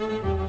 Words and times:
Thank 0.00 0.24
you. 0.24 0.39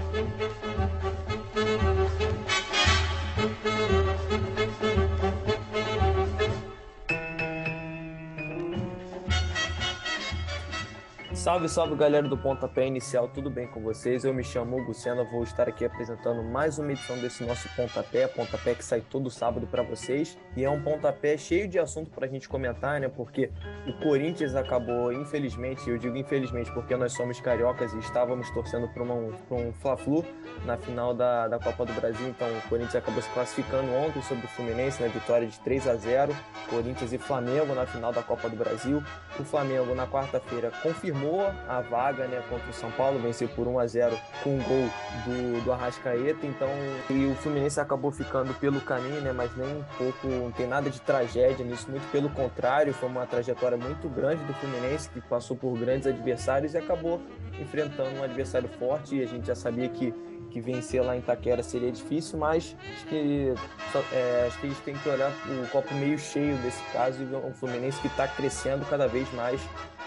Salve, 11.41 11.67
salve 11.67 11.95
galera 11.95 12.27
do 12.27 12.37
Pontapé 12.37 12.85
Inicial, 12.85 13.27
tudo 13.27 13.49
bem 13.49 13.65
com 13.65 13.81
vocês? 13.81 14.23
Eu 14.23 14.31
me 14.31 14.43
chamo 14.43 14.77
Hugo 14.77 14.93
vou 15.31 15.41
estar 15.41 15.67
aqui 15.67 15.83
apresentando 15.83 16.43
mais 16.43 16.77
uma 16.77 16.91
edição 16.91 17.17
desse 17.17 17.43
nosso 17.43 17.67
Pontapé, 17.75 18.27
Pontapé 18.27 18.75
que 18.75 18.85
sai 18.85 19.01
todo 19.01 19.27
sábado 19.31 19.65
para 19.65 19.81
vocês. 19.81 20.37
E 20.55 20.63
é 20.63 20.69
um 20.69 20.83
pontapé 20.83 21.35
cheio 21.37 21.67
de 21.67 21.79
assunto 21.79 22.11
para 22.11 22.27
a 22.27 22.29
gente 22.29 22.47
comentar, 22.47 22.99
né? 22.99 23.07
Porque 23.07 23.49
o 23.87 23.93
Corinthians 24.03 24.53
acabou, 24.53 25.11
infelizmente, 25.11 25.89
eu 25.89 25.97
digo 25.97 26.15
infelizmente 26.15 26.71
porque 26.73 26.95
nós 26.95 27.13
somos 27.13 27.41
cariocas 27.41 27.91
e 27.93 27.97
estávamos 27.97 28.51
torcendo 28.51 28.87
para 28.89 29.01
um, 29.01 29.73
Fla-Flu 29.81 30.23
na 30.63 30.77
final 30.77 31.11
da, 31.11 31.47
da 31.47 31.57
Copa 31.57 31.87
do 31.87 31.93
Brasil. 31.93 32.27
Então 32.27 32.47
o 32.55 32.69
Corinthians 32.69 32.97
acabou 32.97 33.19
se 33.19 33.29
classificando 33.31 33.91
ontem 33.93 34.21
sobre 34.21 34.45
o 34.45 34.49
Fluminense 34.49 35.01
na 35.01 35.07
vitória 35.07 35.47
de 35.47 35.59
3 35.61 35.87
a 35.87 35.95
0 35.95 36.35
Corinthians 36.69 37.11
e 37.11 37.17
Flamengo 37.17 37.73
na 37.73 37.87
final 37.87 38.13
da 38.13 38.21
Copa 38.21 38.47
do 38.47 38.55
Brasil. 38.55 39.01
O 39.39 39.43
Flamengo 39.43 39.95
na 39.95 40.05
quarta-feira 40.05 40.71
confirmou 40.83 41.30
a 41.39 41.81
vaga 41.81 42.27
né, 42.27 42.43
contra 42.49 42.69
o 42.69 42.73
São 42.73 42.91
Paulo, 42.91 43.19
venceu 43.19 43.47
por 43.49 43.67
1 43.67 43.79
a 43.79 43.87
0 43.87 44.17
com 44.43 44.49
um 44.51 44.63
gol 44.63 44.89
do, 45.25 45.63
do 45.63 45.71
Arrascaeta, 45.71 46.45
então 46.45 46.67
e 47.09 47.25
o 47.25 47.35
Fluminense 47.35 47.79
acabou 47.79 48.11
ficando 48.11 48.53
pelo 48.55 48.81
caminho, 48.81 49.21
né, 49.21 49.31
mas 49.31 49.55
nem 49.55 49.67
um 49.67 49.83
pouco, 49.97 50.27
não 50.27 50.51
tem 50.51 50.67
nada 50.67 50.89
de 50.89 50.99
tragédia 51.01 51.65
nisso, 51.65 51.89
muito 51.89 52.09
pelo 52.11 52.29
contrário, 52.29 52.93
foi 52.93 53.09
uma 53.09 53.25
trajetória 53.25 53.77
muito 53.77 54.09
grande 54.09 54.43
do 54.43 54.53
Fluminense, 54.55 55.09
que 55.09 55.21
passou 55.21 55.55
por 55.55 55.77
grandes 55.77 56.07
adversários 56.07 56.73
e 56.73 56.77
acabou 56.77 57.21
enfrentando 57.59 58.19
um 58.19 58.23
adversário 58.23 58.69
forte, 58.79 59.15
e 59.15 59.23
a 59.23 59.27
gente 59.27 59.47
já 59.47 59.55
sabia 59.55 59.87
que 59.89 60.13
que 60.51 60.59
vencer 60.59 61.01
lá 61.01 61.15
em 61.15 61.19
Itaquera 61.19 61.63
seria 61.63 61.91
difícil, 61.91 62.37
mas 62.37 62.75
acho 62.93 63.05
que, 63.07 63.53
é, 64.13 64.45
acho 64.47 64.59
que 64.59 64.67
a 64.67 64.69
gente 64.69 64.81
tem 64.81 64.95
que 64.95 65.09
olhar 65.09 65.31
o 65.47 65.67
copo 65.69 65.93
meio 65.95 66.19
cheio 66.19 66.55
desse 66.57 66.83
caso 66.91 67.21
e 67.21 67.25
ver 67.25 67.37
um 67.37 67.53
Fluminense 67.53 67.99
que 68.01 68.07
está 68.07 68.27
crescendo 68.27 68.85
cada 68.85 69.07
vez 69.07 69.31
mais 69.33 69.61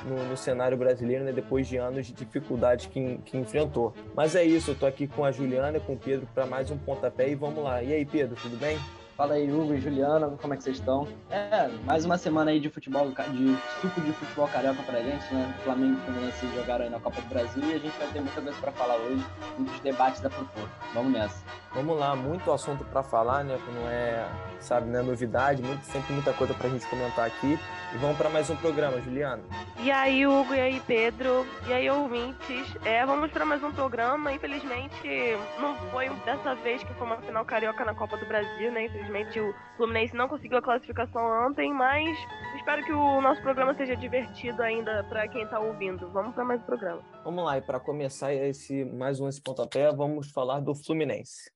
no, 0.04 0.22
no, 0.28 0.36
cenário 0.36 0.76
brasileiro, 0.76 1.24
né, 1.24 1.32
depois 1.32 1.66
de 1.66 1.76
anos 1.76 2.06
de 2.06 2.12
dificuldades 2.12 2.86
que, 2.86 3.18
que 3.24 3.36
enfrentou. 3.36 3.94
Mas 4.14 4.34
é 4.34 4.44
isso, 4.44 4.72
eu 4.72 4.74
tô 4.74 4.86
aqui 4.86 5.06
com 5.06 5.24
a 5.24 5.32
Juliana, 5.32 5.80
com 5.80 5.94
o 5.94 5.98
Pedro 5.98 6.28
para 6.34 6.46
mais 6.46 6.70
um 6.70 6.76
pontapé 6.76 7.30
e 7.30 7.34
vamos 7.34 7.62
lá. 7.62 7.82
E 7.82 7.92
aí, 7.92 8.04
Pedro, 8.04 8.36
tudo 8.40 8.56
bem? 8.56 8.78
Fala 9.16 9.34
aí, 9.34 9.48
Hugo 9.48 9.74
e 9.74 9.80
Juliana, 9.80 10.28
como 10.42 10.54
é 10.54 10.56
que 10.56 10.64
vocês 10.64 10.76
estão? 10.76 11.06
É, 11.30 11.68
mais 11.84 12.04
uma 12.04 12.18
semana 12.18 12.50
aí 12.50 12.58
de 12.58 12.68
futebol, 12.68 13.08
de 13.08 13.56
suco 13.80 14.00
de 14.00 14.12
futebol 14.12 14.48
carioca 14.48 14.82
pra 14.82 15.00
gente, 15.00 15.32
né? 15.32 15.54
Flamengo 15.62 16.00
e 16.00 16.04
Fluminense 16.04 16.46
jogaram 16.52 16.84
aí 16.84 16.90
na 16.90 16.98
Copa 16.98 17.20
do 17.20 17.28
Brasil 17.28 17.62
e 17.62 17.74
a 17.74 17.78
gente 17.78 17.96
vai 17.96 18.08
ter 18.08 18.20
muita 18.20 18.42
coisa 18.42 18.58
para 18.60 18.72
falar 18.72 18.96
hoje, 18.96 19.24
muitos 19.56 19.78
debates 19.80 20.20
da 20.20 20.28
propor. 20.28 20.68
Vamos 20.92 21.12
nessa. 21.12 21.44
Vamos 21.72 21.96
lá, 21.96 22.16
muito 22.16 22.50
assunto 22.50 22.84
para 22.84 23.04
falar, 23.04 23.44
né? 23.44 23.56
Não 23.72 23.88
é, 23.88 24.26
sabe, 24.58 24.90
né, 24.90 25.00
novidade, 25.00 25.62
muito, 25.62 25.84
sempre 25.84 26.12
muita 26.12 26.32
coisa 26.32 26.52
pra 26.52 26.68
gente 26.68 26.84
comentar 26.86 27.26
aqui. 27.26 27.56
E 27.94 27.96
vamos 27.98 28.16
para 28.16 28.28
mais 28.28 28.50
um 28.50 28.56
programa, 28.56 29.00
Juliana. 29.00 29.42
E 29.78 29.90
aí, 29.90 30.26
Hugo, 30.26 30.54
e 30.54 30.60
aí, 30.60 30.82
Pedro, 30.84 31.46
e 31.68 31.72
aí, 31.72 31.88
ouvintes. 31.88 32.76
É, 32.84 33.06
vamos 33.06 33.30
para 33.30 33.44
mais 33.44 33.62
um 33.62 33.70
programa. 33.70 34.32
Infelizmente, 34.32 35.36
não 35.60 35.76
foi 35.90 36.08
dessa 36.24 36.54
vez 36.56 36.82
que 36.82 36.92
foi 36.94 37.06
uma 37.06 37.18
final 37.18 37.44
carioca 37.44 37.84
na 37.84 37.94
Copa 37.94 38.16
do 38.16 38.26
Brasil, 38.26 38.72
né? 38.72 38.84
Infelizmente, 39.04 39.38
o 39.38 39.54
Fluminense 39.76 40.14
não 40.14 40.28
conseguiu 40.28 40.56
a 40.56 40.62
classificação 40.62 41.22
ontem, 41.46 41.72
mas 41.72 42.16
espero 42.56 42.82
que 42.84 42.92
o 42.92 43.20
nosso 43.20 43.42
programa 43.42 43.74
seja 43.74 43.94
divertido 43.94 44.62
ainda 44.62 45.04
para 45.04 45.28
quem 45.28 45.42
está 45.42 45.60
ouvindo. 45.60 46.08
Vamos 46.10 46.34
para 46.34 46.44
mais 46.44 46.60
um 46.62 46.64
programa. 46.64 47.02
Vamos 47.22 47.44
lá, 47.44 47.58
e 47.58 47.60
para 47.60 47.78
começar 47.78 48.32
esse 48.32 48.84
mais 48.84 49.20
um 49.20 49.28
esse 49.28 49.42
pontapé, 49.42 49.92
vamos 49.92 50.30
falar 50.30 50.60
do 50.60 50.74
Fluminense. 50.74 51.50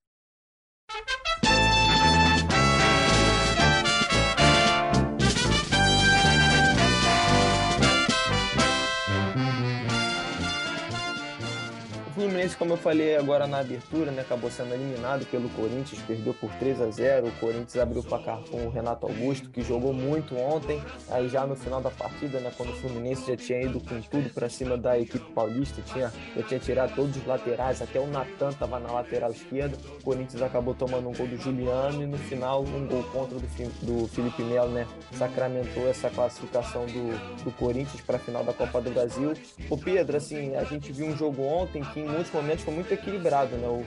Fluminense, 12.19 12.57
como 12.57 12.73
eu 12.73 12.77
falei 12.77 13.17
agora 13.17 13.47
na 13.47 13.61
abertura, 13.61 14.11
né, 14.11 14.23
acabou 14.23 14.51
sendo 14.51 14.75
eliminado 14.75 15.25
pelo 15.27 15.49
Corinthians, 15.51 16.03
perdeu 16.03 16.35
por 16.35 16.51
3 16.55 16.81
a 16.81 16.91
0 16.91 17.29
O 17.29 17.33
Corinthians 17.39 17.77
abriu 17.77 18.01
o 18.01 18.05
placar 18.05 18.41
com 18.51 18.67
o 18.67 18.71
Renato 18.71 19.07
Augusto, 19.07 19.49
que 19.51 19.63
jogou 19.63 19.93
muito 19.93 20.37
ontem. 20.37 20.83
Aí 21.11 21.29
já 21.29 21.47
no 21.47 21.55
final 21.55 21.81
da 21.81 21.91
partida, 21.91 22.41
né, 22.41 22.51
quando 22.57 22.71
o 22.71 22.73
Fluminense 22.75 23.25
já 23.25 23.37
tinha 23.37 23.63
ido 23.63 23.79
com 23.79 24.01
tudo 24.01 24.31
para 24.31 24.49
cima 24.49 24.77
da 24.77 24.99
equipe 24.99 25.31
paulista, 25.31 25.81
tinha, 25.83 26.13
já 26.35 26.43
tinha 26.43 26.59
tirado 26.59 26.93
todos 26.97 27.17
os 27.17 27.25
laterais, 27.25 27.81
até 27.81 28.01
o 28.01 28.07
Natan 28.09 28.49
estava 28.49 28.81
na 28.81 28.91
lateral 28.91 29.31
esquerda. 29.31 29.79
O 30.01 30.03
Corinthians 30.03 30.43
acabou 30.43 30.75
tomando 30.75 31.09
um 31.09 31.13
gol 31.13 31.29
do 31.29 31.37
Juliano 31.37 32.03
e 32.03 32.07
no 32.07 32.19
final 32.19 32.65
um 32.65 32.85
gol 32.89 33.05
contra 33.13 33.39
do, 33.39 33.47
do 33.83 34.09
Felipe 34.09 34.43
Melo, 34.43 34.73
né, 34.73 34.89
sacramentou 35.13 35.89
essa 35.89 36.11
classificação 36.11 36.85
do, 36.87 37.45
do 37.45 37.53
Corinthians 37.53 38.01
para 38.01 38.17
a 38.17 38.19
final 38.19 38.43
da 38.43 38.53
Copa 38.53 38.81
do 38.81 38.91
Brasil. 38.91 39.35
O 39.71 39.79
Pedro, 39.79 40.17
assim, 40.17 40.57
a 40.57 40.65
gente 40.65 40.91
viu 40.91 41.07
um 41.07 41.17
jogo 41.17 41.45
ontem 41.45 41.81
que 41.85 42.08
muitos 42.09 42.33
momentos 42.33 42.65
foi 42.65 42.75
muito 42.75 42.93
equilibrado, 42.93 43.57
né? 43.57 43.69
O, 43.69 43.85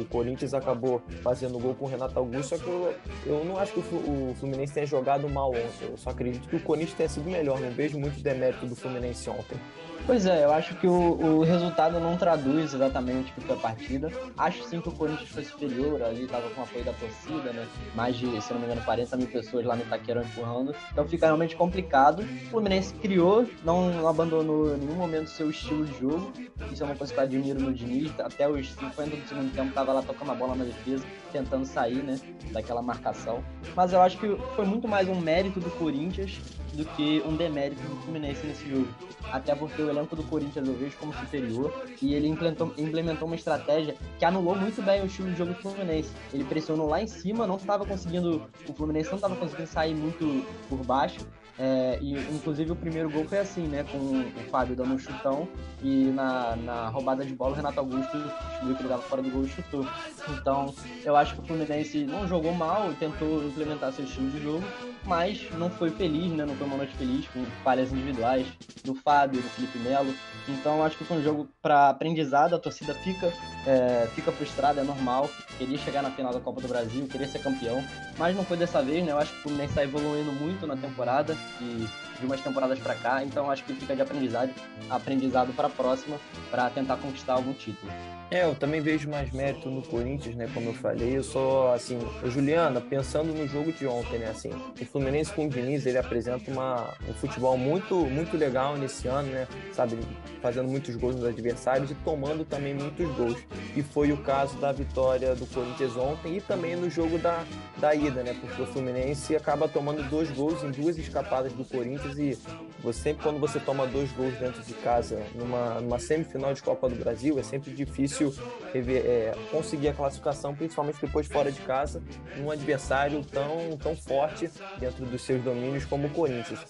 o 0.00 0.04
Corinthians 0.06 0.54
acabou 0.54 1.02
fazendo 1.22 1.58
gol 1.58 1.74
com 1.74 1.84
o 1.84 1.88
Renato 1.88 2.18
Augusto, 2.18 2.56
só 2.56 2.58
que 2.58 2.68
eu, 2.68 2.94
eu 3.26 3.44
não 3.44 3.58
acho 3.58 3.72
que 3.72 3.80
o, 3.80 4.34
Fluminense 4.38 4.72
tenha 4.72 4.86
jogado 4.86 5.28
mal 5.28 5.50
ontem. 5.50 5.88
Eu 5.90 5.96
só 5.96 6.10
acredito 6.10 6.48
que 6.48 6.56
o 6.56 6.60
Corinthians 6.60 6.96
tenha 6.96 7.08
sido 7.08 7.30
melhor. 7.30 7.60
Não 7.60 7.70
vejo 7.70 7.98
muito 7.98 8.20
demérito 8.22 8.66
do 8.66 8.74
Fluminense 8.74 9.28
ontem. 9.30 9.58
Pois 10.06 10.24
é, 10.26 10.44
eu 10.44 10.52
acho 10.52 10.74
que 10.76 10.86
o, 10.86 10.92
o 10.92 11.44
resultado 11.44 12.00
não 12.00 12.16
traduz 12.16 12.72
exatamente 12.72 13.30
o 13.30 13.34
que 13.34 13.40
foi 13.42 13.56
a 13.56 13.58
partida. 13.58 14.10
Acho 14.36 14.64
sim 14.64 14.80
que 14.80 14.88
o 14.88 14.92
Corinthians 14.92 15.28
foi 15.28 15.44
superior, 15.44 16.02
ali 16.02 16.24
estava 16.24 16.48
com 16.50 16.62
apoio 16.62 16.84
da 16.84 16.92
torcida, 16.94 17.52
né? 17.52 17.66
Mais 17.94 18.16
de, 18.16 18.40
se 18.40 18.52
não 18.52 18.60
me 18.60 18.66
engano, 18.66 18.82
40 18.82 19.16
mil 19.16 19.26
pessoas 19.26 19.66
lá 19.66 19.76
no 19.76 19.82
Itaquerão 19.82 20.22
empurrando. 20.22 20.74
Então 20.92 21.06
fica 21.06 21.26
realmente 21.26 21.56
complicado. 21.56 22.20
O 22.20 22.50
Fluminense 22.50 22.94
criou, 22.94 23.46
não, 23.64 24.08
abandonou 24.08 24.74
em 24.74 24.78
nenhum 24.78 24.94
momento 24.94 25.28
seu 25.28 25.50
estilo 25.50 25.84
de 25.84 25.98
jogo. 25.98 26.32
Isso 26.72 26.82
é 26.82 26.86
uma 26.86 26.96
coisa 26.96 27.12
que 27.12 27.18
eu 27.18 27.24
admiro 27.24 27.60
no 27.60 27.72
Diniz. 27.72 28.10
Até 28.18 28.48
os 28.48 28.72
50 28.72 29.16
do 29.16 29.28
segundo 29.28 29.54
tempo 29.54 29.68
estava 29.68 29.92
lá 29.92 30.02
tocando 30.02 30.32
a 30.32 30.34
bola 30.34 30.54
na 30.54 30.64
defesa, 30.64 31.04
tentando 31.28 31.64
sair, 31.64 32.02
né? 32.02 32.18
Daquela 32.52 32.82
marcação. 32.82 33.42
Mas 33.76 33.92
eu 33.92 34.00
acho 34.00 34.18
que 34.18 34.36
foi 34.56 34.64
muito 34.64 34.88
mais 34.88 35.08
um 35.08 35.20
mérito 35.20 35.60
do 35.60 35.70
Corinthians 35.70 36.40
do 36.74 36.84
que 36.84 37.22
um 37.26 37.36
demérito 37.36 37.82
do 37.82 37.96
Fluminense 38.02 38.46
nesse 38.46 38.68
jogo. 38.68 38.88
Até 39.32 39.54
porque 39.54 39.80
o 39.82 39.90
elenco 39.90 40.14
do 40.14 40.22
Corinthians 40.24 40.66
eu 40.66 40.74
vejo 40.74 40.96
como 40.98 41.12
superior 41.12 41.72
e 42.00 42.14
ele 42.14 42.28
implementou, 42.28 43.26
uma 43.26 43.34
estratégia 43.34 43.96
que 44.18 44.24
anulou 44.24 44.54
muito 44.54 44.82
bem 44.82 45.02
o 45.02 45.06
estilo 45.06 45.30
de 45.30 45.38
jogo 45.38 45.52
do 45.52 45.60
Fluminense. 45.60 46.10
Ele 46.32 46.44
pressionou 46.44 46.88
lá 46.88 47.02
em 47.02 47.06
cima, 47.06 47.46
não 47.46 47.56
estava 47.56 47.84
conseguindo, 47.84 48.48
o 48.68 48.72
Fluminense 48.72 49.08
não 49.08 49.16
estava 49.16 49.36
conseguindo 49.36 49.68
sair 49.68 49.94
muito 49.94 50.46
por 50.68 50.78
baixo 50.84 51.26
é, 51.58 51.98
e 52.00 52.14
inclusive 52.34 52.70
o 52.70 52.76
primeiro 52.76 53.10
gol 53.10 53.24
foi 53.24 53.38
assim, 53.38 53.66
né? 53.66 53.84
Com 53.84 53.98
o 53.98 54.50
Fábio 54.50 54.76
dando 54.76 54.94
um 54.94 54.98
chutão 54.98 55.48
e 55.82 56.04
na, 56.04 56.54
na 56.56 56.88
roubada 56.88 57.24
de 57.24 57.34
bola 57.34 57.52
o 57.52 57.54
Renato 57.54 57.80
Augusto 57.80 58.16
viu 58.62 58.76
que 58.76 58.82
ele 58.82 58.88
dava 58.88 59.02
fora 59.02 59.20
do 59.20 59.30
gol 59.30 59.44
e 59.44 59.48
chutou. 59.48 59.84
Então 60.28 60.72
eu 61.04 61.16
acho 61.16 61.34
que 61.34 61.40
o 61.40 61.44
Fluminense 61.44 62.04
não 62.04 62.28
jogou 62.28 62.54
mal, 62.54 62.92
tentou 62.94 63.42
implementar 63.44 63.92
seu 63.92 64.04
estilo 64.04 64.30
de 64.30 64.40
jogo, 64.40 64.64
mas 65.04 65.50
não 65.58 65.68
foi 65.68 65.90
feliz, 65.90 66.32
né? 66.32 66.46
Não 66.46 66.54
foi 66.54 66.66
uma 66.66 66.76
noite 66.76 66.94
feliz 66.96 67.26
com 67.28 67.44
falhas 67.64 67.92
individuais 67.92 68.46
do 68.84 68.94
Fábio, 68.94 69.42
do 69.42 69.48
Felipe 69.48 69.78
Melo. 69.78 70.14
Então 70.48 70.82
acho 70.82 70.96
que 70.96 71.04
foi 71.04 71.18
um 71.18 71.22
jogo 71.22 71.48
para 71.60 71.90
aprendizado, 71.90 72.54
a 72.54 72.58
torcida 72.58 72.94
fica, 72.94 73.32
é, 73.66 74.08
fica 74.14 74.32
frustrada, 74.32 74.80
é 74.80 74.84
normal. 74.84 75.28
Queria 75.58 75.78
chegar 75.78 76.02
na 76.02 76.10
final 76.10 76.32
da 76.32 76.40
Copa 76.40 76.60
do 76.60 76.68
Brasil, 76.68 77.06
queria 77.06 77.28
ser 77.28 77.40
campeão, 77.40 77.84
mas 78.16 78.34
não 78.34 78.44
foi 78.44 78.56
dessa 78.56 78.82
vez, 78.82 79.04
né? 79.04 79.12
Eu 79.12 79.18
acho 79.18 79.32
que 79.32 79.38
o 79.40 79.42
Fluminense 79.42 79.70
está 79.70 79.84
evoluindo 79.84 80.32
muito 80.32 80.66
na 80.66 80.76
temporada 80.76 81.36
e 81.60 81.86
de 82.18 82.26
umas 82.26 82.40
temporadas 82.40 82.78
para 82.78 82.94
cá, 82.94 83.24
então 83.24 83.50
acho 83.50 83.64
que 83.64 83.74
fica 83.74 83.94
de 83.94 84.02
aprendizado, 84.02 84.52
aprendizado 84.90 85.52
para 85.54 85.68
a 85.68 85.70
próxima, 85.70 86.18
para 86.50 86.68
tentar 86.70 86.96
conquistar 86.96 87.34
algum 87.34 87.52
título. 87.52 87.90
É, 88.30 88.44
eu 88.44 88.54
também 88.54 88.82
vejo 88.82 89.08
mais 89.08 89.32
mérito 89.32 89.70
no 89.70 89.80
Corinthians, 89.80 90.36
né? 90.36 90.50
Como 90.52 90.68
eu 90.68 90.74
falei, 90.74 91.16
eu 91.16 91.24
sou 91.24 91.72
assim, 91.72 91.98
Juliana, 92.26 92.78
pensando 92.78 93.32
no 93.32 93.48
jogo 93.48 93.72
de 93.72 93.86
ontem, 93.86 94.18
né? 94.18 94.28
Assim, 94.28 94.50
o 94.50 94.84
Fluminense 94.84 95.32
com 95.32 95.46
o 95.46 95.48
Diniz, 95.48 95.86
ele 95.86 95.96
apresenta 95.96 96.50
uma, 96.50 96.94
um 97.08 97.14
futebol 97.14 97.56
muito, 97.56 97.94
muito 97.94 98.36
legal 98.36 98.76
nesse 98.76 99.08
ano, 99.08 99.30
né? 99.30 99.48
Sabe, 99.72 99.98
fazendo 100.42 100.68
muitos 100.68 100.94
gols 100.96 101.16
nos 101.16 101.24
adversários 101.24 101.90
e 101.90 101.94
tomando 101.94 102.44
também 102.44 102.74
muitos 102.74 103.08
gols. 103.16 103.38
E 103.74 103.82
foi 103.82 104.12
o 104.12 104.18
caso 104.18 104.58
da 104.58 104.72
vitória 104.72 105.34
do 105.34 105.46
Corinthians 105.46 105.96
ontem 105.96 106.36
e 106.36 106.40
também 106.42 106.76
no 106.76 106.90
jogo 106.90 107.16
da, 107.16 107.42
da 107.78 107.94
ida, 107.94 108.22
né? 108.22 108.36
Porque 108.38 108.60
o 108.60 108.66
Fluminense 108.66 109.34
acaba 109.36 109.66
tomando 109.66 110.06
dois 110.10 110.30
gols 110.32 110.62
em 110.62 110.70
duas 110.70 110.98
escapadas 110.98 111.54
do 111.54 111.64
Corinthians 111.64 112.07
e 112.16 112.38
você, 112.82 113.00
sempre 113.00 113.24
quando 113.24 113.40
você 113.40 113.58
toma 113.58 113.86
dois 113.86 114.10
gols 114.12 114.34
dentro 114.38 114.62
de 114.62 114.72
casa 114.74 115.20
numa, 115.34 115.80
numa 115.80 115.98
semifinal 115.98 116.54
de 116.54 116.62
Copa 116.62 116.88
do 116.88 116.94
Brasil, 116.94 117.38
é 117.38 117.42
sempre 117.42 117.72
difícil 117.72 118.32
é, 118.72 119.34
conseguir 119.50 119.88
a 119.88 119.92
classificação, 119.92 120.54
principalmente 120.54 121.00
depois 121.00 121.26
fora 121.26 121.50
de 121.50 121.60
casa, 121.62 122.00
num 122.36 122.50
adversário 122.50 123.24
tão, 123.24 123.76
tão 123.76 123.96
forte 123.96 124.48
dentro 124.78 125.04
dos 125.04 125.22
seus 125.22 125.42
domínios 125.42 125.84
como 125.84 126.06
o 126.06 126.10
Corinthians. 126.10 126.60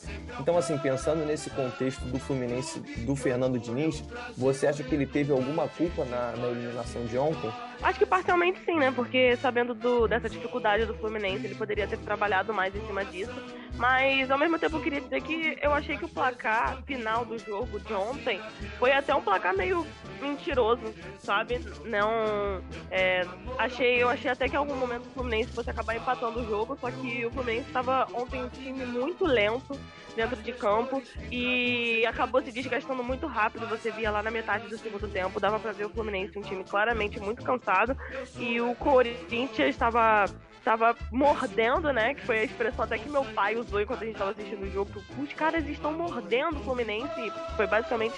Então, 0.41 0.57
assim, 0.57 0.79
pensando 0.79 1.27
nesse 1.27 1.51
contexto 1.51 2.01
do 2.07 2.19
Fluminense 2.19 2.81
do 3.05 3.15
Fernando 3.15 3.59
Diniz, 3.59 4.03
você 4.37 4.67
acha 4.67 4.83
que 4.83 4.95
ele 4.95 5.07
teve 5.07 5.31
alguma 5.31 5.69
culpa 5.69 6.05
na, 6.07 6.33
na 6.37 6.49
eliminação 6.49 7.05
de 7.05 7.19
ontem? 7.19 7.53
Acho 7.83 7.99
que 7.99 8.07
parcialmente 8.07 8.61
sim, 8.65 8.77
né? 8.77 8.91
Porque 8.91 9.37
sabendo 9.37 9.73
do, 9.73 10.09
dessa 10.09 10.29
dificuldade 10.29 10.85
do 10.85 10.95
Fluminense, 10.95 11.47
ele 11.47 11.55
poderia 11.55 11.87
ter 11.87 11.99
trabalhado 11.99 12.53
mais 12.53 12.75
em 12.75 12.85
cima 12.87 13.05
disso. 13.05 13.35
Mas 13.77 14.31
ao 14.31 14.39
mesmo 14.39 14.59
tempo 14.59 14.77
eu 14.77 14.83
queria 14.83 15.01
dizer 15.01 15.23
que 15.23 15.57
eu 15.63 15.73
achei 15.73 15.97
que 15.97 16.05
o 16.05 16.09
placar 16.09 16.83
final 16.83 17.25
do 17.25 17.39
jogo 17.39 17.79
de 17.79 17.95
ontem 17.95 18.41
foi 18.79 18.93
até 18.93 19.15
um 19.15 19.23
placar 19.23 19.57
meio 19.57 19.87
mentiroso, 20.21 20.83
sabe? 21.21 21.61
Não. 21.85 22.61
É, 22.91 23.25
achei, 23.57 24.03
eu 24.03 24.09
achei 24.09 24.31
até 24.31 24.49
que 24.49 24.55
em 24.55 24.59
algum 24.59 24.75
momento 24.75 25.07
o 25.07 25.11
Fluminense 25.11 25.53
fosse 25.53 25.71
acabar 25.71 25.95
empatando 25.95 26.41
o 26.41 26.45
jogo, 26.45 26.77
só 26.81 26.91
que 26.91 27.25
o 27.25 27.31
Fluminense 27.31 27.69
estava 27.69 28.09
ontem 28.13 28.43
um 28.43 28.49
time 28.49 28.85
muito 28.85 29.25
lento 29.25 29.79
dentro 30.19 30.43
de 30.43 30.53
campo 30.53 31.01
e 31.31 32.05
acabou 32.05 32.43
se 32.43 32.51
desgastando 32.51 33.05
muito 33.05 33.27
rápido. 33.27 33.69
Você 33.69 33.91
via 33.93 34.11
lá 34.11 34.21
na 34.21 34.33
metade 34.33 34.67
do 34.67 34.77
segundo 34.77 35.07
tempo, 35.07 35.39
dava 35.39 35.61
para 35.61 35.71
ver 35.71 35.87
o 35.87 35.91
Fluminense 35.91 36.37
um 36.37 36.43
time 36.43 36.65
claramente 36.65 37.21
muito 37.21 37.45
cansado 37.45 37.97
e 38.37 38.61
o 38.61 38.75
Corinthians 38.75 39.71
estava 39.71 40.25
tava 40.69 40.95
mordendo, 41.11 41.91
né? 41.95 42.13
Que 42.13 42.21
foi 42.27 42.41
a 42.41 42.45
expressão 42.45 42.85
até 42.85 42.99
que 42.99 43.09
meu 43.09 43.25
pai 43.25 43.57
usou 43.57 43.81
enquanto 43.81 44.03
a 44.03 44.07
gente 44.07 44.19
tava 44.19 44.33
assistindo 44.33 44.65
o 44.65 44.71
jogo. 44.71 45.03
Os 45.19 45.33
caras 45.33 45.67
estão 45.67 45.95
mordendo 45.95 46.59
o 46.59 46.63
Fluminense. 46.63 47.33
Foi 47.57 47.67
basicamente. 47.67 48.15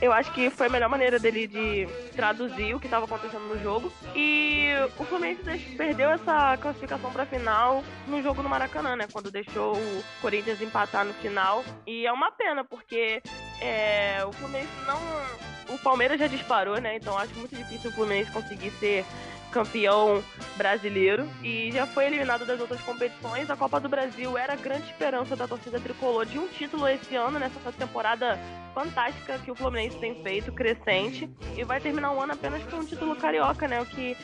Eu 0.00 0.10
acho 0.10 0.32
que 0.32 0.48
foi 0.48 0.68
a 0.68 0.70
melhor 0.70 0.88
maneira 0.88 1.18
dele 1.18 1.46
de 1.46 1.86
traduzir 2.16 2.74
o 2.74 2.80
que 2.80 2.86
estava 2.86 3.04
acontecendo 3.04 3.42
no 3.42 3.62
jogo. 3.62 3.92
E 4.16 4.68
o 4.98 5.04
Fluminense 5.04 5.76
perdeu 5.76 6.08
essa 6.08 6.56
classificação 6.56 7.12
para 7.12 7.26
final 7.26 7.84
no 8.06 8.22
jogo 8.22 8.42
no 8.42 8.48
Maracanã, 8.48 8.96
né? 8.96 9.06
Quando 9.12 9.30
deixou 9.30 9.76
o 9.76 10.04
Corinthians 10.22 10.62
empatar 10.62 11.04
no 11.04 11.12
final. 11.12 11.62
E 11.86 12.06
é 12.06 12.12
uma 12.12 12.32
pena, 12.32 12.64
porque 12.64 13.22
é, 13.60 14.24
o 14.24 14.32
Fluminense 14.32 14.70
não. 14.86 15.74
O 15.74 15.78
Palmeiras 15.78 16.18
já 16.18 16.26
disparou, 16.26 16.80
né? 16.80 16.96
Então 16.96 17.18
acho 17.18 17.34
muito 17.34 17.54
difícil 17.54 17.90
o 17.90 17.92
Fluminense 17.92 18.32
conseguir 18.32 18.70
ser 18.80 19.04
campeão 19.50 20.22
brasileiro 20.56 21.28
e 21.42 21.70
já 21.72 21.86
foi 21.86 22.06
eliminado 22.06 22.44
das 22.44 22.60
outras 22.60 22.80
competições. 22.82 23.50
A 23.50 23.56
Copa 23.56 23.80
do 23.80 23.88
Brasil 23.88 24.36
era 24.36 24.52
a 24.52 24.56
grande 24.56 24.86
esperança 24.86 25.34
da 25.34 25.46
torcida 25.46 25.80
tricolor 25.80 26.26
de 26.26 26.38
um 26.38 26.46
título 26.48 26.86
esse 26.88 27.16
ano, 27.16 27.38
nessa 27.38 27.72
temporada 27.72 28.38
fantástica 28.74 29.38
que 29.38 29.50
o 29.50 29.54
Fluminense 29.54 29.98
tem 29.98 30.22
feito, 30.22 30.52
crescente, 30.52 31.28
e 31.56 31.64
vai 31.64 31.80
terminar 31.80 32.12
o 32.12 32.20
ano 32.20 32.32
apenas 32.32 32.62
com 32.64 32.76
um 32.76 32.84
título 32.84 33.16
carioca, 33.16 33.66
né? 33.66 33.80
O 33.80 33.86
que, 33.86 34.16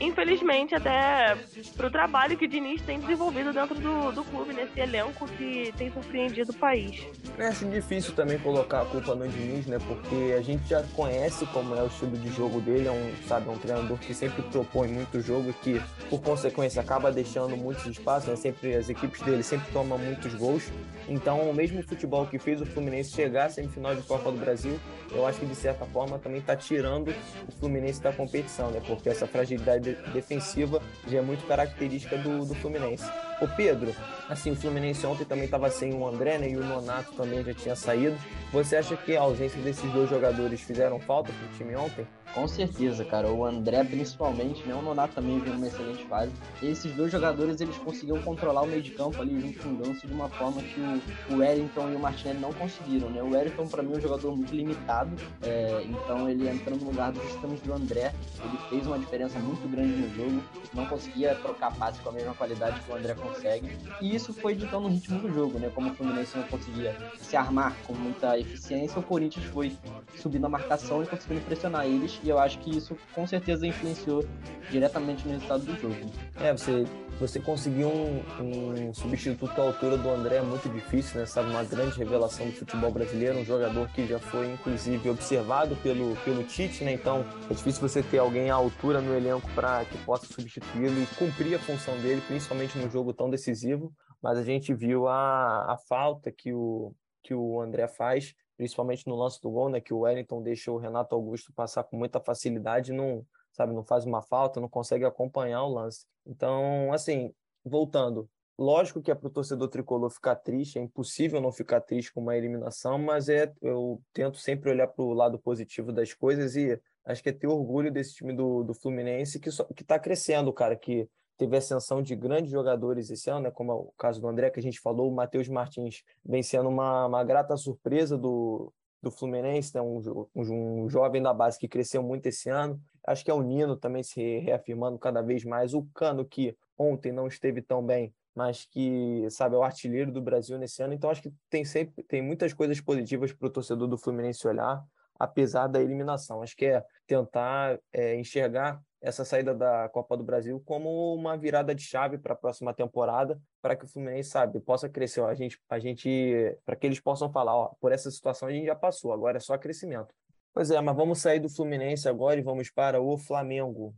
infelizmente, 0.00 0.74
até 0.74 1.36
pro 1.76 1.90
trabalho 1.90 2.36
que 2.36 2.44
o 2.44 2.48
Diniz 2.48 2.82
tem 2.82 2.98
desenvolvido 2.98 3.52
dentro 3.52 3.74
do, 3.76 4.12
do 4.12 4.24
clube, 4.24 4.52
nesse 4.52 4.78
elenco 4.80 5.26
que 5.26 5.72
tem 5.76 5.92
surpreendido 5.92 6.50
o 6.50 6.56
país. 6.56 7.06
Eu 7.38 7.48
acho 7.48 7.64
difícil 7.66 8.14
também 8.14 8.38
colocar 8.38 8.82
a 8.82 8.84
culpa 8.84 9.14
no 9.14 9.28
Diniz, 9.28 9.66
né? 9.66 9.78
Porque 9.86 10.34
a 10.36 10.42
gente 10.42 10.68
já 10.68 10.82
conhece 10.94 11.46
como 11.46 11.74
é 11.74 11.82
o 11.82 11.86
estilo 11.86 12.16
de 12.16 12.32
jogo 12.32 12.60
dele, 12.60 12.88
é 12.88 12.92
um, 12.92 13.14
sabe, 13.28 13.48
um 13.48 13.56
treinador 13.56 13.98
que 13.98 14.12
sempre 14.12 14.42
propõe 14.42 14.71
propõe 14.72 14.88
muito 14.88 15.20
jogo 15.20 15.52
que, 15.62 15.80
por 16.08 16.20
consequência, 16.22 16.80
acaba 16.80 17.12
deixando 17.12 17.56
muitos 17.56 17.84
espaços, 17.86 18.28
né? 18.30 18.36
Sempre 18.36 18.74
as 18.74 18.88
equipes 18.88 19.20
dele 19.20 19.42
sempre 19.42 19.70
tomam 19.70 19.98
muitos 19.98 20.34
gols. 20.34 20.72
Então, 21.08 21.50
o 21.50 21.54
mesmo 21.54 21.82
futebol 21.82 22.26
que 22.26 22.38
fez 22.38 22.60
o 22.60 22.66
Fluminense 22.66 23.10
chegar 23.10 23.46
à 23.46 23.50
semifinal 23.50 23.94
de 23.94 24.02
Copa 24.02 24.32
do 24.32 24.38
Brasil, 24.38 24.80
eu 25.10 25.26
acho 25.26 25.38
que 25.38 25.46
de 25.46 25.54
certa 25.54 25.84
forma 25.84 26.18
também 26.18 26.40
está 26.40 26.56
tirando 26.56 27.14
o 27.46 27.52
Fluminense 27.60 28.00
da 28.00 28.12
competição, 28.12 28.70
né? 28.70 28.80
Porque 28.86 29.10
essa 29.10 29.26
fragilidade 29.26 29.94
defensiva 30.12 30.82
já 31.06 31.18
é 31.18 31.22
muito 31.22 31.46
característica 31.46 32.16
do, 32.16 32.44
do 32.44 32.54
Fluminense. 32.54 33.04
O 33.40 33.48
Pedro, 33.48 33.94
assim, 34.28 34.52
o 34.52 34.56
Fluminense 34.56 35.04
ontem 35.06 35.24
também 35.24 35.44
estava 35.44 35.68
sem 35.68 35.92
o 35.92 36.06
André, 36.06 36.38
né? 36.38 36.48
E 36.48 36.56
o 36.56 36.64
Nonato 36.64 37.12
também 37.12 37.44
já 37.44 37.52
tinha 37.52 37.76
saído. 37.76 38.16
Você 38.52 38.76
acha 38.76 38.96
que 38.96 39.16
a 39.16 39.20
ausência 39.20 39.60
desses 39.60 39.90
dois 39.92 40.08
jogadores 40.08 40.60
fizeram 40.60 40.98
falta 40.98 41.30
para 41.32 41.46
o 41.46 41.58
time 41.58 41.76
ontem? 41.76 42.06
Com 42.34 42.48
certeza, 42.48 43.04
cara. 43.04 43.30
O 43.30 43.44
André, 43.44 43.84
principalmente, 43.84 44.66
né? 44.66 44.74
O 44.74 44.80
Nonato 44.80 45.14
também 45.14 45.38
veio 45.38 45.54
numa 45.54 45.66
excelente 45.66 46.04
fase. 46.06 46.32
Esses 46.62 46.94
dois 46.94 47.12
jogadores, 47.12 47.60
eles 47.60 47.76
conseguiram 47.76 48.22
controlar 48.22 48.62
o 48.62 48.66
meio 48.66 48.82
de 48.82 48.90
campo 48.92 49.20
ali 49.20 49.38
junto 49.38 49.58
com 49.58 49.68
o 49.68 49.76
Ganso 49.76 50.06
de 50.06 50.12
uma 50.12 50.28
forma 50.30 50.62
que 50.62 50.80
o, 50.80 51.34
o 51.34 51.38
Wellington 51.38 51.90
e 51.90 51.94
o 51.94 51.98
Martinelli 51.98 52.40
não 52.40 52.52
conseguiram, 52.52 53.10
né? 53.10 53.22
O 53.22 53.30
Wellington, 53.30 53.66
para 53.66 53.82
mim, 53.82 53.92
é 53.94 53.96
um 53.98 54.00
jogador 54.00 54.34
muito 54.34 54.54
limitado. 54.54 55.10
É, 55.42 55.84
então, 55.84 56.28
ele 56.28 56.48
entrando 56.48 56.80
no 56.80 56.90
lugar 56.90 57.12
dos 57.12 57.22
sistemas 57.24 57.60
do 57.60 57.72
André, 57.72 58.14
ele 58.42 58.58
fez 58.70 58.86
uma 58.86 58.98
diferença 58.98 59.38
muito 59.38 59.68
grande 59.68 59.92
no 59.94 60.14
jogo. 60.14 60.42
Não 60.72 60.86
conseguia 60.86 61.34
trocar 61.34 61.74
passe 61.76 62.00
com 62.00 62.08
a 62.08 62.12
mesma 62.12 62.34
qualidade 62.34 62.80
que 62.80 62.90
o 62.90 62.96
André 62.96 63.14
consegue. 63.14 63.76
E 64.00 64.14
isso 64.14 64.32
foi 64.32 64.54
ditando 64.54 64.86
o 64.86 64.90
ritmo 64.90 65.18
do 65.18 65.32
jogo, 65.32 65.58
né? 65.58 65.70
Como 65.74 65.90
o 65.90 65.94
Fluminense 65.94 66.36
não 66.36 66.44
conseguia 66.44 66.96
se 67.18 67.36
armar 67.36 67.76
com 67.86 67.92
muita 67.92 68.38
eficiência, 68.38 68.98
o 68.98 69.02
Corinthians 69.02 69.44
foi 69.46 69.76
subindo 70.16 70.46
a 70.46 70.48
marcação 70.48 71.02
e 71.02 71.06
conseguindo 71.06 71.42
pressionar 71.42 71.86
eles 71.86 72.21
e 72.22 72.28
eu 72.28 72.38
acho 72.38 72.58
que 72.60 72.76
isso 72.76 72.96
com 73.14 73.26
certeza 73.26 73.66
influenciou 73.66 74.24
diretamente 74.70 75.26
no 75.26 75.34
resultado 75.34 75.64
do 75.64 75.74
jogo. 75.76 75.94
É, 76.40 76.52
você, 76.52 76.84
você 77.18 77.40
conseguir 77.40 77.84
um, 77.84 78.22
um 78.40 78.94
substituto 78.94 79.60
à 79.60 79.64
altura 79.64 79.96
do 79.96 80.08
André 80.08 80.36
é 80.36 80.42
muito 80.42 80.68
difícil, 80.68 81.20
né? 81.20 81.26
Sabe, 81.26 81.50
uma 81.50 81.64
grande 81.64 81.98
revelação 81.98 82.46
do 82.46 82.52
futebol 82.52 82.90
brasileiro, 82.90 83.38
um 83.38 83.44
jogador 83.44 83.88
que 83.88 84.06
já 84.06 84.18
foi 84.18 84.52
inclusive 84.52 85.10
observado 85.10 85.76
pelo, 85.76 86.16
pelo 86.24 86.44
Tite, 86.44 86.84
né? 86.84 86.92
Então 86.92 87.24
é 87.50 87.54
difícil 87.54 87.80
você 87.80 88.02
ter 88.02 88.18
alguém 88.18 88.50
à 88.50 88.54
altura 88.54 89.00
no 89.00 89.14
elenco 89.14 89.50
para 89.54 89.84
que 89.84 89.98
possa 89.98 90.26
substituí-lo 90.26 91.02
e 91.02 91.06
cumprir 91.16 91.54
a 91.56 91.58
função 91.58 91.96
dele, 92.00 92.22
principalmente 92.26 92.78
num 92.78 92.90
jogo 92.90 93.12
tão 93.12 93.28
decisivo. 93.28 93.92
Mas 94.22 94.38
a 94.38 94.44
gente 94.44 94.72
viu 94.72 95.08
a, 95.08 95.72
a 95.72 95.76
falta 95.88 96.30
que 96.30 96.52
o, 96.52 96.94
que 97.24 97.34
o 97.34 97.60
André 97.60 97.88
faz 97.88 98.34
principalmente 98.56 99.06
no 99.06 99.16
lance 99.16 99.40
do 99.40 99.50
gol, 99.50 99.68
né, 99.68 99.80
que 99.80 99.94
o 99.94 100.00
Wellington 100.00 100.42
deixou 100.42 100.76
o 100.76 100.78
Renato 100.78 101.14
Augusto 101.14 101.52
passar 101.52 101.84
com 101.84 101.96
muita 101.96 102.20
facilidade, 102.20 102.92
não, 102.92 103.24
sabe, 103.52 103.72
não 103.72 103.84
faz 103.84 104.04
uma 104.04 104.22
falta, 104.22 104.60
não 104.60 104.68
consegue 104.68 105.04
acompanhar 105.04 105.64
o 105.64 105.72
lance. 105.72 106.06
Então, 106.26 106.92
assim, 106.92 107.32
voltando, 107.64 108.28
lógico 108.58 109.02
que 109.02 109.10
é 109.10 109.14
para 109.14 109.26
o 109.26 109.30
torcedor 109.30 109.68
tricolor 109.68 110.10
ficar 110.10 110.36
triste, 110.36 110.78
é 110.78 110.82
impossível 110.82 111.40
não 111.40 111.52
ficar 111.52 111.80
triste 111.80 112.12
com 112.12 112.20
uma 112.20 112.36
eliminação, 112.36 112.98
mas 112.98 113.28
é 113.28 113.52
eu 113.60 114.00
tento 114.12 114.38
sempre 114.38 114.70
olhar 114.70 114.88
para 114.88 115.04
o 115.04 115.12
lado 115.12 115.38
positivo 115.38 115.92
das 115.92 116.12
coisas 116.12 116.56
e 116.56 116.80
acho 117.04 117.22
que 117.22 117.28
é 117.28 117.32
ter 117.32 117.46
orgulho 117.46 117.90
desse 117.90 118.14
time 118.14 118.32
do, 118.32 118.62
do 118.62 118.74
Fluminense 118.74 119.40
que 119.40 119.50
que 119.74 119.82
está 119.82 119.98
crescendo, 119.98 120.52
cara, 120.52 120.76
que 120.76 121.08
teve 121.42 121.56
ascensão 121.56 122.00
de 122.00 122.14
grandes 122.14 122.52
jogadores 122.52 123.10
esse 123.10 123.28
ano, 123.28 123.40
né, 123.40 123.50
como 123.50 123.72
é 123.72 123.74
o 123.74 123.92
caso 123.98 124.20
do 124.20 124.28
André, 124.28 124.48
que 124.48 124.60
a 124.60 124.62
gente 124.62 124.78
falou, 124.78 125.10
o 125.10 125.14
Matheus 125.14 125.48
Martins 125.48 126.04
vem 126.24 126.42
sendo 126.42 126.68
uma, 126.68 127.06
uma 127.06 127.24
grata 127.24 127.56
surpresa 127.56 128.16
do, 128.16 128.72
do 129.02 129.10
Fluminense, 129.10 129.74
né, 129.74 129.80
um, 129.80 130.28
um, 130.32 130.84
um, 130.84 130.88
jovem 130.88 131.20
da 131.20 131.34
base 131.34 131.58
que 131.58 131.66
cresceu 131.66 132.00
muito 132.00 132.26
esse 132.26 132.48
ano. 132.48 132.80
Acho 133.04 133.24
que 133.24 133.30
é 133.30 133.34
o 133.34 133.42
Nino 133.42 133.76
também 133.76 134.04
se 134.04 134.38
reafirmando 134.38 134.96
cada 135.00 135.20
vez 135.20 135.44
mais. 135.44 135.74
O 135.74 135.82
Cano, 135.92 136.24
que 136.24 136.56
ontem 136.78 137.10
não 137.10 137.26
esteve 137.26 137.60
tão 137.60 137.84
bem, 137.84 138.14
mas 138.32 138.64
que, 138.64 139.26
sabe, 139.28 139.56
é 139.56 139.58
o 139.58 139.64
artilheiro 139.64 140.12
do 140.12 140.22
Brasil 140.22 140.56
nesse 140.56 140.80
ano. 140.80 140.94
Então, 140.94 141.10
acho 141.10 141.22
que 141.22 141.32
tem 141.50 141.64
sempre 141.64 142.04
tem 142.04 142.22
muitas 142.22 142.52
coisas 142.52 142.80
positivas 142.80 143.32
para 143.32 143.48
o 143.48 143.50
torcedor 143.50 143.88
do 143.88 143.98
Fluminense 143.98 144.46
olhar, 144.46 144.80
apesar 145.18 145.66
da 145.66 145.82
eliminação. 145.82 146.40
Acho 146.40 146.56
que 146.56 146.66
é 146.66 146.84
tentar 147.04 147.80
é, 147.92 148.14
enxergar 148.14 148.80
essa 149.02 149.24
saída 149.24 149.52
da 149.52 149.88
Copa 149.88 150.16
do 150.16 150.22
Brasil 150.22 150.62
como 150.64 151.14
uma 151.14 151.36
virada 151.36 151.74
de 151.74 151.82
chave 151.82 152.16
para 152.16 152.34
a 152.34 152.36
próxima 152.36 152.72
temporada, 152.72 153.38
para 153.60 153.74
que 153.74 153.84
o 153.84 153.88
Fluminense, 153.88 154.30
sabe, 154.30 154.60
possa 154.60 154.88
crescer. 154.88 155.22
A 155.24 155.34
gente, 155.34 155.58
a 155.68 155.78
gente 155.78 156.56
para 156.64 156.76
que 156.76 156.86
eles 156.86 157.00
possam 157.00 157.30
falar, 157.30 157.54
ó, 157.54 157.74
por 157.80 157.92
essa 157.92 158.10
situação 158.10 158.48
a 158.48 158.52
gente 158.52 158.66
já 158.66 158.76
passou, 158.76 159.12
agora 159.12 159.36
é 159.36 159.40
só 159.40 159.58
crescimento. 159.58 160.14
Pois 160.54 160.70
é, 160.70 160.80
mas 160.80 160.94
vamos 160.94 161.18
sair 161.18 161.40
do 161.40 161.48
Fluminense 161.48 162.08
agora 162.08 162.38
e 162.38 162.42
vamos 162.42 162.70
para 162.70 163.00
o 163.00 163.18
Flamengo. 163.18 163.94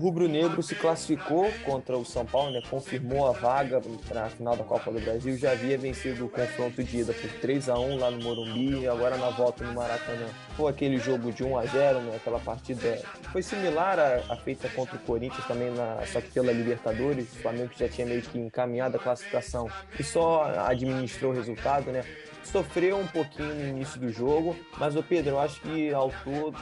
O 0.00 0.02
rubro-negro 0.02 0.62
se 0.62 0.74
classificou 0.74 1.52
contra 1.62 1.94
o 1.94 2.06
São 2.06 2.24
Paulo, 2.24 2.52
né? 2.52 2.62
confirmou 2.70 3.28
a 3.28 3.32
vaga 3.32 3.82
para 4.08 4.24
a 4.24 4.30
final 4.30 4.56
da 4.56 4.64
Copa 4.64 4.90
do 4.90 4.98
Brasil. 4.98 5.36
Já 5.36 5.52
havia 5.52 5.76
vencido 5.76 6.24
o 6.24 6.28
confronto 6.30 6.82
de 6.82 7.00
ida 7.00 7.12
por 7.12 7.30
3 7.32 7.68
a 7.68 7.78
1 7.78 7.98
lá 7.98 8.10
no 8.10 8.18
Morumbi, 8.22 8.88
agora 8.88 9.18
na 9.18 9.28
volta 9.28 9.62
no 9.62 9.74
Maracanã. 9.74 10.26
Foi 10.56 10.70
aquele 10.70 10.96
jogo 10.96 11.30
de 11.30 11.44
1 11.44 11.58
a 11.58 11.66
0 11.66 12.00
né? 12.00 12.16
aquela 12.16 12.38
partida 12.38 12.98
foi 13.30 13.42
similar 13.42 13.98
à, 13.98 14.32
à 14.32 14.36
feita 14.38 14.70
contra 14.70 14.96
o 14.96 15.00
Corinthians 15.00 15.46
também, 15.46 15.70
na, 15.70 15.98
só 16.06 16.18
que 16.22 16.30
pela 16.30 16.50
Libertadores. 16.50 17.30
O 17.34 17.36
Flamengo 17.36 17.70
já 17.76 17.86
tinha 17.86 18.06
meio 18.06 18.22
que 18.22 18.38
encaminhado 18.38 18.96
a 18.96 18.98
classificação 18.98 19.68
e 19.98 20.02
só 20.02 20.44
administrou 20.66 21.30
o 21.30 21.34
resultado, 21.34 21.92
né? 21.92 22.02
sofreu 22.50 22.98
um 22.98 23.06
pouquinho 23.06 23.54
no 23.54 23.68
início 23.68 24.00
do 24.00 24.10
jogo, 24.10 24.56
mas 24.78 24.96
o 24.96 25.02
Pedro, 25.02 25.32
eu 25.32 25.40
acho 25.40 25.60
que 25.60 25.92
ao 25.92 26.10
todo, 26.24 26.58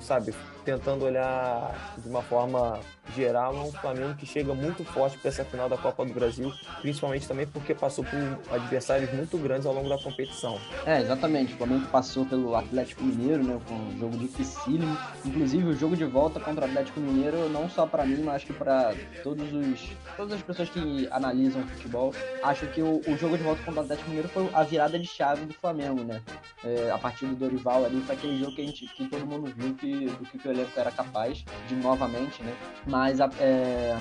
sabe, 0.00 0.34
tentando 0.64 1.04
olhar 1.04 1.94
de 1.98 2.08
uma 2.08 2.22
forma 2.22 2.73
maneira 2.74 3.03
geral, 3.12 3.54
é 3.56 3.60
um 3.60 3.72
Flamengo 3.72 4.14
que 4.14 4.26
chega 4.26 4.54
muito 4.54 4.84
forte 4.84 5.18
para 5.18 5.28
essa 5.28 5.44
final 5.44 5.68
da 5.68 5.76
Copa 5.76 6.04
do 6.04 6.12
Brasil, 6.12 6.52
principalmente 6.80 7.26
também 7.26 7.46
porque 7.46 7.74
passou 7.74 8.04
por 8.04 8.54
adversários 8.54 9.12
muito 9.12 9.36
grandes 9.38 9.66
ao 9.66 9.74
longo 9.74 9.88
da 9.88 9.98
competição. 9.98 10.58
É, 10.86 11.00
exatamente. 11.00 11.54
O 11.54 11.56
Flamengo 11.56 11.86
passou 11.88 12.24
pelo 12.24 12.54
Atlético 12.54 13.04
Mineiro, 13.04 13.42
né, 13.42 13.60
com 13.68 13.74
um 13.74 13.98
jogo 13.98 14.16
dificílimo. 14.16 14.96
Inclusive, 15.24 15.64
o 15.64 15.76
jogo 15.76 15.96
de 15.96 16.04
volta 16.04 16.40
contra 16.40 16.66
o 16.66 16.68
Atlético 16.68 17.00
Mineiro, 17.00 17.48
não 17.48 17.68
só 17.68 17.86
para 17.86 18.04
mim, 18.04 18.22
mas 18.22 18.36
acho 18.36 18.46
que 18.46 18.52
para 18.52 18.94
todos 19.22 19.52
os 19.52 19.90
todas 20.16 20.32
as 20.34 20.42
pessoas 20.42 20.68
que 20.68 21.08
analisam 21.10 21.66
futebol, 21.66 22.14
acho 22.42 22.66
que 22.68 22.82
o, 22.82 23.00
o, 23.06 23.16
jogo 23.16 23.36
de 23.36 23.42
volta 23.42 23.62
contra 23.62 23.80
o 23.80 23.84
Atlético 23.84 24.08
Mineiro 24.08 24.28
foi 24.28 24.48
a 24.52 24.62
virada 24.62 24.98
de 24.98 25.06
chave 25.06 25.44
do 25.44 25.54
Flamengo, 25.54 26.02
né? 26.02 26.20
É, 26.64 26.90
a 26.90 26.98
partir 26.98 27.26
do 27.26 27.34
Dorival 27.34 27.84
ali, 27.84 28.00
foi 28.02 28.14
aquele 28.14 28.38
jogo 28.38 28.54
que, 28.54 28.62
a 28.62 28.66
gente, 28.66 28.86
que 28.86 29.08
todo 29.08 29.26
mundo 29.26 29.52
viu 29.56 29.74
que, 29.74 30.06
do 30.06 30.24
que 30.24 30.48
o 30.48 30.50
elenco 30.50 30.72
era 30.76 30.90
capaz 30.90 31.44
de 31.68 31.74
novamente, 31.74 32.42
né? 32.42 32.54
Mas 32.94 33.20
a, 33.20 33.28
é, 33.40 33.98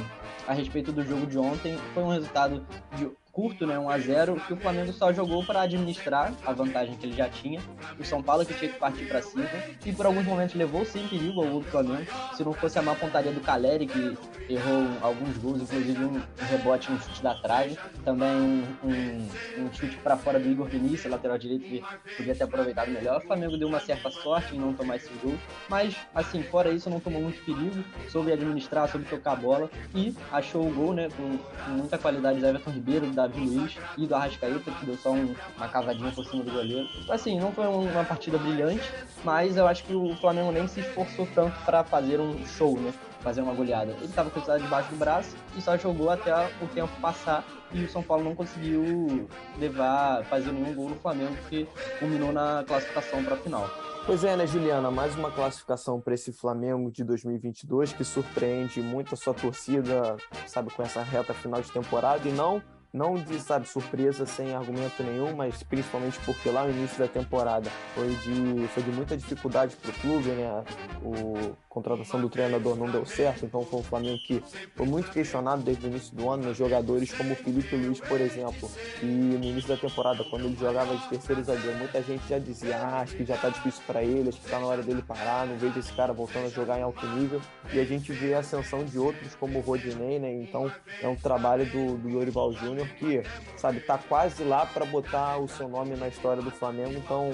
a 0.47 0.53
respeito 0.53 0.91
do 0.91 1.03
jogo 1.03 1.25
de 1.25 1.35
ontem, 1.35 1.75
foi 1.95 2.03
um 2.03 2.09
resultado 2.09 2.63
de 2.95 3.09
curto, 3.33 3.65
né, 3.65 3.79
1 3.79 3.89
a 3.89 3.97
0 3.97 4.35
que 4.47 4.53
o 4.53 4.57
Flamengo 4.57 4.93
só 4.93 5.11
jogou 5.11 5.43
para 5.43 5.61
administrar 5.61 6.31
a 6.45 6.53
vantagem 6.53 6.95
que 6.95 7.07
ele 7.07 7.15
já 7.15 7.27
tinha. 7.27 7.59
O 7.99 8.05
São 8.05 8.21
Paulo 8.21 8.45
que 8.45 8.53
tinha 8.53 8.71
que 8.71 8.77
partir 8.77 9.05
para 9.07 9.23
cima 9.23 9.49
e 9.83 9.91
por 9.91 10.05
alguns 10.05 10.23
momentos 10.23 10.53
levou 10.53 10.85
sem 10.85 11.07
perigo 11.07 11.41
ao 11.41 11.59
do 11.59 11.63
Flamengo. 11.63 12.05
Se 12.37 12.43
não 12.43 12.53
fosse 12.53 12.77
a 12.77 12.83
má 12.83 12.93
pontaria 12.93 13.31
do 13.31 13.41
Caleri 13.41 13.87
que 13.87 14.15
errou 14.47 14.87
alguns 15.01 15.35
gols, 15.37 15.61
inclusive 15.61 16.05
um, 16.05 16.21
rebote 16.47 16.91
no 16.91 16.99
chute 17.01 17.23
da 17.23 17.33
trave, 17.33 17.75
também 18.05 18.29
um, 18.29 18.63
um, 18.83 19.63
um 19.63 19.73
chute 19.73 19.97
para 19.97 20.15
fora 20.15 20.39
do 20.39 20.47
Igor 20.47 20.67
Vinícius, 20.67 21.11
lateral 21.11 21.37
direito 21.39 21.65
que 21.65 21.83
podia 22.15 22.35
ter 22.35 22.43
aproveitado 22.43 22.91
melhor. 22.91 23.17
O 23.17 23.21
Flamengo 23.21 23.57
deu 23.57 23.67
uma 23.67 23.79
certa 23.79 24.11
sorte 24.11 24.55
em 24.55 24.59
não 24.59 24.73
tomar 24.73 24.97
esse 24.97 25.11
gol, 25.23 25.33
mas 25.67 25.95
assim, 26.13 26.43
fora 26.43 26.69
isso 26.69 26.87
não 26.87 26.99
tomou 26.99 27.21
muito 27.21 27.43
perigo, 27.43 27.83
soube 28.09 28.31
administrar, 28.31 28.87
soube 28.87 29.07
tocar 29.07 29.31
a 29.31 29.35
bola 29.37 29.71
e 29.95 30.15
achou 30.31 30.67
o 30.67 30.71
gol, 30.71 30.93
né, 30.93 31.09
com, 31.17 31.37
com 31.37 31.71
muita 31.71 31.97
qualidade 31.97 32.39
do 32.39 32.45
Everton 32.45 32.69
Ribeiro, 32.69 33.07
da 33.11 33.22
Davi 33.27 33.45
Luiz 33.45 33.77
e 33.97 34.05
do 34.05 34.15
Arrascaeta, 34.15 34.71
que 34.71 34.85
deu 34.85 34.97
só 34.97 35.11
um, 35.11 35.33
uma 35.57 35.67
cavadinha 35.67 36.11
por 36.11 36.25
cima 36.25 36.43
do 36.43 36.51
goleiro. 36.51 36.87
Assim, 37.09 37.39
não 37.39 37.51
foi 37.51 37.65
uma 37.67 38.03
partida 38.03 38.37
brilhante, 38.37 38.91
mas 39.23 39.57
eu 39.57 39.67
acho 39.67 39.83
que 39.83 39.93
o 39.93 40.15
Flamengo 40.17 40.51
nem 40.51 40.67
se 40.67 40.81
esforçou 40.81 41.27
tanto 41.33 41.57
para 41.65 41.83
fazer 41.83 42.19
um 42.19 42.45
show, 42.45 42.79
né? 42.79 42.93
Fazer 43.21 43.41
uma 43.41 43.53
goleada. 43.53 43.91
Ele 43.93 44.05
estava 44.05 44.29
com 44.29 44.39
o 44.39 44.59
debaixo 44.59 44.89
do 44.89 44.97
braço 44.97 45.35
e 45.55 45.61
só 45.61 45.77
jogou 45.77 46.09
até 46.09 46.33
o 46.61 46.67
tempo 46.67 46.91
passar 46.99 47.45
e 47.73 47.83
o 47.83 47.89
São 47.89 48.03
Paulo 48.03 48.23
não 48.23 48.35
conseguiu 48.35 49.27
levar, 49.57 50.23
fazer 50.25 50.51
nenhum 50.51 50.73
gol 50.75 50.89
no 50.89 50.95
Flamengo, 50.95 51.35
que 51.49 51.67
culminou 51.99 52.33
na 52.33 52.63
classificação 52.67 53.23
para 53.23 53.35
a 53.35 53.37
final. 53.37 53.69
Pois 54.05 54.25
é, 54.25 54.35
né, 54.35 54.45
Juliana? 54.45 54.91
Mais 54.91 55.15
uma 55.15 55.31
classificação 55.31 56.01
para 56.01 56.13
esse 56.13 56.33
Flamengo 56.33 56.91
de 56.91 57.05
2022 57.05 57.93
que 57.93 58.03
surpreende 58.03 58.81
muito 58.81 59.13
a 59.13 59.17
sua 59.17 59.33
torcida, 59.33 60.17
sabe, 60.45 60.69
com 60.71 60.83
essa 60.83 61.01
reta 61.01 61.33
final 61.33 61.61
de 61.61 61.71
temporada 61.71 62.27
e 62.27 62.31
não 62.33 62.61
não 62.93 63.15
de, 63.15 63.39
sabe, 63.39 63.67
surpresa 63.67 64.23
sem 64.25 64.53
argumento 64.53 65.01
nenhum, 65.01 65.35
mas 65.35 65.63
principalmente 65.63 66.19
porque 66.19 66.49
lá 66.49 66.63
no 66.63 66.69
início 66.69 66.99
da 66.99 67.07
temporada 67.07 67.69
foi 67.95 68.09
de, 68.09 68.67
foi 68.67 68.83
de 68.83 68.91
muita 68.91 69.17
dificuldade 69.17 69.75
para 69.75 69.89
o 69.89 69.93
clube, 69.95 70.29
né? 70.29 70.63
O, 71.01 71.55
contratação 71.73 72.21
do 72.21 72.29
treinador 72.29 72.75
não 72.75 72.89
deu 72.89 73.05
certo, 73.05 73.45
então 73.45 73.65
foi 73.65 73.79
um 73.79 73.83
Flamengo 73.83 74.19
que 74.19 74.43
foi 74.75 74.85
muito 74.85 75.11
questionado 75.11 75.63
desde 75.63 75.87
o 75.87 75.89
início 75.89 76.15
do 76.15 76.29
ano, 76.29 76.43
né? 76.43 76.53
jogadores 76.53 77.11
como 77.11 77.33
o 77.33 77.35
Felipe 77.35 77.75
Luiz, 77.75 77.99
por 77.99 78.21
exemplo, 78.21 78.69
e 79.01 79.05
no 79.05 79.43
início 79.43 79.69
da 79.69 79.77
temporada, 79.77 80.23
quando 80.29 80.45
ele 80.45 80.55
jogava 80.55 80.95
de 80.95 81.09
terceiro 81.09 81.43
zagueiro, 81.43 81.77
muita 81.77 82.01
gente 82.03 82.27
já 82.29 82.37
dizia, 82.37 82.77
ah, 82.77 83.01
acho 83.01 83.15
que 83.15 83.25
já 83.25 83.35
tá 83.37 83.49
difícil 83.49 83.81
para 83.87 84.03
ele, 84.03 84.29
acho 84.29 84.39
que 84.39 84.49
tá 84.49 84.59
na 84.59 84.67
hora 84.67 84.83
dele 84.83 85.01
parar, 85.01 85.47
não 85.47 85.57
vejo 85.57 85.79
esse 85.79 85.91
cara 85.93 86.13
voltando 86.13 86.45
a 86.45 86.49
jogar 86.49 86.77
em 86.77 86.83
alto 86.83 87.05
nível, 87.07 87.41
e 87.73 87.79
a 87.79 87.85
gente 87.85 88.11
vê 88.11 88.35
a 88.35 88.39
ascensão 88.39 88.83
de 88.83 88.99
outros 88.99 89.33
como 89.35 89.57
o 89.57 89.61
Rodinei, 89.61 90.19
né? 90.19 90.31
Então 90.31 90.71
é 91.01 91.07
um 91.07 91.15
trabalho 91.15 91.65
do, 91.65 91.97
do 91.97 92.53
Júnior 92.53 92.87
que, 92.99 93.23
sabe, 93.57 93.79
tá 93.79 93.97
quase 93.97 94.43
lá 94.43 94.65
para 94.65 94.85
botar 94.85 95.37
o 95.37 95.47
seu 95.47 95.67
nome 95.67 95.95
na 95.95 96.07
história 96.07 96.41
do 96.41 96.51
Flamengo. 96.51 96.93
Então, 96.93 97.31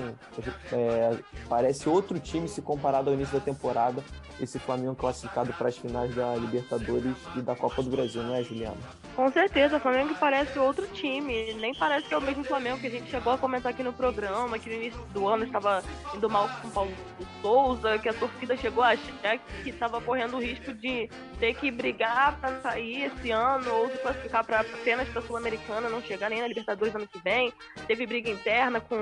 é, 0.72 1.18
parece 1.48 1.90
outro 1.90 2.20
time 2.20 2.48
se 2.48 2.62
comparado 2.62 3.10
ao 3.10 3.16
início 3.16 3.38
da 3.38 3.44
temporada. 3.44 4.04
Esse 4.42 4.58
Flamengo 4.58 4.96
classificado 4.96 5.52
para 5.54 5.68
as 5.68 5.78
finais 5.78 6.14
da 6.16 6.36
Libertadores 6.36 7.16
e 7.36 7.42
da 7.42 7.56
Copa 7.56 7.84
do 7.84 7.90
Brasil, 7.90 8.24
não 8.24 8.36
é, 8.36 8.44
Juliana? 8.44 8.78
Com 9.20 9.30
certeza, 9.34 9.76
o 9.76 9.80
Flamengo 9.82 10.16
parece 10.18 10.58
outro 10.58 10.88
time. 10.88 11.54
Nem 11.56 11.76
parece 11.76 12.08
que 12.08 12.14
é 12.14 12.18
o 12.18 12.22
mesmo 12.22 12.42
Flamengo 12.42 12.80
que 12.80 12.88
a 12.88 12.90
gente 12.90 13.12
chegou 13.12 13.34
a 13.34 13.38
comentar 13.38 13.74
aqui 13.74 13.84
no 13.84 13.92
programa, 13.92 14.58
que 14.58 14.70
no 14.70 14.76
início 14.78 15.02
do 15.08 15.28
ano 15.28 15.44
estava 15.44 15.84
indo 16.16 16.30
mal 16.30 16.50
com 16.62 16.70
o 16.70 16.72
Paulo 16.72 16.94
Souza, 17.42 18.00
que 18.00 18.08
a 18.08 18.14
torcida 18.14 18.56
chegou 18.56 18.82
a 18.82 18.92
achar 18.92 19.38
que 19.62 19.72
estava 19.72 20.00
correndo 20.00 20.38
o 20.38 20.40
risco 20.42 20.74
de 20.74 21.10
ter 21.38 21.54
que 21.54 21.70
brigar 21.70 22.40
para 22.40 22.62
sair 22.62 23.08
esse 23.08 23.30
ano 23.30 23.70
ou 23.74 23.90
se 23.90 23.98
classificar 23.98 24.46
para 24.46 24.62
apenas 24.62 25.10
para 25.10 25.20
a 25.20 25.24
Sul-Americana, 25.26 25.90
não 25.90 26.02
chegar 26.02 26.30
nem 26.30 26.40
na 26.40 26.48
Libertadores 26.48 26.96
ano 26.96 27.06
que 27.06 27.20
vem. 27.20 27.52
Teve 27.88 28.08
briga 28.08 28.30
interna 28.30 28.80
com, 28.80 28.96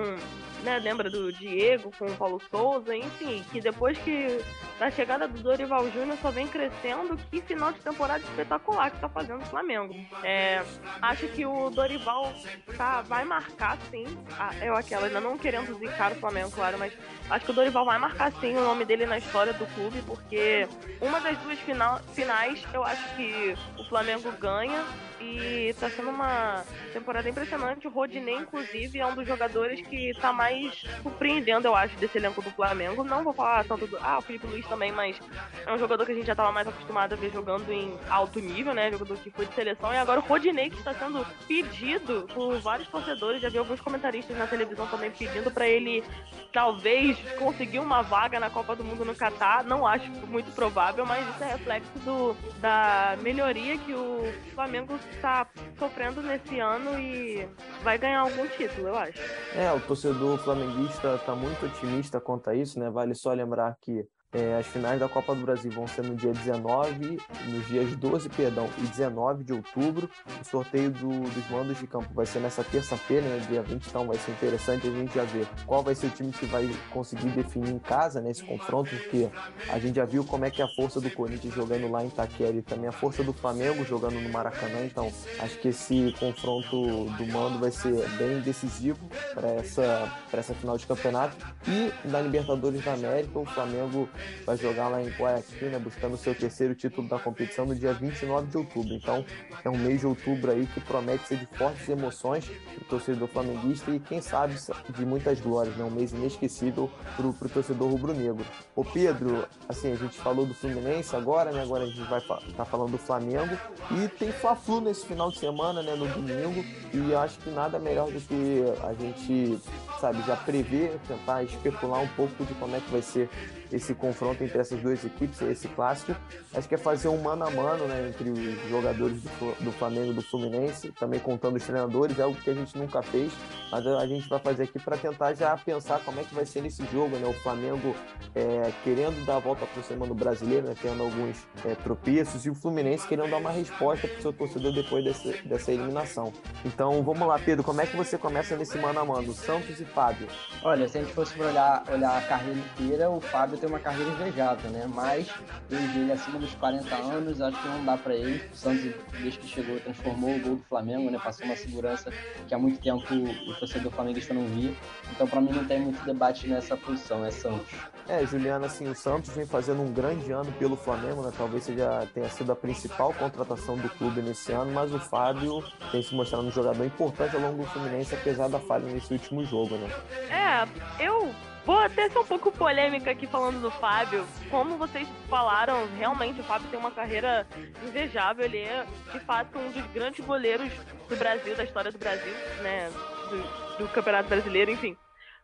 né, 0.64 0.80
lembra 0.80 1.12
do 1.12 1.32
Diego 1.32 1.92
com 1.96 2.08
o 2.08 2.18
Paulo 2.18 2.42
Souza, 2.50 2.96
enfim, 2.96 3.46
que 3.52 3.62
depois 3.62 3.96
que 4.00 4.44
da 4.80 4.90
chegada 4.90 5.28
do 5.28 5.40
Dorival 5.42 5.90
Júnior 5.92 6.18
só 6.22 6.32
vem 6.32 6.48
crescendo. 6.48 7.18
Que 7.30 7.42
final 7.42 7.72
de 7.72 7.80
temporada 7.82 8.24
espetacular 8.24 8.90
que 8.90 9.00
tá 9.00 9.10
fazendo 9.10 9.42
o 9.42 9.46
Flamengo. 9.46 10.07
É, 10.24 10.64
acho 11.02 11.28
que 11.30 11.46
o 11.46 11.70
Dorival 11.70 12.34
tá, 12.76 13.02
vai 13.02 13.24
marcar 13.24 13.78
sim. 13.92 14.06
Ah, 14.40 14.52
eu 14.62 14.76
aquela, 14.76 15.08
ainda 15.08 15.22
não 15.22 15.38
querendo 15.38 15.78
zicar 15.78 16.12
o 16.12 16.16
Flamengo, 16.16 16.52
claro, 16.52 16.78
mas 16.78 16.94
acho 17.30 17.46
que 17.46 17.52
o 17.52 17.54
Dorival 17.54 17.86
vai 17.86 18.00
marcar 18.00 18.32
sim 18.34 18.56
o 18.58 18.64
nome 18.64 18.86
dele 18.86 19.06
na 19.06 19.18
história 19.18 19.54
do 19.54 19.66
clube, 19.68 20.02
porque 20.04 20.68
uma 21.02 21.20
das 21.20 21.38
duas 21.40 21.60
final, 21.60 22.00
finais 22.14 22.66
eu 22.74 22.84
acho 22.84 23.04
que 23.16 23.56
o 23.78 23.84
Flamengo 23.86 24.32
ganha 24.40 24.84
e 25.20 25.74
tá 25.80 25.90
sendo 25.90 26.10
uma 26.10 26.64
temporada 26.94 27.30
impressionante. 27.30 27.88
O 27.88 27.92
Rodinei, 27.92 28.36
inclusive, 28.36 29.00
é 29.00 29.06
um 29.06 29.16
dos 29.16 29.28
jogadores 29.28 29.82
que 29.82 30.14
tá 30.20 30.32
mais 30.32 30.86
surpreendendo, 31.02 31.68
eu 31.68 31.76
acho, 31.76 31.96
desse 31.98 32.18
elenco 32.18 32.42
do 32.42 32.52
Flamengo. 32.52 33.04
Não 33.04 33.24
vou 33.24 33.34
falar 33.34 33.66
tanto 33.66 33.88
do. 33.88 33.98
Ah, 34.02 34.18
o 34.18 34.22
Felipe 34.22 34.48
Luiz 34.48 34.66
também, 34.68 34.92
mas 34.92 35.20
é 35.66 35.74
um 35.74 35.78
jogador 35.78 36.06
que 36.06 36.12
a 36.12 36.16
gente 36.16 36.28
já 36.28 36.36
tava 36.36 36.52
mais 36.52 36.68
acostumado 36.68 37.14
a 37.14 37.16
ver 37.16 37.32
jogando 37.32 37.72
em 37.72 37.98
alto 38.10 38.40
nível, 38.40 38.74
né? 38.74 38.92
Jogador 38.92 39.18
que 39.18 39.32
foi 39.32 39.46
de 39.46 39.54
seleção. 39.54 39.94
E 39.94 39.98
agora 39.98 40.20
o 40.20 40.24
Rodinei, 40.24 40.70
que 40.70 40.78
está 40.78 40.94
sendo 40.94 41.26
pedido 41.48 42.28
por 42.34 42.60
vários 42.60 42.88
torcedores. 42.88 43.42
Já 43.42 43.50
vi 43.50 43.58
alguns 43.58 43.82
comentaristas 43.82 44.38
na 44.38 44.48
televisão 44.48 44.88
também 44.88 45.12
pedindo 45.12 45.52
para 45.52 45.68
ele 45.68 46.04
talvez 46.52 47.18
conseguir 47.38 47.80
uma 47.80 48.02
vaga 48.02 48.40
na 48.40 48.50
Copa 48.50 48.76
do 48.76 48.84
Mundo 48.84 49.06
no 49.06 49.16
Catar. 49.16 49.64
Não 49.64 49.86
acho 49.86 50.10
muito 50.28 50.52
provável, 50.54 51.06
mas 51.06 51.28
isso 51.28 51.44
é 51.44 51.48
reflexo 51.48 52.00
do, 52.00 52.36
da 52.60 53.18
melhoria 53.22 53.78
que 53.78 53.94
o 53.94 54.34
Flamengo 54.54 54.98
está 55.18 55.48
sofrendo 55.78 56.22
nesse 56.22 56.60
ano 56.60 56.98
e 56.98 57.48
vai 57.84 57.98
ganhar 57.98 58.22
algum 58.22 58.48
título, 58.48 58.88
eu 58.88 58.96
acho. 58.96 59.20
É, 59.56 59.72
o 59.74 59.80
torcedor 59.82 60.38
flamenguista 60.38 61.16
está 61.16 61.36
muito 61.36 61.66
otimista 61.66 62.22
quanto 62.22 62.50
a 62.50 62.56
isso, 62.56 62.80
né? 62.80 62.90
Vale 62.90 63.14
só 63.14 63.34
lembrar 63.34 63.76
que 63.82 64.06
é, 64.38 64.56
as 64.60 64.68
finais 64.68 65.00
da 65.00 65.10
Copa 65.10 65.34
do 65.34 65.42
Brasil 65.42 65.72
vão 65.72 65.88
ser 65.88 66.04
no 66.04 66.16
dia 66.16 66.32
19, 66.32 67.18
nos 67.48 67.68
dias 67.68 67.96
12, 67.96 68.30
perdão, 68.30 68.70
e 68.78 68.82
19 68.82 69.44
de 69.44 69.54
outubro. 69.54 70.08
O 70.40 70.46
sorteio 70.46 70.92
do, 70.92 71.22
dos 71.22 71.50
mandos 71.50 71.80
de 71.80 71.88
campo 71.88 72.08
vai 72.14 72.26
ser 72.26 72.40
nessa 72.40 72.64
terça-feira, 72.64 73.28
né, 73.28 73.44
dia 73.50 73.64
20, 73.64 73.88
então 73.88 74.06
vai 74.06 74.18
ser 74.18 74.32
interessante 74.32 74.88
a 74.88 74.92
gente 74.92 75.16
já 75.16 75.24
ver 75.24 75.48
qual 75.66 75.82
vai 75.82 75.96
ser 75.96 76.08
o 76.08 76.10
time 76.12 76.32
que 76.32 76.46
vai 76.46 76.70
conseguir 76.92 77.30
definir 77.30 77.72
em 77.72 77.80
casa 77.80 78.22
nesse 78.22 78.44
né, 78.44 78.50
confronto, 78.50 78.90
porque 78.96 79.28
a 79.70 79.80
gente 79.80 79.96
já 79.96 80.06
viu 80.06 80.24
como 80.24 80.46
é 80.46 80.52
que 80.52 80.62
é 80.62 80.66
a 80.66 80.68
força 80.68 81.02
do 81.02 81.10
Corinthians 81.10 81.54
jogando 81.54 81.90
lá 81.90 82.04
em 82.04 82.08
Itaquera 82.08 82.56
e 82.56 82.62
também 82.62 82.88
a 82.88 82.92
força 82.92 83.24
do 83.24 83.34
Flamengo 83.34 83.84
jogando 83.84 84.22
no 84.22 84.30
Maracanã, 84.30 84.86
então 84.86 85.12
acho 85.40 85.58
que 85.58 85.70
esse 85.70 86.14
confronto 86.20 87.06
do 87.06 87.28
mando 87.28 87.58
vai 87.58 87.72
ser 87.72 88.08
bem 88.18 88.40
decisivo 88.42 89.00
para 89.34 89.50
essa, 89.50 90.12
essa 90.32 90.54
final 90.54 90.78
de 90.78 90.86
campeonato. 90.86 91.36
E 91.68 91.92
na 92.08 92.22
Libertadores 92.22 92.84
da 92.84 92.94
América, 92.94 93.40
o 93.40 93.46
Flamengo 93.46 94.08
vai 94.46 94.58
jogar 94.58 94.88
lá 94.88 95.02
em 95.02 95.10
Guayaquil, 95.10 95.70
né, 95.70 95.80
buscando 95.80 96.18
seu 96.18 96.34
terceiro 96.34 96.76
título 96.76 97.08
da 97.08 97.20
competição 97.20 97.66
no 97.66 97.76
dia 97.76 97.94
29 97.94 98.48
de 98.48 98.58
outubro. 98.58 98.94
Então, 98.94 99.26
é 99.64 99.70
um 99.70 99.78
mês 99.78 100.02
de 100.02 100.08
outubro 100.08 100.52
aí 100.52 100.66
que 100.68 100.80
promete 100.82 101.28
ser 101.28 101.38
de 101.38 101.46
fortes 101.46 101.88
emoções 101.90 102.46
para 102.46 102.84
o 102.84 102.86
torcedor 102.86 103.28
flamenguista 103.28 103.92
e, 103.92 104.00
quem 104.00 104.22
sabe, 104.22 104.56
de 104.90 105.06
muitas 105.06 105.40
glórias, 105.40 105.76
né? 105.76 105.84
Um 105.84 105.92
mês 105.92 106.12
inesquecível 106.12 106.90
para 107.16 107.28
o 107.28 107.50
torcedor 107.50 107.90
rubro-negro. 107.90 108.46
Ô 108.76 108.84
Pedro, 108.84 109.48
assim, 109.68 109.92
a 109.92 109.96
gente 109.96 110.18
falou 110.18 110.46
do 110.46 110.54
Fluminense 110.54 111.16
agora, 111.16 111.52
né? 111.52 111.62
Agora 111.62 111.84
a 111.84 111.88
gente 111.88 112.02
vai 112.04 112.20
estar 112.20 112.40
tá 112.56 112.66
falando 112.66 112.92
do 112.92 112.98
Flamengo 112.98 113.58
e 113.92 114.08
tem 114.08 114.32
Fla-Flu 114.32 114.82
nesse 114.82 115.06
final 115.06 115.30
de 115.30 115.40
semana, 115.40 115.82
né? 115.82 115.96
No 115.96 116.08
domingo 116.08 116.64
e 116.94 117.14
acho 117.16 117.40
que 117.40 117.50
nada 117.50 117.80
melhor 117.80 118.12
do 118.12 118.20
que 118.22 118.64
a 118.84 118.94
gente, 118.94 119.60
sabe, 120.00 120.22
já 120.26 120.36
prever, 120.36 121.00
tentar 121.08 121.44
especular 121.44 122.02
um 122.02 122.08
pouco 122.10 122.46
de 122.46 122.54
como 122.56 122.76
é 122.76 122.80
que 122.80 122.92
vai 122.92 123.02
ser 123.02 123.30
esse 123.72 123.94
confronto 123.94 124.44
entre 124.44 124.58
essas 124.58 124.80
duas 124.82 125.04
equipes, 125.04 125.42
esse 125.42 125.68
clássico. 125.68 126.16
Acho 126.54 126.68
que 126.68 126.76
é 126.76 126.78
fazer 126.78 127.08
um 127.08 127.22
mano 127.22 127.46
a 127.46 127.52
mano 127.52 127.86
né, 127.86 128.10
entre 128.10 128.30
os 128.30 128.70
jogadores 128.70 129.22
do, 129.60 129.72
Flamengo 129.72 130.12
e 130.12 130.14
do 130.14 130.22
Fluminense, 130.22 130.92
também 130.92 131.20
contando 131.20 131.56
os 131.56 131.64
treinadores, 131.64 132.18
é 132.18 132.24
algo 132.24 132.38
que 132.40 132.50
a 132.50 132.54
gente 132.54 132.78
nunca 132.78 133.02
fez, 133.02 133.32
mas 133.72 133.86
a 133.86 134.06
gente 134.08 134.28
vai 134.28 134.40
fazer 134.40 134.64
aqui 134.64 134.80
para 134.80 134.98
tentar 134.98 135.34
já 135.34 135.56
pensar 135.58 136.00
como 136.00 136.20
é 136.20 136.24
que 136.24 136.34
vai 136.34 136.46
ser 136.46 136.62
nesse 136.62 136.84
jogo, 136.92 137.18
né? 137.18 137.28
O 137.28 137.34
Flamengo 137.34 137.96
é, 138.34 138.72
querendo 138.84 139.26
dar 139.26 139.38
a 139.38 139.40
volta 139.40 139.66
por 139.66 139.84
cima 139.84 140.06
do 140.06 140.16
brasileiro, 140.16 140.68
né, 140.68 140.76
tendo 140.82 141.04
alguns 141.04 141.48
é, 141.66 141.76
tropeços, 141.76 142.46
e 142.46 142.50
o 142.50 142.56
Fluminense 142.56 143.08
querendo 143.08 143.30
dar 143.30 143.38
uma 143.38 143.52
resposta 143.52 144.08
para 144.08 144.18
o 144.18 144.22
seu 144.22 144.34
torcedor 144.34 144.74
depois 144.74 145.04
desse, 145.04 145.34
dessa 145.48 145.72
eliminação. 145.72 146.32
Então 146.66 147.04
vamos 147.04 147.28
lá, 147.28 147.38
Pedro, 147.40 147.64
como 147.64 147.82
é 147.82 147.86
que 147.86 147.96
você 147.96 148.18
começa 148.18 148.56
nesse 148.56 148.78
mano 148.78 149.00
a 149.00 149.06
mano? 149.06 149.34
Santos 149.34 149.80
e 149.80 149.86
Fábio. 149.86 150.28
Olha, 150.64 150.88
se 150.88 150.98
a 150.98 151.02
gente 151.02 151.14
fosse 151.14 151.40
olhar, 151.42 151.84
olhar 151.92 152.18
a 152.18 152.22
carreira 152.22 152.60
inteira, 152.60 153.10
o 153.10 153.20
Fábio 153.20 153.57
tem 153.58 153.70
uma 153.70 153.80
carreira 153.80 154.12
invejável, 154.12 154.70
né? 154.72 154.90
Mas 154.94 155.30
desde 155.70 156.00
ele 156.00 156.12
acima 156.12 156.40
dos 156.40 156.54
40 156.56 156.96
anos, 156.96 157.42
acho 157.42 157.62
que 157.62 157.68
não 157.68 157.86
dá 157.86 157.98
para 157.98 158.16
ele. 158.16 158.44
O 158.52 158.56
Santos, 158.56 158.94
desde 159.20 159.40
que 159.40 159.48
chegou, 159.48 159.80
transformou 159.80 160.36
o 160.36 160.40
gol 160.40 160.56
do 160.58 160.64
Flamengo, 160.64 161.10
né? 161.10 161.20
Passou 161.22 161.46
uma 161.46 161.56
segurança 161.56 162.12
que 162.48 162.54
há 162.54 162.58
muito 162.58 162.80
tempo 162.80 163.04
o 163.14 163.54
torcedor 163.56 163.92
flamenguista 163.92 164.34
não 164.34 164.46
via. 164.48 164.74
Então, 165.12 165.28
para 165.28 165.42
mim, 165.42 165.52
não 165.52 165.66
tem 165.66 165.80
muito 165.82 166.04
debate 166.06 166.48
nessa 166.48 166.78
posição, 166.78 167.26
é 167.26 167.32
Santos. 167.32 167.68
É, 168.08 168.26
Juliana, 168.26 168.68
assim, 168.68 168.88
o 168.88 168.96
Santos 168.96 169.34
vem 169.36 169.46
fazendo 169.46 169.82
um 169.82 169.92
grande 169.92 170.32
ano 170.32 170.52
pelo 170.54 170.78
Flamengo, 170.78 171.22
né? 171.22 171.32
Talvez 171.38 171.64
seja, 171.64 172.08
tenha 172.14 172.30
sido 172.30 172.52
a 172.52 172.56
principal 172.56 173.14
contratação 173.14 173.78
do 173.78 173.90
clube 173.90 174.22
nesse 174.22 174.52
ano, 174.52 174.72
mas 174.72 174.94
o 174.94 175.00
Fábio 175.00 175.64
tem 175.92 176.02
se 176.02 176.16
mostrado 176.16 176.46
um 176.46 176.52
jogador 176.52 176.86
importante 176.86 177.36
ao 177.36 177.42
longo 177.42 177.64
do 177.64 177.70
Fluminense, 177.70 178.16
apesar 178.16 178.48
da 178.48 178.60
falha 178.60 178.86
nesse 178.86 179.12
último 179.12 179.44
jogo, 179.44 179.76
né? 179.76 179.90
É, 180.30 181.04
eu 181.04 181.30
Vou 181.68 181.78
até 181.78 182.10
ser 182.10 182.20
um 182.20 182.24
pouco 182.24 182.50
polêmica 182.50 183.12
aqui 183.12 183.28
falando 183.28 183.62
do 183.62 183.70
Fábio. 183.70 184.26
Como 184.50 184.78
vocês 184.78 185.06
falaram, 185.30 185.86
realmente 185.98 186.40
o 186.40 186.44
Fábio 186.46 186.70
tem 186.70 186.80
uma 186.80 186.92
carreira 186.92 187.46
invejável. 187.86 188.46
Ele 188.46 188.60
é, 188.60 188.86
de 189.12 189.20
fato, 189.20 189.60
um 189.60 189.70
dos 189.72 189.86
grandes 189.88 190.26
goleiros 190.26 190.72
do 191.10 191.16
Brasil, 191.18 191.58
da 191.58 191.66
história 191.66 191.92
do 191.92 191.98
Brasil, 191.98 192.32
né? 192.64 192.90
Do, 193.30 193.84
do 193.84 193.90
Campeonato 193.90 194.30
Brasileiro, 194.30 194.72
enfim. 194.72 194.96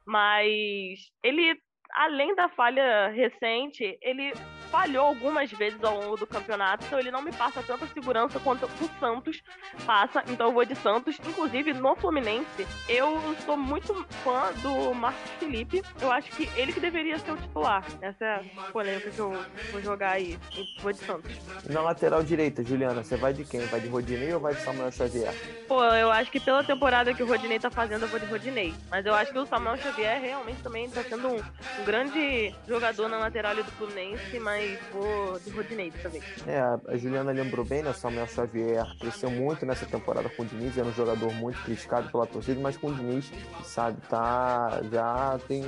Mas 0.06 1.12
ele, 1.22 1.58
além 1.92 2.34
da 2.36 2.48
falha 2.48 3.10
recente, 3.10 3.98
ele 4.01 4.32
falhou 4.74 5.06
algumas 5.06 5.51
vezes 5.51 5.84
ao 5.84 6.01
longo 6.01 6.18
do 6.18 6.25
campeonato, 6.25 6.84
então 6.84 6.98
ele 6.98 7.12
não 7.12 7.22
me 7.22 7.32
passa 7.32 7.62
tanta 7.62 7.86
segurança 7.86 8.39
quanto 8.39 8.65
o 8.65 8.89
Santos 9.00 9.44
passa, 9.86 10.24
então 10.27 10.48
eu 10.48 10.51
vou 10.51 10.65
de 10.65 10.74
Santos. 10.74 11.20
Inclusive, 11.24 11.74
no 11.74 11.96
Fluminense, 11.96 12.65
eu 12.89 13.22
sou 13.46 13.56
muito 13.56 13.94
fã 14.24 14.51
do 14.63 14.92
Marcos 14.96 15.30
Felipe. 15.38 15.84
Eu 16.01 16.12
acho 16.12 16.32
que 16.32 16.50
ele 16.56 16.74
que 16.74 16.80
deveria 16.80 17.20
ser 17.20 17.34
o 17.34 17.38
titular. 17.38 17.86
Essa 18.01 18.25
é 18.25 18.36
a 18.58 18.72
polêmica 18.72 19.12
que 19.12 19.20
eu 19.20 19.46
vou 19.72 19.80
jogar 19.80 20.13
aí. 20.13 20.39
Vou 20.80 20.92
de 20.92 20.98
Santos. 20.98 21.32
Na 21.70 21.82
lateral 21.82 22.24
direita, 22.24 22.63
Juliana, 22.63 23.03
você 23.03 23.15
vai 23.15 23.32
de 23.32 23.46
quem? 23.46 23.60
Vai 23.68 23.80
de 23.80 23.88
Rodinei 23.88 24.34
ou 24.34 24.39
vai 24.39 24.56
de 24.56 24.62
Samuel 24.62 24.92
Xavier? 24.92 25.36
Pô, 25.68 25.84
eu 25.84 26.12
acho 26.12 26.32
que 26.32 26.39
pela 26.39 26.63
temporada 26.63 27.13
que 27.13 27.22
o 27.22 27.27
Rodinei 27.27 27.60
tá 27.60 27.70
fazendo, 27.70 28.06
eu 28.06 28.08
vou 28.08 28.20
de 28.20 28.25
Rodinei. 28.25 28.74
Mas 28.89 29.06
eu 29.06 29.13
acho 29.13 29.32
que 29.32 29.38
o 29.38 29.46
Samuel 29.46 29.77
Xavier 29.77 30.20
realmente 30.20 30.63
também 30.63 30.89
tá 30.89 31.03
sendo 31.03 31.27
um, 31.27 31.38
um 31.38 31.86
grande 31.86 32.56
jogador 32.68 33.08
na 33.08 33.20
lateral 33.20 33.51
ali 33.51 33.62
do 33.62 33.72
Fluminense, 33.74 34.39
mas 34.39 34.62
mas 34.63 34.79
vou 34.91 35.39
de 35.39 35.50
Rodinei 35.51 35.91
dessa 35.91 36.10
vez. 36.10 36.24
É, 36.48 36.60
a 36.60 36.98
Juliana 36.98 37.32
lembrou 37.32 37.65
bem, 37.65 37.84
né? 37.84 37.93
Samuel 37.93 38.27
Xavier 38.27 38.86
cresceu 39.00 39.29
muito 39.29 39.65
nessa 39.65 39.86
temporada 39.86 40.29
com 40.29 40.43
o 40.43 40.46
Diniz, 40.46 40.77
era 40.77 40.88
um 40.88 40.93
jogador 40.93 41.34
muito 41.34 41.62
criticado 41.63 42.10
pela 42.10 42.25
torcida, 42.25 42.60
mas 42.60 42.77
com 42.77 42.88
o 42.88 42.93
Diniz, 42.93 43.32
sabe, 43.63 44.00
tá, 44.10 44.82
já 44.91 45.39
tem, 45.48 45.63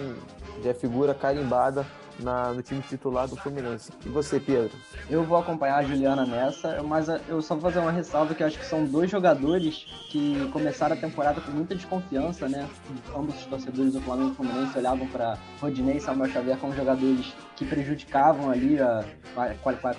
já 0.64 0.72
é 0.72 0.74
figura 0.74 1.14
carimbada 1.14 1.86
na, 2.20 2.54
no 2.54 2.62
time 2.62 2.82
titular 2.82 3.28
do 3.28 3.36
Fluminense. 3.36 3.92
E 4.06 4.10
você, 4.10 4.40
Pedro? 4.40 4.72
Eu 5.10 5.24
vou 5.24 5.38
acompanhar 5.38 5.78
a 5.78 5.84
Juliana 5.84 6.26
nessa, 6.26 6.82
mas 6.84 7.08
eu 7.28 7.42
só 7.42 7.56
vou 7.56 7.64
fazer 7.64 7.80
uma 7.80 7.92
ressalva 7.92 8.34
que 8.34 8.42
eu 8.42 8.48
acho 8.48 8.58
que 8.58 8.66
são 8.66 8.86
dois 8.86 9.10
jogadores 9.10 9.86
que 10.10 10.50
começaram 10.52 10.96
a 10.96 10.98
temporada 10.98 11.42
com 11.42 11.52
muita 11.52 11.76
desconfiança, 11.76 12.48
né? 12.48 12.68
Ambos 13.16 13.36
os 13.36 13.46
torcedores 13.46 13.94
do 13.94 14.02
Flamengo 14.02 14.32
e 14.32 14.36
Fluminense 14.36 14.78
olhavam 14.78 15.08
para 15.08 15.38
Rodinei 15.60 15.98
e 15.98 16.02
Samuel 16.02 16.32
Xavier 16.32 16.58
como 16.58 16.74
jogadores 16.74 17.34
que 17.56 17.66
prejudicavam 17.66 18.50
ali 18.50 18.80
a, 18.80 19.04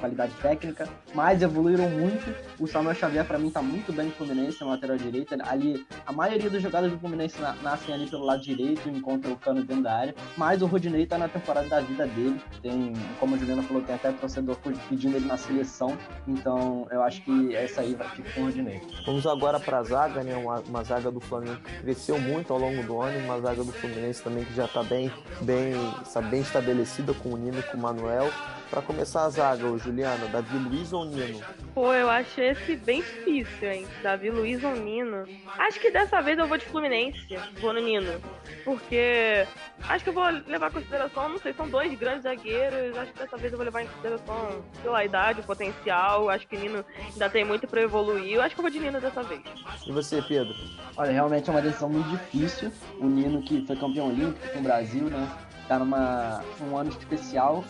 qualidade 0.00 0.32
técnica, 0.40 0.88
mas 1.14 1.42
evoluíram 1.42 1.88
muito. 1.88 2.34
O 2.58 2.66
Samuel 2.66 2.94
Xavier, 2.94 3.24
para 3.24 3.38
mim, 3.38 3.50
tá 3.50 3.62
muito 3.62 3.92
bem 3.92 4.06
no 4.06 4.12
Fluminense, 4.12 4.60
na 4.60 4.70
lateral 4.70 4.96
direita. 4.96 5.36
Ali, 5.46 5.86
a 6.06 6.12
maioria 6.12 6.48
dos 6.48 6.62
jogadores 6.62 6.94
do 6.94 7.00
Fluminense 7.00 7.40
na, 7.40 7.54
nascem 7.56 7.94
ali 7.94 8.08
pelo 8.08 8.24
lado 8.24 8.42
direito, 8.42 8.88
encontra 8.88 9.30
o 9.30 9.36
cano 9.36 9.62
dentro 9.62 9.82
da 9.82 9.94
área, 9.94 10.14
mas 10.36 10.62
o 10.62 10.66
Rodinei 10.66 11.06
tá 11.06 11.18
na 11.18 11.28
temporada 11.28 11.68
da 11.68 11.80
vida 11.80 12.06
dele. 12.06 12.40
Tem, 12.62 12.92
como 13.18 13.34
a 13.34 13.38
Juliana 13.38 13.62
falou, 13.62 13.82
tem 13.82 13.94
até 13.94 14.12
torcedor 14.12 14.56
pedindo 14.88 15.16
ele 15.16 15.26
na 15.26 15.36
seleção, 15.36 15.96
então 16.26 16.86
eu 16.90 17.02
acho 17.02 17.22
que 17.22 17.54
essa 17.54 17.80
aí 17.80 17.94
vai 17.94 18.08
ficar 18.08 18.32
com 18.32 18.40
o 18.42 18.44
Rodinei. 18.44 18.80
Vamos 19.04 19.26
agora 19.26 19.60
para 19.60 19.78
a 19.78 19.82
zaga, 19.82 20.22
né? 20.22 20.36
Uma, 20.36 20.60
uma, 20.60 20.84
zaga 20.84 21.10
do 21.10 21.20
Flamengo 21.20 21.56
que 21.56 21.80
cresceu 21.80 22.18
muito 22.18 22.52
ao 22.52 22.58
longo 22.58 22.82
do 22.82 23.00
ano, 23.00 23.18
uma 23.24 23.40
zaga 23.40 23.64
do 23.64 23.72
Fluminense 23.72 24.22
também 24.22 24.44
que 24.44 24.54
já 24.54 24.66
está 24.66 24.82
bem, 24.82 25.10
bem, 25.42 25.74
sabe, 26.04 26.28
bem 26.28 26.40
estabelecida 26.40 27.12
com 27.14 27.30
o 27.30 27.36
Nino 27.46 27.62
com 27.62 27.76
o 27.76 27.80
Manuel. 27.80 28.30
Para 28.70 28.82
começar 28.82 29.24
a 29.24 29.30
zaga, 29.30 29.64
o 29.64 29.78
Juliano, 29.78 30.28
Davi 30.28 30.58
Luiz 30.58 30.92
ou 30.92 31.04
Nino? 31.04 31.40
Pô, 31.72 31.92
eu 31.92 32.10
acho 32.10 32.40
esse 32.40 32.74
bem 32.76 33.00
difícil, 33.00 33.70
hein? 33.70 33.86
Davi 34.02 34.28
Luiz 34.28 34.62
ou 34.64 34.74
Nino? 34.74 35.24
Acho 35.56 35.78
que 35.78 35.90
dessa 35.90 36.20
vez 36.20 36.36
eu 36.36 36.48
vou 36.48 36.58
de 36.58 36.64
Fluminense, 36.64 37.38
vou 37.60 37.72
no 37.72 37.80
Nino. 37.80 38.20
Porque 38.64 39.46
acho 39.88 40.02
que 40.02 40.10
eu 40.10 40.14
vou 40.14 40.24
levar 40.48 40.70
em 40.70 40.74
consideração, 40.74 41.28
não 41.28 41.38
sei, 41.38 41.52
são 41.52 41.68
dois 41.68 41.96
grandes 41.96 42.24
zagueiros. 42.24 42.98
Acho 42.98 43.12
que 43.12 43.18
dessa 43.20 43.36
vez 43.36 43.52
eu 43.52 43.56
vou 43.56 43.64
levar 43.64 43.82
em 43.82 43.86
consideração 43.86 44.64
pela 44.82 45.04
idade, 45.04 45.40
o 45.40 45.44
potencial. 45.44 46.28
Acho 46.28 46.48
que 46.48 46.56
o 46.56 46.58
Nino 46.58 46.84
ainda 47.12 47.30
tem 47.30 47.44
muito 47.44 47.68
para 47.68 47.80
evoluir. 47.82 48.34
Eu 48.34 48.42
acho 48.42 48.54
que 48.54 48.60
eu 48.60 48.64
vou 48.64 48.70
de 48.70 48.80
Nino 48.80 49.00
dessa 49.00 49.22
vez. 49.22 49.42
E 49.86 49.92
você, 49.92 50.20
Pedro? 50.22 50.54
Olha, 50.96 51.12
realmente 51.12 51.48
é 51.48 51.52
uma 51.52 51.62
decisão 51.62 51.88
muito 51.88 52.08
difícil. 52.08 52.72
O 52.98 53.06
Nino, 53.06 53.40
que 53.42 53.64
foi 53.64 53.76
campeão 53.76 54.08
olímpico 54.08 54.48
com 54.52 54.58
o 54.58 54.62
Brasil, 54.62 55.04
né? 55.04 55.45
Tá 55.68 55.78
numa 55.78 56.42
um 56.60 56.76
ano 56.76 56.90
especial. 56.90 57.64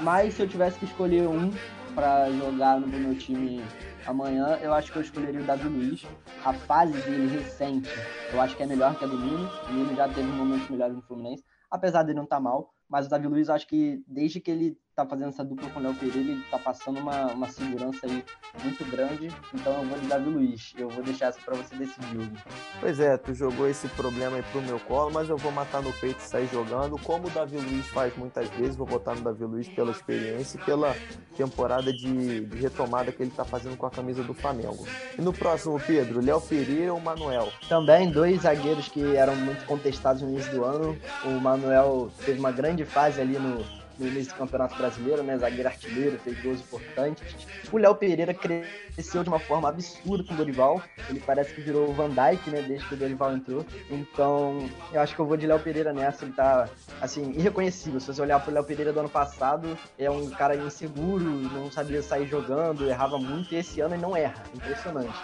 Mas 0.00 0.34
se 0.34 0.42
eu 0.42 0.48
tivesse 0.48 0.78
que 0.78 0.84
escolher 0.84 1.28
um 1.28 1.50
para 1.94 2.30
jogar 2.32 2.80
no 2.80 2.86
meu 2.86 3.16
time 3.16 3.62
amanhã, 4.06 4.58
eu 4.62 4.72
acho 4.72 4.92
que 4.92 4.98
eu 4.98 5.02
escolheria 5.02 5.40
o 5.40 5.44
Davi 5.44 5.68
Luiz. 5.68 6.04
A 6.44 6.52
fase 6.52 6.92
dele 7.02 7.26
recente, 7.36 7.90
eu 8.32 8.40
acho 8.40 8.56
que 8.56 8.62
é 8.62 8.66
melhor 8.66 8.94
que 8.96 9.04
a 9.04 9.08
do 9.08 9.18
Nino. 9.18 9.50
O 9.68 9.72
Nino 9.72 9.94
já 9.94 10.08
teve 10.08 10.28
momentos 10.28 10.68
melhores 10.68 10.94
no 10.94 11.02
Fluminense, 11.02 11.44
apesar 11.70 12.02
dele 12.02 12.16
não 12.16 12.24
estar 12.24 12.36
tá 12.36 12.42
mal. 12.42 12.72
Mas 12.88 13.06
o 13.06 13.10
Davi 13.10 13.26
Luiz, 13.26 13.48
eu 13.48 13.54
acho 13.54 13.66
que 13.66 14.02
desde 14.06 14.40
que 14.40 14.50
ele 14.50 14.78
tá 14.98 15.06
fazendo 15.06 15.28
essa 15.28 15.44
dupla 15.44 15.70
com 15.70 15.78
o 15.78 15.82
Léo 15.82 15.94
Pereira, 15.94 16.18
ele 16.18 16.44
tá 16.50 16.58
passando 16.58 16.98
uma, 16.98 17.26
uma 17.26 17.48
segurança 17.48 18.04
aí 18.04 18.24
muito 18.64 18.84
grande. 18.90 19.30
Então 19.54 19.72
eu 19.74 19.84
vou 19.84 19.98
de 19.98 20.06
Davi 20.08 20.28
Luiz. 20.28 20.72
Eu 20.76 20.88
vou 20.88 21.04
deixar 21.04 21.26
essa 21.26 21.38
para 21.40 21.54
você 21.54 21.76
decidir, 21.76 22.16
Hugo. 22.16 22.36
Pois 22.80 22.98
é, 22.98 23.16
tu 23.16 23.32
jogou 23.32 23.68
esse 23.68 23.86
problema 23.88 24.36
aí 24.36 24.42
pro 24.50 24.60
meu 24.60 24.80
colo, 24.80 25.12
mas 25.12 25.28
eu 25.28 25.36
vou 25.36 25.52
matar 25.52 25.80
no 25.82 25.92
peito 25.92 26.18
e 26.18 26.22
sair 26.22 26.48
jogando. 26.48 26.98
Como 26.98 27.28
o 27.28 27.30
Davi 27.30 27.56
Luiz 27.56 27.86
faz 27.88 28.16
muitas 28.16 28.48
vezes, 28.50 28.74
vou 28.74 28.86
botar 28.86 29.14
no 29.14 29.20
Davi 29.20 29.44
Luiz 29.44 29.68
pela 29.68 29.92
experiência 29.92 30.58
e 30.58 30.64
pela 30.64 30.96
temporada 31.36 31.92
de, 31.92 32.40
de 32.40 32.56
retomada 32.56 33.12
que 33.12 33.22
ele 33.22 33.30
tá 33.30 33.44
fazendo 33.44 33.76
com 33.76 33.86
a 33.86 33.90
camisa 33.90 34.24
do 34.24 34.34
Flamengo. 34.34 34.84
E 35.16 35.22
no 35.22 35.32
próximo, 35.32 35.78
Pedro, 35.78 36.20
Léo 36.20 36.40
Pereira 36.40 36.92
ou 36.92 37.00
Manuel? 37.00 37.52
Também 37.68 38.10
dois 38.10 38.42
zagueiros 38.42 38.88
que 38.88 39.14
eram 39.14 39.36
muito 39.36 39.64
contestados 39.64 40.22
no 40.22 40.30
início 40.30 40.50
do 40.50 40.64
ano. 40.64 40.98
O 41.24 41.40
Manuel 41.40 42.10
teve 42.24 42.40
uma 42.40 42.50
grande 42.50 42.84
fase 42.84 43.20
ali 43.20 43.38
no 43.38 43.77
no 43.98 44.06
início 44.06 44.32
do 44.32 44.38
Campeonato 44.38 44.76
Brasileiro, 44.76 45.22
né? 45.22 45.36
Zagueiro 45.36 45.68
artilheiro, 45.68 46.18
fez 46.18 46.40
gols 46.42 46.60
importantes. 46.60 47.22
O 47.70 47.78
Léo 47.78 47.94
Pereira 47.94 48.32
cresceu 48.32 49.22
de 49.22 49.28
uma 49.28 49.38
forma 49.38 49.68
absurda 49.68 50.24
com 50.24 50.34
o 50.34 50.36
Dorival. 50.36 50.82
Ele 51.08 51.20
parece 51.20 51.54
que 51.54 51.60
virou 51.60 51.90
o 51.90 51.92
Van 51.92 52.10
Dijk, 52.10 52.50
né? 52.50 52.62
Desde 52.62 52.86
que 52.86 52.94
o 52.94 52.96
Dorival 52.96 53.34
entrou. 53.34 53.66
Então, 53.90 54.68
eu 54.92 55.00
acho 55.00 55.14
que 55.14 55.20
eu 55.20 55.26
vou 55.26 55.36
de 55.36 55.46
Léo 55.46 55.60
Pereira 55.60 55.92
nessa. 55.92 56.24
Ele 56.24 56.32
tá, 56.32 56.68
assim, 57.00 57.32
irreconhecível. 57.32 58.00
Se 58.00 58.06
você 58.06 58.22
olhar 58.22 58.40
pro 58.40 58.52
Léo 58.52 58.64
Pereira 58.64 58.92
do 58.92 59.00
ano 59.00 59.08
passado, 59.08 59.76
é 59.98 60.10
um 60.10 60.30
cara 60.30 60.56
inseguro, 60.56 61.24
não 61.24 61.70
sabia 61.70 62.02
sair 62.02 62.26
jogando, 62.26 62.88
errava 62.88 63.18
muito. 63.18 63.54
E 63.54 63.58
esse 63.58 63.80
ano 63.80 63.94
ele 63.94 64.02
não 64.02 64.16
erra. 64.16 64.42
Impressionante. 64.54 65.18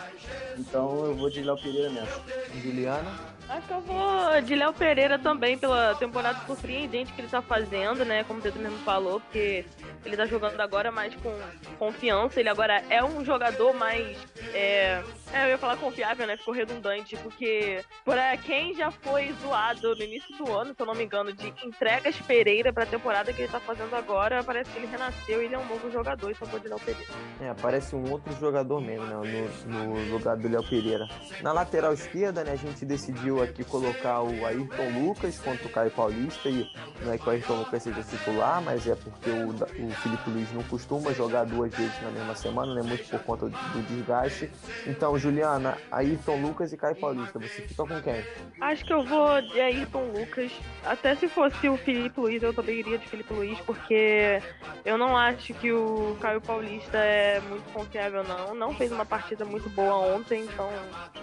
Então, 0.59 1.07
eu 1.07 1.15
vou 1.15 1.31
de 1.31 1.43
Léo 1.43 1.57
Pereira 1.57 1.91
nessa. 1.91 2.21
Juliana? 2.63 3.34
Acho 3.49 3.67
que 3.67 3.73
eu 3.73 3.81
vou 3.81 4.41
de 4.43 4.55
Léo 4.55 4.73
Pereira 4.73 5.19
também, 5.19 5.59
pela 5.59 5.95
temporada 5.95 6.41
surpreendente 6.47 7.13
que 7.13 7.21
ele 7.21 7.29
tá 7.29 7.43
fazendo, 7.43 8.05
né? 8.05 8.25
Como 8.25 8.41
o 8.41 8.43
Pedro 8.43 8.61
mesmo 8.61 8.79
falou, 8.79 9.21
porque 9.21 9.65
ele 10.05 10.17
tá 10.17 10.27
jogando 10.27 10.59
agora 10.61 10.91
mais 10.91 11.15
com 11.17 11.35
confiança. 11.79 12.41
Ele 12.41 12.49
agora 12.49 12.83
é 12.89 13.05
um 13.05 13.25
jogador 13.25 13.75
mais. 13.75 14.17
É, 14.53 15.03
é, 15.33 15.45
eu 15.45 15.49
ia 15.51 15.59
falar 15.59 15.77
confiável, 15.77 16.27
né? 16.27 16.37
Ficou 16.37 16.55
redundante, 16.55 17.17
porque 17.19 17.85
para 18.05 18.37
quem 18.39 18.75
já 18.75 18.91
foi 18.91 19.35
zoado 19.43 19.95
no 19.95 20.03
início 20.03 20.37
do 20.37 20.51
ano, 20.53 20.75
se 20.75 20.81
eu 20.81 20.87
não 20.87 20.95
me 20.95 21.05
engano, 21.05 21.33
de 21.33 21.53
entregas 21.65 22.17
Pereira 22.23 22.73
pra 22.73 22.87
temporada 22.87 23.33
que 23.33 23.43
ele 23.43 23.53
tá 23.53 23.61
fazendo 23.61 23.95
agora, 23.95 24.43
parece 24.43 24.71
que 24.71 24.79
ele 24.79 24.87
renasceu 24.87 25.43
e 25.43 25.47
ele 25.47 25.55
é 25.55 25.59
um 25.59 25.67
novo 25.67 25.91
jogador 25.91 26.31
e 26.31 26.35
só 26.35 26.47
pode 26.47 26.69
dar 26.69 26.77
o 26.77 26.81
Pereira. 26.81 27.13
É, 27.41 27.53
parece 27.61 27.95
um 27.95 28.11
outro 28.11 28.33
jogador 28.41 28.81
mesmo, 28.81 29.05
né? 29.07 29.49
No, 29.67 29.95
no 29.95 30.11
lugar 30.13 30.37
do 30.37 30.49
Léo 30.49 30.63
Pereira. 30.69 31.07
Na 31.43 31.53
lateral 31.53 31.93
esquerda, 31.93 32.43
né, 32.43 32.53
a 32.53 32.57
gente 32.57 32.85
decidiu 32.85 33.34
aqui 33.43 33.65
colocar 33.65 34.23
o 34.23 34.47
Ayrton 34.47 35.07
Lucas 35.07 35.39
contra 35.39 35.67
o 35.67 35.71
Caio 35.71 35.91
Paulista 35.91 36.49
e 36.49 36.69
não 37.03 37.13
é 37.13 37.19
que 37.19 37.27
o 37.27 37.31
Ayrton 37.31 37.55
Lucas 37.59 37.83
seja 37.83 38.03
titular, 38.03 38.63
mas 38.63 38.87
é 38.87 38.95
porque 38.95 39.31
o, 39.31 39.51
o 39.51 39.91
Felipe 39.93 40.31
Luiz 40.31 40.53
não 40.53 40.63
costuma 40.65 41.13
jogar 41.13 41.45
duas 41.45 41.75
vezes 41.75 42.01
na 42.03 42.11
mesma 42.11 42.35
semana, 42.35 42.75
né? 42.75 42.83
Muito 42.83 43.09
por 43.09 43.21
conta 43.21 43.49
do 43.49 43.83
desgaste. 43.89 44.51
Então, 44.87 45.19
Juliana, 45.19 45.77
Ayrton 45.91 46.41
Lucas 46.41 46.73
e 46.73 46.77
Caio 46.77 46.97
Paulista, 46.97 47.39
você 47.39 47.63
fica 47.63 47.87
com 47.87 48.03
quem? 48.03 48.25
Acho 48.61 48.85
que 48.85 48.93
eu 48.93 49.05
vou 49.05 49.41
de 49.43 49.61
Ayrton 49.61 50.05
Lucas. 50.13 50.53
Até 50.85 51.15
se 51.15 51.29
fosse 51.29 51.69
o 51.69 51.77
Felipe 51.77 52.21
Luiz, 52.21 52.43
eu 52.43 52.53
também 52.53 52.79
iria 52.79 52.99
de 52.99 53.09
Felipe 53.09 53.33
Luiz, 53.33 53.59
porque 53.61 54.41
eu 54.85 54.99
não 54.99 55.17
acho 55.17 55.55
que 55.55 55.73
o 55.73 56.17
Caio 56.21 56.41
Paulista 56.41 56.99
é 56.99 57.41
muito 57.41 57.73
confiável, 57.73 58.23
não. 58.25 58.55
Não 58.55 58.75
fez 58.75 58.93
uma 58.93 59.05
partida 59.05 59.45
muito 59.45 59.69
boa 59.71 59.95
ontem, 59.95 60.45
então 60.45 60.71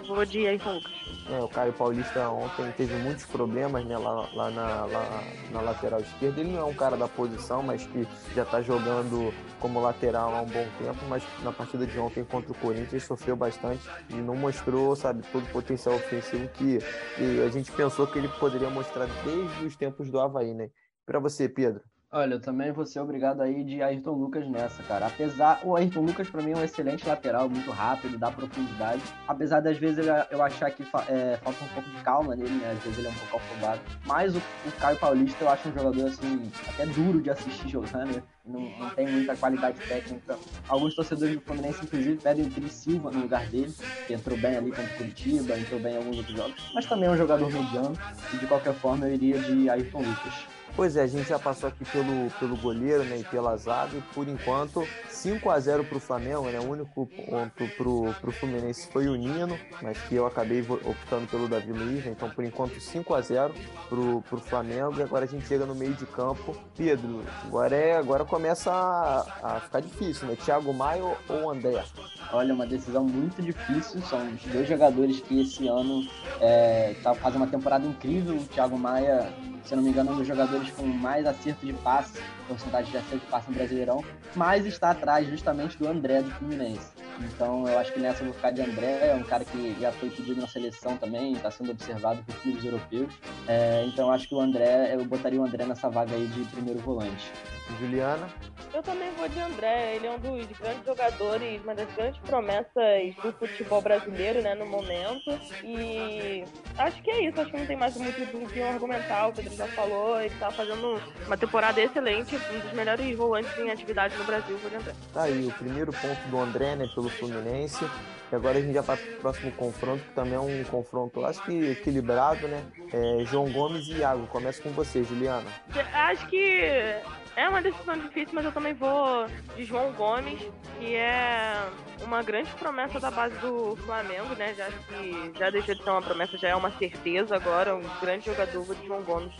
vou 0.06 0.24
de 0.24 0.46
Ayrton 0.46 0.74
Lucas. 0.74 0.92
É, 1.30 1.38
o 1.38 1.48
Caio 1.48 1.72
Paulista 1.72 2.01
ontem 2.28 2.72
teve 2.72 2.94
muitos 2.96 3.24
problemas 3.24 3.84
né, 3.84 3.96
lá, 3.96 4.28
lá, 4.34 4.50
na, 4.50 4.84
lá 4.86 5.22
na 5.50 5.60
lateral 5.60 6.00
esquerda. 6.00 6.40
Ele 6.40 6.52
não 6.52 6.60
é 6.60 6.64
um 6.64 6.74
cara 6.74 6.96
da 6.96 7.08
posição, 7.08 7.62
mas 7.62 7.86
que 7.86 8.06
já 8.34 8.42
está 8.42 8.60
jogando 8.62 9.32
como 9.60 9.80
lateral 9.80 10.34
há 10.34 10.42
um 10.42 10.46
bom 10.46 10.66
tempo, 10.78 11.04
mas 11.08 11.22
na 11.42 11.52
partida 11.52 11.86
de 11.86 11.98
ontem 11.98 12.24
contra 12.24 12.52
o 12.52 12.54
Corinthians 12.54 13.04
sofreu 13.04 13.36
bastante 13.36 13.88
e 14.10 14.14
não 14.14 14.34
mostrou, 14.34 14.94
sabe, 14.96 15.22
todo 15.30 15.44
o 15.44 15.52
potencial 15.52 15.94
ofensivo 15.94 16.48
que, 16.48 16.78
que 17.16 17.42
a 17.42 17.48
gente 17.48 17.70
pensou 17.72 18.06
que 18.06 18.18
ele 18.18 18.28
poderia 18.28 18.70
mostrar 18.70 19.06
desde 19.24 19.66
os 19.66 19.76
tempos 19.76 20.10
do 20.10 20.20
Havaí, 20.20 20.54
né? 20.54 20.70
Para 21.04 21.18
você, 21.18 21.48
Pedro. 21.48 21.82
Olha, 22.14 22.34
eu 22.34 22.40
também 22.40 22.70
vou 22.70 22.84
ser 22.84 23.00
obrigado 23.00 23.40
aí 23.40 23.64
de 23.64 23.80
Ayrton 23.80 24.12
Lucas 24.12 24.46
nessa, 24.46 24.82
cara. 24.82 25.06
Apesar, 25.06 25.58
o 25.64 25.74
Ayrton 25.74 26.02
Lucas 26.02 26.28
para 26.28 26.42
mim 26.42 26.50
é 26.50 26.56
um 26.58 26.62
excelente 26.62 27.08
lateral, 27.08 27.48
muito 27.48 27.70
rápido, 27.70 28.18
dá 28.18 28.30
profundidade. 28.30 29.00
Apesar 29.26 29.60
das 29.60 29.78
vezes 29.78 29.96
ele, 29.96 30.10
eu 30.30 30.42
achar 30.42 30.70
que 30.70 30.82
é, 30.82 31.38
falta 31.38 31.64
um 31.64 31.68
pouco 31.68 31.88
de 31.88 31.96
calma 32.02 32.36
nele, 32.36 32.50
né? 32.50 32.72
Às 32.72 32.84
vezes 32.84 32.98
ele 32.98 33.08
é 33.08 33.10
um 33.10 33.14
pouco 33.14 33.36
afobado. 33.38 33.80
Mas 34.04 34.36
o, 34.36 34.38
o 34.38 34.72
Caio 34.78 34.98
Paulista 34.98 35.42
eu 35.42 35.48
acho 35.48 35.70
um 35.70 35.72
jogador 35.72 36.06
assim, 36.06 36.52
até 36.68 36.84
duro 36.84 37.22
de 37.22 37.30
assistir 37.30 37.70
jogando, 37.70 38.14
né? 38.14 38.22
Não, 38.44 38.60
não, 38.60 38.90
tem 38.90 39.08
muita 39.08 39.34
qualidade 39.34 39.78
técnica. 39.88 40.36
Alguns 40.68 40.94
torcedores 40.94 41.36
do 41.36 41.40
Fluminense, 41.40 41.82
inclusive, 41.82 42.18
pedem 42.18 42.44
o 42.44 42.50
Cris 42.50 42.74
Silva 42.74 43.10
no 43.10 43.20
lugar 43.20 43.46
dele, 43.46 43.72
que 44.06 44.12
entrou 44.12 44.36
bem 44.36 44.58
ali 44.58 44.68
contra 44.70 44.84
o 44.84 44.96
Curitiba, 44.98 45.58
entrou 45.58 45.80
bem 45.80 45.94
em 45.94 45.96
alguns 45.96 46.18
outros 46.18 46.36
jogos, 46.36 46.72
mas 46.74 46.84
também 46.84 47.08
é 47.08 47.12
um 47.12 47.16
jogador 47.16 47.50
mediano, 47.50 47.96
e 48.34 48.36
de 48.36 48.46
qualquer 48.46 48.74
forma 48.74 49.06
eu 49.06 49.14
iria 49.14 49.38
de 49.38 49.70
Ayrton 49.70 50.00
Lucas. 50.00 50.51
Pois 50.74 50.96
é, 50.96 51.02
a 51.02 51.06
gente 51.06 51.28
já 51.28 51.38
passou 51.38 51.68
aqui 51.68 51.84
pelo, 51.84 52.30
pelo 52.38 52.56
goleiro 52.56 53.04
né, 53.04 53.18
e 53.18 53.24
pela 53.24 53.56
zaga, 53.56 53.96
e 53.96 54.00
por 54.14 54.26
enquanto 54.26 54.86
5 55.22 55.50
a 55.50 55.60
0 55.60 55.84
para 55.84 55.96
o 55.96 56.00
Flamengo, 56.00 56.50
né? 56.50 56.58
O 56.58 56.68
único 56.68 57.06
ponto 57.06 57.68
para 57.76 58.28
o 58.28 58.32
Fluminense 58.32 58.88
foi 58.88 59.06
o 59.06 59.14
Nino, 59.14 59.56
mas 59.80 59.96
que 60.02 60.16
eu 60.16 60.26
acabei 60.26 60.62
optando 60.62 61.28
pelo 61.28 61.46
Davi 61.46 61.72
Luiz, 61.72 62.04
né? 62.04 62.10
então 62.10 62.28
por 62.28 62.44
enquanto 62.44 62.80
5 62.80 63.14
a 63.14 63.20
0 63.20 63.54
para 63.88 64.00
o 64.00 64.40
Flamengo, 64.40 64.98
e 64.98 65.02
agora 65.02 65.24
a 65.24 65.28
gente 65.28 65.46
chega 65.46 65.64
no 65.64 65.76
meio 65.76 65.94
de 65.94 66.06
campo. 66.06 66.56
Pedro, 66.76 67.22
agora, 67.44 67.76
é, 67.76 67.96
agora 67.96 68.24
começa 68.24 68.72
a, 68.72 69.56
a 69.56 69.60
ficar 69.60 69.78
difícil, 69.78 70.26
né? 70.26 70.36
Thiago 70.44 70.74
Maia 70.74 71.04
ou 71.28 71.50
André? 71.50 71.84
Olha, 72.32 72.52
uma 72.52 72.66
decisão 72.66 73.04
muito 73.04 73.40
difícil, 73.40 74.02
são 74.02 74.26
os 74.28 74.42
dois 74.46 74.68
jogadores 74.68 75.20
que 75.20 75.40
esse 75.40 75.68
ano 75.68 76.02
é, 76.40 76.96
tá 77.00 77.14
fazendo 77.14 77.42
uma 77.42 77.46
temporada 77.46 77.86
incrível, 77.86 78.34
o 78.34 78.44
Thiago 78.46 78.76
Maia 78.76 79.32
se 79.64 79.76
não 79.76 79.82
me 79.82 79.90
engano, 79.90 80.12
um 80.12 80.16
dos 80.16 80.26
jogadores 80.26 80.70
com 80.72 80.86
mais 80.86 81.26
acerto 81.26 81.64
de 81.64 81.72
passe, 81.72 82.20
porcentagem 82.48 82.90
de 82.90 82.98
acerto 82.98 83.24
de 83.24 83.30
passe 83.30 83.48
no 83.50 83.56
Brasileirão, 83.56 84.04
mas 84.34 84.66
está 84.66 84.90
atrás 84.90 85.11
justamente 85.20 85.76
do 85.76 85.88
André 85.88 86.22
do 86.22 86.30
Fluminense. 86.30 86.92
Então 87.20 87.66
eu 87.68 87.78
acho 87.78 87.92
que 87.92 88.00
nessa 88.00 88.22
eu 88.22 88.26
vou 88.26 88.34
ficar 88.34 88.50
de 88.50 88.62
André, 88.62 89.08
é 89.08 89.14
um 89.14 89.22
cara 89.22 89.44
que 89.44 89.76
já 89.80 89.92
foi 89.92 90.08
pedido 90.10 90.40
na 90.40 90.46
seleção 90.46 90.96
também, 90.96 91.32
está 91.32 91.50
sendo 91.50 91.70
observado 91.70 92.22
por 92.22 92.34
clubes 92.36 92.64
europeus. 92.64 93.12
É, 93.46 93.84
então 93.86 94.06
eu 94.06 94.12
acho 94.12 94.28
que 94.28 94.34
o 94.34 94.40
André, 94.40 94.94
eu 94.94 95.04
botaria 95.04 95.40
o 95.40 95.44
André 95.44 95.66
nessa 95.66 95.90
vaga 95.90 96.14
aí 96.14 96.26
de 96.26 96.44
primeiro 96.46 96.80
volante. 96.80 97.30
Juliana? 97.78 98.28
Eu 98.72 98.82
também 98.82 99.10
vou 99.12 99.28
de 99.28 99.38
André, 99.38 99.96
ele 99.96 100.06
é 100.06 100.10
um 100.10 100.18
dos 100.18 100.46
grandes 100.58 100.84
jogadores, 100.86 101.62
uma 101.62 101.74
das 101.74 101.92
grandes 101.94 102.18
promessas 102.20 103.14
do 103.22 103.32
futebol 103.32 103.82
brasileiro, 103.82 104.40
né, 104.40 104.54
no 104.54 104.66
momento. 104.66 105.30
E 105.62 106.44
acho 106.78 107.02
que 107.02 107.10
é 107.10 107.28
isso, 107.28 107.40
acho 107.40 107.50
que 107.50 107.58
não 107.58 107.66
tem 107.66 107.76
mais 107.76 107.96
muito 107.96 108.24
do 108.32 108.48
que 108.48 108.62
argumentar, 108.62 109.28
o 109.28 109.32
Pedro 109.32 109.54
já 109.54 109.66
falou, 109.68 110.20
ele 110.20 110.34
tá 110.38 110.50
fazendo 110.50 111.00
uma 111.26 111.36
temporada 111.36 111.80
excelente, 111.80 112.34
um 112.36 112.60
dos 112.60 112.72
melhores 112.72 113.16
volantes 113.16 113.56
em 113.58 113.70
atividade 113.70 114.16
no 114.16 114.24
Brasil, 114.24 114.56
vou 114.58 114.70
de 114.70 114.76
André. 114.76 114.94
Tá 115.12 115.22
aí, 115.24 115.46
o 115.46 115.52
primeiro 115.52 115.92
ponto 115.92 116.20
do 116.28 116.38
André, 116.38 116.76
né, 116.76 116.88
pelo 116.94 117.08
Fluminense. 117.10 117.84
E 118.30 118.34
agora 118.34 118.56
a 118.56 118.62
gente 118.62 118.72
já 118.72 118.80
vai 118.80 118.96
para 118.96 119.12
o 119.12 119.16
próximo 119.16 119.52
confronto, 119.52 120.02
que 120.04 120.12
também 120.12 120.34
é 120.34 120.40
um 120.40 120.64
confronto, 120.64 121.22
acho 121.26 121.44
que 121.44 121.72
equilibrado, 121.72 122.48
né? 122.48 122.64
É 122.90 123.24
João 123.26 123.52
Gomes 123.52 123.86
e 123.88 123.98
Iago. 123.98 124.26
Começa 124.28 124.62
com 124.62 124.70
você, 124.70 125.04
Juliana. 125.04 125.50
Acho 125.92 126.26
que 126.28 126.96
é 127.36 127.48
uma 127.48 127.62
decisão 127.62 127.98
difícil, 127.98 128.34
mas 128.34 128.44
eu 128.44 128.52
também 128.52 128.74
vou 128.74 129.26
de 129.56 129.64
João 129.64 129.92
Gomes, 129.92 130.40
que 130.78 130.94
é 130.94 131.54
uma 132.02 132.22
grande 132.22 132.50
promessa 132.54 133.00
da 133.00 133.10
base 133.10 133.36
do 133.38 133.76
Flamengo, 133.76 134.34
né? 134.36 134.54
Já 134.54 134.68
que 134.70 135.32
já 135.38 135.50
deixou 135.50 135.74
de 135.74 135.82
ser 135.82 135.90
uma 135.90 136.02
promessa, 136.02 136.36
já 136.36 136.48
é 136.48 136.54
uma 136.54 136.70
certeza 136.72 137.36
agora, 137.36 137.74
um 137.74 137.82
grande 138.00 138.26
jogador 138.26 138.74
de 138.74 138.86
João 138.86 139.02
Gomes. 139.02 139.32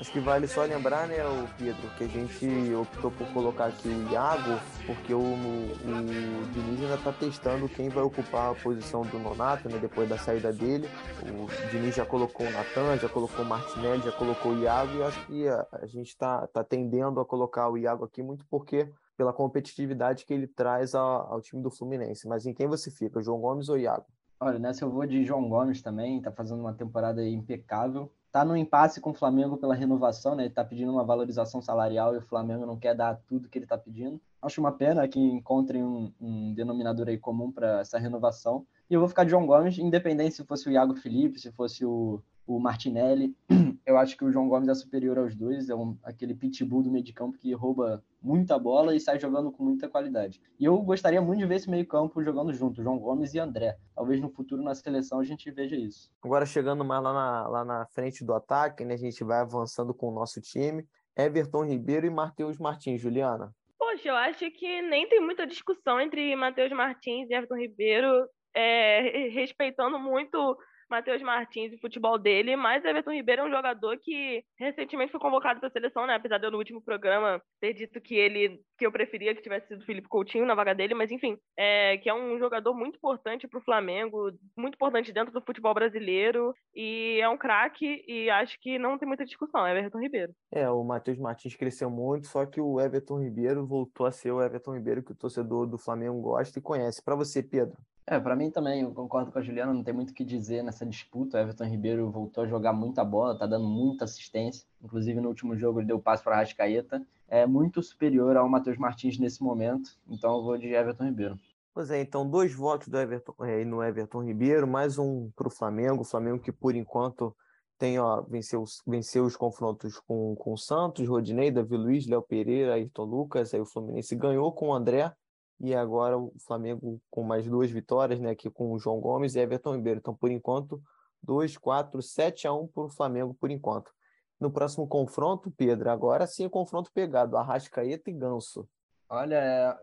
Acho 0.00 0.12
que 0.12 0.20
vale 0.20 0.46
só 0.46 0.62
lembrar, 0.62 1.06
né, 1.06 1.24
o 1.24 1.48
Pedro, 1.58 1.90
que 1.96 2.04
a 2.04 2.08
gente 2.08 2.74
optou 2.74 3.10
por 3.10 3.26
colocar 3.28 3.66
aqui 3.66 3.88
o 3.88 4.12
Iago, 4.12 4.58
porque 4.86 5.12
o, 5.12 5.18
o, 5.18 5.22
o 5.22 6.46
Diniz 6.52 6.82
ainda 6.82 6.94
está 6.94 7.12
testando 7.12 7.68
quem 7.68 7.88
vai 7.88 8.04
ocupar 8.04 8.52
a 8.52 8.54
posição 8.54 9.02
do 9.02 9.18
Nonato, 9.18 9.68
né, 9.68 9.78
depois 9.78 10.08
da 10.08 10.18
saída 10.18 10.52
dele. 10.52 10.88
O 11.22 11.70
Diniz 11.70 11.94
já 11.94 12.06
colocou 12.06 12.46
o 12.46 12.50
Natan, 12.50 12.96
já 12.98 13.08
colocou 13.08 13.44
o 13.44 13.48
Martinelli, 13.48 14.02
já 14.02 14.12
colocou 14.12 14.52
o 14.52 14.62
Iago, 14.62 14.98
e 14.98 15.02
acho 15.02 15.26
que 15.26 15.48
a, 15.48 15.66
a 15.72 15.86
gente 15.86 16.08
está 16.08 16.46
tá 16.46 16.62
tendendo 16.62 17.20
a 17.20 17.24
colocar 17.24 17.39
o 17.46 17.78
Iago 17.78 18.04
aqui 18.04 18.22
muito 18.22 18.44
porque 18.48 18.92
pela 19.16 19.32
competitividade 19.32 20.24
que 20.24 20.32
ele 20.32 20.46
traz 20.46 20.94
ao, 20.94 21.34
ao 21.34 21.40
time 21.42 21.62
do 21.62 21.70
Fluminense. 21.70 22.26
Mas 22.26 22.46
em 22.46 22.54
quem 22.54 22.66
você 22.66 22.90
fica, 22.90 23.22
João 23.22 23.38
Gomes 23.38 23.68
ou 23.68 23.76
Iago? 23.76 24.06
Olha, 24.42 24.58
nessa 24.58 24.82
eu 24.82 24.90
vou 24.90 25.06
de 25.06 25.22
João 25.22 25.46
Gomes 25.46 25.82
também, 25.82 26.22
tá 26.22 26.32
fazendo 26.32 26.60
uma 26.60 26.72
temporada 26.72 27.22
impecável. 27.22 28.10
Tá 28.32 28.42
no 28.46 28.56
impasse 28.56 28.98
com 28.98 29.10
o 29.10 29.14
Flamengo 29.14 29.58
pela 29.58 29.74
renovação, 29.74 30.34
né? 30.34 30.44
Ele 30.44 30.54
tá 30.54 30.64
pedindo 30.64 30.90
uma 30.90 31.04
valorização 31.04 31.60
salarial 31.60 32.14
e 32.14 32.18
o 32.18 32.22
Flamengo 32.22 32.64
não 32.64 32.78
quer 32.78 32.94
dar 32.94 33.20
tudo 33.26 33.48
que 33.50 33.58
ele 33.58 33.66
tá 33.66 33.76
pedindo. 33.76 34.18
Acho 34.40 34.60
uma 34.60 34.72
pena 34.72 35.06
que 35.06 35.20
encontrem 35.20 35.84
um, 35.84 36.10
um 36.18 36.54
denominador 36.54 37.08
aí 37.08 37.18
comum 37.18 37.52
para 37.52 37.80
essa 37.80 37.98
renovação. 37.98 38.64
E 38.88 38.94
eu 38.94 39.00
vou 39.00 39.08
ficar 39.08 39.24
de 39.24 39.30
João 39.30 39.46
Gomes, 39.46 39.78
independente 39.78 40.36
se 40.36 40.44
fosse 40.44 40.66
o 40.66 40.72
Iago 40.72 40.94
Felipe, 40.94 41.38
se 41.38 41.52
fosse 41.52 41.84
o, 41.84 42.22
o 42.56 42.60
Martinelli. 42.60 43.34
Eu 43.86 43.98
acho 43.98 44.16
que 44.16 44.24
o 44.24 44.30
João 44.30 44.48
Gomes 44.48 44.68
é 44.68 44.74
superior 44.74 45.18
aos 45.18 45.34
dois, 45.34 45.68
é 45.68 45.74
um, 45.74 45.96
aquele 46.04 46.34
pitbull 46.34 46.82
do 46.82 46.90
meio 46.90 47.04
de 47.04 47.12
campo 47.12 47.38
que 47.38 47.52
rouba 47.52 48.04
muita 48.22 48.58
bola 48.58 48.94
e 48.94 49.00
sai 49.00 49.18
jogando 49.18 49.50
com 49.50 49.64
muita 49.64 49.88
qualidade. 49.88 50.40
E 50.58 50.64
eu 50.64 50.78
gostaria 50.78 51.20
muito 51.20 51.40
de 51.40 51.46
ver 51.46 51.56
esse 51.56 51.70
meio 51.70 51.86
campo 51.86 52.22
jogando 52.22 52.52
junto, 52.52 52.82
João 52.82 52.98
Gomes 52.98 53.34
e 53.34 53.38
André. 53.38 53.76
Talvez 53.94 54.20
no 54.20 54.28
futuro 54.28 54.62
na 54.62 54.74
seleção 54.74 55.18
a 55.18 55.24
gente 55.24 55.50
veja 55.50 55.76
isso. 55.76 56.10
Agora 56.22 56.46
chegando 56.46 56.84
mais 56.84 57.02
lá 57.02 57.12
na, 57.12 57.48
lá 57.48 57.64
na 57.64 57.86
frente 57.86 58.24
do 58.24 58.34
ataque, 58.34 58.84
né, 58.84 58.94
a 58.94 58.98
gente 58.98 59.24
vai 59.24 59.40
avançando 59.40 59.94
com 59.94 60.08
o 60.08 60.14
nosso 60.14 60.40
time. 60.40 60.86
Everton 61.16 61.64
Ribeiro 61.64 62.06
e 62.06 62.10
Matheus 62.10 62.58
Martins. 62.58 63.00
Juliana? 63.00 63.54
Poxa, 63.78 64.08
eu 64.08 64.16
acho 64.16 64.50
que 64.52 64.82
nem 64.82 65.08
tem 65.08 65.20
muita 65.20 65.46
discussão 65.46 66.00
entre 66.00 66.34
Matheus 66.36 66.70
Martins 66.70 67.28
e 67.28 67.34
Everton 67.34 67.56
Ribeiro, 67.56 68.26
é, 68.54 69.28
respeitando 69.28 69.98
muito 69.98 70.56
Matheus 70.90 71.22
Martins 71.22 71.72
e 71.72 71.76
o 71.76 71.80
futebol 71.80 72.18
dele, 72.18 72.56
mas 72.56 72.84
Everton 72.84 73.12
Ribeiro 73.12 73.42
é 73.42 73.44
um 73.44 73.50
jogador 73.50 73.96
que 73.98 74.44
recentemente 74.58 75.12
foi 75.12 75.20
convocado 75.20 75.60
para 75.60 75.68
a 75.68 75.72
seleção, 75.72 76.06
né? 76.06 76.14
Apesar 76.14 76.38
de 76.38 76.46
eu 76.46 76.50
no 76.50 76.58
último 76.58 76.82
programa 76.82 77.40
ter 77.60 77.72
dito 77.72 78.00
que 78.00 78.14
ele 78.14 78.60
que 78.76 78.86
eu 78.86 78.92
preferia 78.92 79.34
que 79.34 79.42
tivesse 79.42 79.68
sido 79.68 79.84
Felipe 79.84 80.08
Coutinho 80.08 80.46
na 80.46 80.54
vaga 80.54 80.74
dele, 80.74 80.94
mas 80.94 81.10
enfim, 81.10 81.36
é, 81.56 81.98
que 81.98 82.08
é 82.08 82.14
um 82.14 82.38
jogador 82.38 82.74
muito 82.74 82.96
importante 82.96 83.46
para 83.46 83.58
o 83.58 83.62
Flamengo, 83.62 84.32
muito 84.56 84.74
importante 84.74 85.12
dentro 85.12 85.32
do 85.32 85.42
futebol 85.42 85.74
brasileiro 85.74 86.54
e 86.74 87.18
é 87.20 87.28
um 87.28 87.36
craque 87.36 88.02
e 88.08 88.30
acho 88.30 88.58
que 88.60 88.78
não 88.78 88.98
tem 88.98 89.06
muita 89.06 89.24
discussão, 89.24 89.66
é 89.66 89.76
Everton 89.76 90.00
Ribeiro. 90.00 90.32
É, 90.50 90.68
o 90.70 90.82
Matheus 90.82 91.18
Martins 91.18 91.54
cresceu 91.54 91.90
muito, 91.90 92.26
só 92.26 92.46
que 92.46 92.60
o 92.60 92.80
Everton 92.80 93.20
Ribeiro 93.20 93.66
voltou 93.66 94.06
a 94.06 94.12
ser 94.12 94.32
o 94.32 94.42
Everton 94.42 94.74
Ribeiro 94.74 95.02
que 95.02 95.12
o 95.12 95.16
torcedor 95.16 95.66
do 95.66 95.78
Flamengo 95.78 96.20
gosta 96.20 96.58
e 96.58 96.62
conhece. 96.62 97.02
Para 97.02 97.14
você, 97.14 97.42
Pedro? 97.42 97.76
É, 98.10 98.18
para 98.18 98.34
mim 98.34 98.50
também, 98.50 98.82
eu 98.82 98.90
concordo 98.90 99.30
com 99.30 99.38
a 99.38 99.40
Juliana, 99.40 99.72
não 99.72 99.84
tem 99.84 99.94
muito 99.94 100.10
o 100.10 100.12
que 100.12 100.24
dizer 100.24 100.64
nessa 100.64 100.84
disputa. 100.84 101.38
O 101.38 101.40
Everton 101.40 101.62
Ribeiro 101.66 102.10
voltou 102.10 102.42
a 102.42 102.46
jogar 102.48 102.72
muita 102.72 103.04
bola, 103.04 103.38
tá 103.38 103.46
dando 103.46 103.68
muita 103.68 104.04
assistência. 104.04 104.66
Inclusive 104.82 105.20
no 105.20 105.28
último 105.28 105.56
jogo 105.56 105.78
ele 105.78 105.86
deu 105.86 106.00
passe 106.00 106.24
para 106.24 106.34
a 106.34 106.38
Rascaeta. 106.40 107.06
é 107.28 107.46
muito 107.46 107.80
superior 107.80 108.36
ao 108.36 108.48
Matheus 108.48 108.76
Martins 108.78 109.16
nesse 109.16 109.40
momento. 109.40 109.96
Então 110.08 110.38
eu 110.38 110.42
vou 110.42 110.58
de 110.58 110.66
Everton 110.74 111.04
Ribeiro. 111.04 111.38
Pois 111.72 111.88
é, 111.88 112.00
então 112.00 112.28
dois 112.28 112.52
votos 112.52 112.88
do 112.88 112.98
Everton, 112.98 113.32
é, 113.44 113.64
no 113.64 113.80
Everton 113.80 114.24
Ribeiro, 114.24 114.66
mais 114.66 114.98
um 114.98 115.30
para 115.36 115.46
o 115.46 115.50
Flamengo. 115.50 116.00
O 116.02 116.04
Flamengo 116.04 116.40
que 116.40 116.50
por 116.50 116.74
enquanto 116.74 117.32
tem, 117.78 118.00
ó, 118.00 118.22
venceu, 118.22 118.64
venceu 118.84 119.24
os 119.24 119.36
confrontos 119.36 120.00
com, 120.00 120.34
com 120.34 120.54
o 120.54 120.58
Santos, 120.58 121.06
Rodinei, 121.06 121.52
Davi 121.52 121.76
Luiz, 121.76 122.08
Léo 122.08 122.22
Pereira, 122.22 122.74
Ayrton 122.74 123.04
Lucas, 123.04 123.54
aí 123.54 123.60
o 123.60 123.64
Fluminense 123.64 124.16
ganhou 124.16 124.50
com 124.52 124.70
o 124.70 124.74
André, 124.74 125.12
e 125.60 125.74
agora 125.74 126.18
o 126.18 126.32
Flamengo 126.38 127.00
com 127.10 127.22
mais 127.22 127.46
duas 127.46 127.70
vitórias, 127.70 128.18
né, 128.18 128.30
aqui 128.30 128.48
com 128.48 128.72
o 128.72 128.78
João 128.78 128.98
Gomes 128.98 129.34
e 129.34 129.40
Everton 129.40 129.76
Ribeiro. 129.76 130.00
Então, 130.00 130.14
por 130.14 130.30
enquanto, 130.30 130.82
2, 131.22 131.58
4, 131.58 132.00
7 132.00 132.46
a 132.46 132.52
1 132.52 132.66
para 132.68 132.84
o 132.84 132.88
Flamengo, 132.88 133.34
por 133.34 133.50
enquanto. 133.50 133.92
No 134.40 134.50
próximo 134.50 134.88
confronto, 134.88 135.50
Pedro, 135.50 135.90
agora 135.90 136.26
sim 136.26 136.44
é 136.44 136.48
confronto 136.48 136.90
pegado, 136.92 137.36
Arrascaeta 137.36 138.08
e 138.08 138.14
Ganso. 138.14 138.66
Olha, 139.06 139.36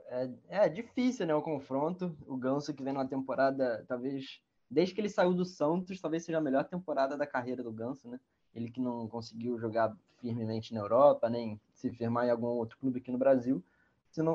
é, 0.10 0.32
é, 0.50 0.66
é 0.66 0.70
difícil, 0.70 1.28
né, 1.28 1.36
o 1.36 1.44
confronto. 1.44 2.18
O 2.26 2.36
Ganso 2.36 2.74
que 2.74 2.82
vem 2.84 2.94
numa 2.94 3.08
temporada, 3.08 3.86
talvez 3.88 4.42
desde 4.70 4.96
que 4.96 5.02
ele 5.02 5.10
saiu 5.10 5.34
do 5.34 5.46
Santos, 5.46 6.02
talvez 6.02 6.26
seja 6.26 6.40
a 6.40 6.42
melhor 6.42 6.64
temporada 6.64 7.16
da 7.16 7.28
carreira 7.28 7.64
do 7.64 7.72
Ganso, 7.72 8.10
né? 8.10 8.20
Ele 8.54 8.72
que 8.72 8.82
não 8.82 9.08
conseguiu 9.08 9.60
jogar 9.60 9.96
firmemente 10.20 10.74
na 10.74 10.80
Europa, 10.80 11.30
nem 11.30 11.60
se 11.74 11.92
firmar 11.92 12.26
em 12.26 12.32
algum 12.32 12.48
outro 12.48 12.78
clube 12.80 13.00
aqui 13.00 13.12
no 13.12 13.18
Brasil, 13.18 13.64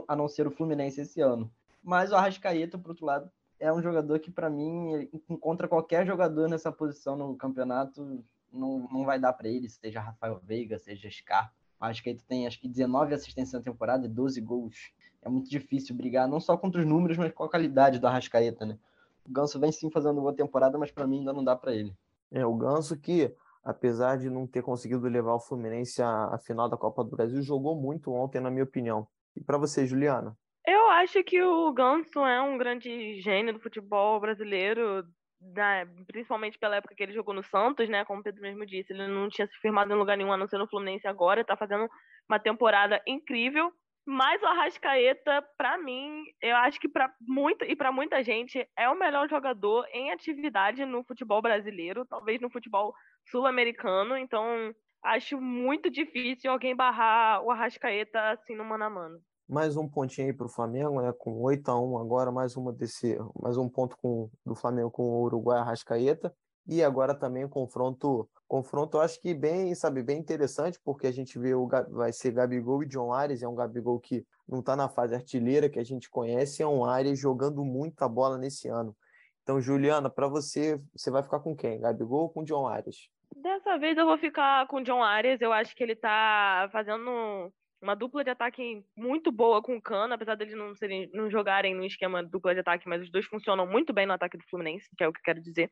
a 0.08 0.16
não 0.16 0.28
ser 0.28 0.46
o 0.46 0.50
Fluminense 0.50 1.00
esse 1.00 1.20
ano. 1.20 1.50
Mas 1.82 2.12
o 2.12 2.16
Arrascaeta, 2.16 2.78
por 2.78 2.90
outro 2.90 3.06
lado, 3.06 3.30
é 3.58 3.72
um 3.72 3.82
jogador 3.82 4.18
que, 4.18 4.30
para 4.30 4.50
mim, 4.50 5.08
encontra 5.28 5.68
qualquer 5.68 6.06
jogador 6.06 6.48
nessa 6.48 6.70
posição 6.70 7.16
no 7.16 7.36
campeonato, 7.36 8.24
não, 8.52 8.88
não 8.92 9.04
vai 9.04 9.18
dar 9.18 9.32
para 9.32 9.48
ele, 9.48 9.68
seja 9.68 10.00
Rafael 10.00 10.40
Veiga, 10.42 10.78
seja 10.78 11.10
Scarpa. 11.10 11.52
O 11.80 11.84
Arrascaeta 11.84 12.22
tem, 12.28 12.46
acho 12.46 12.60
que, 12.60 12.68
19 12.68 13.14
assistências 13.14 13.52
na 13.52 13.60
temporada 13.60 14.06
e 14.06 14.08
12 14.08 14.40
gols. 14.40 14.92
É 15.20 15.28
muito 15.28 15.48
difícil 15.48 15.94
brigar, 15.94 16.28
não 16.28 16.40
só 16.40 16.56
contra 16.56 16.80
os 16.80 16.86
números, 16.86 17.16
mas 17.16 17.32
com 17.32 17.44
a 17.44 17.48
qualidade 17.48 17.98
do 17.98 18.06
Arrascaeta, 18.06 18.66
né? 18.66 18.78
O 19.24 19.32
Ganso 19.32 19.58
vem 19.58 19.70
sim 19.70 19.90
fazendo 19.90 20.20
boa 20.20 20.34
temporada, 20.34 20.76
mas 20.76 20.90
para 20.90 21.06
mim 21.06 21.18
ainda 21.18 21.32
não 21.32 21.44
dá 21.44 21.54
para 21.54 21.72
ele. 21.72 21.96
É, 22.30 22.44
o 22.44 22.54
Ganso 22.54 22.96
que, 22.96 23.32
apesar 23.62 24.18
de 24.18 24.28
não 24.28 24.46
ter 24.46 24.62
conseguido 24.62 25.06
levar 25.06 25.34
o 25.34 25.40
Fluminense 25.40 26.02
à, 26.02 26.26
à 26.26 26.38
final 26.38 26.68
da 26.68 26.76
Copa 26.76 27.04
do 27.04 27.10
Brasil, 27.10 27.40
jogou 27.42 27.76
muito 27.76 28.12
ontem, 28.12 28.40
na 28.40 28.50
minha 28.50 28.64
opinião. 28.64 29.06
E 29.36 29.42
para 29.42 29.58
você, 29.58 29.86
Juliana? 29.86 30.36
Eu 30.66 30.88
acho 30.90 31.22
que 31.24 31.42
o 31.42 31.72
Ganso 31.72 32.20
é 32.24 32.40
um 32.40 32.56
grande 32.56 33.20
gênio 33.20 33.54
do 33.54 33.60
futebol 33.60 34.20
brasileiro, 34.20 35.04
né, 35.40 35.84
principalmente 36.06 36.58
pela 36.58 36.76
época 36.76 36.94
que 36.94 37.02
ele 37.02 37.12
jogou 37.12 37.34
no 37.34 37.42
Santos, 37.42 37.88
né? 37.88 38.04
Como 38.04 38.20
o 38.20 38.22
Pedro 38.22 38.40
mesmo 38.42 38.64
disse, 38.64 38.92
ele 38.92 39.08
não 39.08 39.28
tinha 39.28 39.46
se 39.46 39.58
firmado 39.60 39.92
em 39.92 39.96
lugar 39.96 40.16
nenhum 40.16 40.32
a 40.32 40.36
não 40.36 40.46
ser 40.46 40.58
no 40.58 40.68
Fluminense 40.68 41.08
agora, 41.08 41.40
está 41.40 41.56
fazendo 41.56 41.88
uma 42.28 42.38
temporada 42.38 43.02
incrível. 43.06 43.72
Mas 44.04 44.42
o 44.42 44.46
Arrascaeta, 44.46 45.44
para 45.56 45.78
mim, 45.78 46.24
eu 46.40 46.56
acho 46.56 46.80
que 46.80 46.88
para 46.88 47.12
muita 47.20 47.64
e 47.64 47.76
para 47.76 47.92
muita 47.92 48.22
gente 48.22 48.68
é 48.76 48.88
o 48.88 48.98
melhor 48.98 49.28
jogador 49.28 49.86
em 49.92 50.10
atividade 50.10 50.84
no 50.84 51.04
futebol 51.04 51.40
brasileiro, 51.40 52.04
talvez 52.06 52.40
no 52.40 52.50
futebol 52.50 52.92
sul-americano. 53.30 54.16
Então, 54.16 54.72
acho 55.02 55.40
muito 55.40 55.90
difícil 55.90 56.50
alguém 56.50 56.74
barrar 56.74 57.42
o 57.42 57.50
Arrascaeta 57.50 58.30
assim 58.30 58.54
no 58.54 58.64
mano 58.64 58.84
a 58.84 58.90
mano. 58.90 59.20
Mais 59.48 59.76
um 59.76 59.88
pontinho 59.88 60.28
aí 60.28 60.32
para 60.32 60.46
o 60.46 60.48
Flamengo, 60.48 61.02
né? 61.02 61.12
Com 61.18 61.42
8 61.42 61.68
a 61.70 61.78
1 61.78 61.98
agora, 61.98 62.30
mais 62.30 62.56
uma 62.56 62.72
desse, 62.72 63.18
mais 63.40 63.56
um 63.56 63.68
ponto 63.68 63.96
com, 63.98 64.30
do 64.46 64.54
Flamengo 64.54 64.90
com 64.90 65.02
o 65.02 65.22
Uruguai 65.24 65.58
Arrascaeta. 65.58 66.34
E 66.66 66.82
agora 66.82 67.12
também 67.12 67.44
o 67.44 67.48
confronto, 67.48 68.28
confronto 68.46 68.98
acho 68.98 69.20
que 69.20 69.34
bem, 69.34 69.74
sabe, 69.74 70.02
bem 70.02 70.18
interessante, 70.18 70.78
porque 70.84 71.08
a 71.08 71.12
gente 71.12 71.38
vê 71.38 71.54
o 71.54 71.68
vai 71.90 72.12
ser 72.12 72.32
Gabigol 72.32 72.84
e 72.84 72.86
John 72.86 73.12
Ares, 73.12 73.42
é 73.42 73.48
um 73.48 73.54
Gabigol 73.54 73.98
que 73.98 74.24
não 74.48 74.60
está 74.60 74.76
na 74.76 74.88
fase 74.88 75.14
artilheira 75.14 75.68
que 75.68 75.80
a 75.80 75.84
gente 75.84 76.08
conhece, 76.08 76.62
é 76.62 76.66
um 76.66 76.84
Ares 76.84 77.18
jogando 77.18 77.64
muita 77.64 78.08
bola 78.08 78.38
nesse 78.38 78.68
ano. 78.68 78.96
Então, 79.42 79.60
Juliana, 79.60 80.08
para 80.08 80.28
você, 80.28 80.80
você 80.94 81.10
vai 81.10 81.22
ficar 81.22 81.40
com 81.40 81.54
quem? 81.54 81.80
Gabigol 81.80 82.22
ou 82.22 82.30
com 82.30 82.44
John 82.44 82.68
Ares? 82.68 83.10
Dessa 83.36 83.78
vez 83.78 83.96
eu 83.96 84.06
vou 84.06 84.18
ficar 84.18 84.66
com 84.66 84.76
o 84.76 84.82
John 84.82 85.02
Arias. 85.02 85.40
Eu 85.40 85.52
acho 85.52 85.74
que 85.74 85.82
ele 85.82 85.96
tá 85.96 86.68
fazendo 86.72 87.52
uma 87.82 87.96
dupla 87.96 88.22
de 88.22 88.30
ataque 88.30 88.84
muito 88.96 89.32
boa 89.32 89.60
com 89.60 89.76
o 89.76 89.82
Cano, 89.82 90.14
apesar 90.14 90.36
deles 90.36 90.54
não, 90.54 90.74
serem, 90.74 91.10
não 91.12 91.28
jogarem 91.28 91.74
no 91.74 91.84
esquema 91.84 92.22
dupla 92.22 92.54
de 92.54 92.60
ataque, 92.60 92.88
mas 92.88 93.02
os 93.02 93.10
dois 93.10 93.26
funcionam 93.26 93.66
muito 93.66 93.92
bem 93.92 94.06
no 94.06 94.12
ataque 94.12 94.38
do 94.38 94.44
Fluminense, 94.48 94.88
que 94.96 95.02
é 95.02 95.08
o 95.08 95.12
que 95.12 95.18
eu 95.18 95.24
quero 95.24 95.40
dizer. 95.40 95.70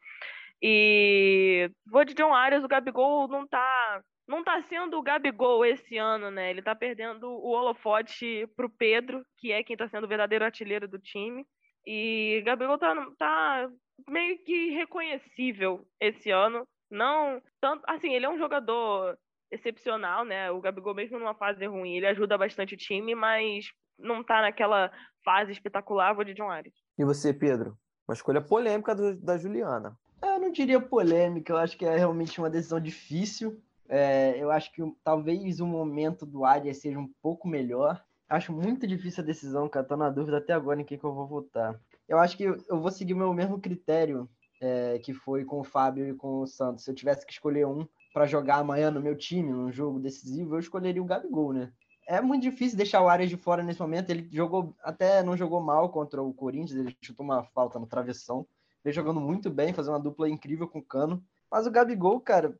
E 0.60 1.70
vou 1.86 2.04
de 2.04 2.14
John 2.14 2.34
Arias, 2.34 2.64
o 2.64 2.68
Gabigol 2.68 3.28
não 3.28 3.46
tá 3.46 4.02
não 4.28 4.44
tá 4.44 4.60
sendo 4.62 4.96
o 4.96 5.02
Gabigol 5.02 5.64
esse 5.64 5.96
ano, 5.96 6.30
né? 6.30 6.50
Ele 6.50 6.62
tá 6.62 6.74
perdendo 6.74 7.28
o 7.28 7.50
holofote 7.50 8.46
pro 8.56 8.70
Pedro, 8.70 9.24
que 9.38 9.50
é 9.50 9.62
quem 9.64 9.76
tá 9.76 9.88
sendo 9.88 10.04
o 10.04 10.08
verdadeiro 10.08 10.44
artilheiro 10.44 10.86
do 10.86 11.00
time. 11.00 11.44
E 11.84 12.40
Gabigol 12.44 12.78
tá, 12.78 12.94
tá 13.18 13.68
meio 14.08 14.38
que 14.44 14.70
reconhecível 14.70 15.84
esse 15.98 16.30
ano. 16.30 16.64
Não, 16.90 17.40
tanto 17.60 17.82
assim, 17.86 18.12
ele 18.12 18.26
é 18.26 18.30
um 18.30 18.38
jogador 18.38 19.16
excepcional, 19.50 20.24
né? 20.24 20.50
O 20.50 20.60
Gabigol 20.60 20.94
mesmo 20.94 21.18
numa 21.18 21.34
fase 21.34 21.64
ruim, 21.66 21.96
ele 21.96 22.06
ajuda 22.06 22.38
bastante 22.38 22.74
o 22.74 22.78
time, 22.78 23.14
mas 23.14 23.70
não 23.98 24.24
tá 24.24 24.40
naquela 24.42 24.90
fase 25.24 25.52
espetacular, 25.52 26.14
vou 26.14 26.24
de 26.24 26.34
John 26.34 26.50
Ares. 26.50 26.72
E 26.98 27.04
você, 27.04 27.32
Pedro? 27.32 27.76
Uma 28.08 28.14
escolha 28.14 28.40
polêmica 28.40 28.94
do, 28.94 29.16
da 29.16 29.36
Juliana. 29.36 29.96
Eu 30.22 30.38
não 30.38 30.50
diria 30.50 30.80
polêmica, 30.80 31.52
eu 31.52 31.56
acho 31.56 31.76
que 31.76 31.84
é 31.84 31.96
realmente 31.96 32.38
uma 32.38 32.50
decisão 32.50 32.80
difícil. 32.80 33.60
É, 33.88 34.36
eu 34.38 34.50
acho 34.50 34.72
que 34.72 34.82
talvez 35.02 35.60
o 35.60 35.66
momento 35.66 36.24
do 36.24 36.44
Arias 36.44 36.78
seja 36.78 36.98
um 36.98 37.08
pouco 37.22 37.48
melhor. 37.48 38.02
Acho 38.28 38.52
muito 38.52 38.86
difícil 38.86 39.22
a 39.22 39.26
decisão, 39.26 39.68
cara. 39.68 39.86
Tô 39.86 39.96
na 39.96 40.08
dúvida 40.08 40.38
até 40.38 40.52
agora 40.52 40.80
em 40.80 40.84
quem 40.84 40.98
que 40.98 41.04
eu 41.04 41.12
vou 41.12 41.26
votar. 41.26 41.80
Eu 42.08 42.18
acho 42.18 42.36
que 42.36 42.44
eu, 42.44 42.56
eu 42.68 42.80
vou 42.80 42.90
seguir 42.90 43.14
o 43.14 43.16
meu 43.16 43.34
mesmo 43.34 43.60
critério 43.60 44.28
é, 44.60 44.98
que 44.98 45.12
foi 45.12 45.44
com 45.44 45.60
o 45.60 45.64
Fábio 45.64 46.06
e 46.08 46.14
com 46.14 46.40
o 46.40 46.46
Santos. 46.46 46.84
Se 46.84 46.90
eu 46.90 46.94
tivesse 46.94 47.26
que 47.26 47.32
escolher 47.32 47.66
um 47.66 47.86
para 48.12 48.26
jogar 48.26 48.56
amanhã 48.56 48.90
no 48.90 49.00
meu 49.00 49.16
time, 49.16 49.50
num 49.50 49.72
jogo 49.72 49.98
decisivo, 49.98 50.54
eu 50.54 50.60
escolheria 50.60 51.02
o 51.02 51.06
Gabigol, 51.06 51.52
né? 51.52 51.72
É 52.06 52.20
muito 52.20 52.42
difícil 52.42 52.76
deixar 52.76 53.02
o 53.02 53.08
Arias 53.08 53.30
de 53.30 53.36
fora 53.36 53.62
nesse 53.62 53.80
momento. 53.80 54.10
Ele 54.10 54.28
jogou, 54.32 54.74
até 54.82 55.22
não 55.22 55.36
jogou 55.36 55.60
mal 55.60 55.88
contra 55.90 56.20
o 56.20 56.34
Corinthians, 56.34 56.78
ele 56.78 56.96
chutou 57.00 57.24
uma 57.24 57.44
falta 57.44 57.78
no 57.78 57.86
travessão 57.86 58.46
vem 58.82 58.92
jogando 58.92 59.20
muito 59.20 59.50
bem, 59.50 59.72
fazendo 59.72 59.94
uma 59.94 60.00
dupla 60.00 60.28
incrível 60.28 60.66
com 60.66 60.78
o 60.78 60.84
Cano. 60.84 61.22
Mas 61.50 61.66
o 61.66 61.70
Gabigol, 61.70 62.20
cara, 62.20 62.58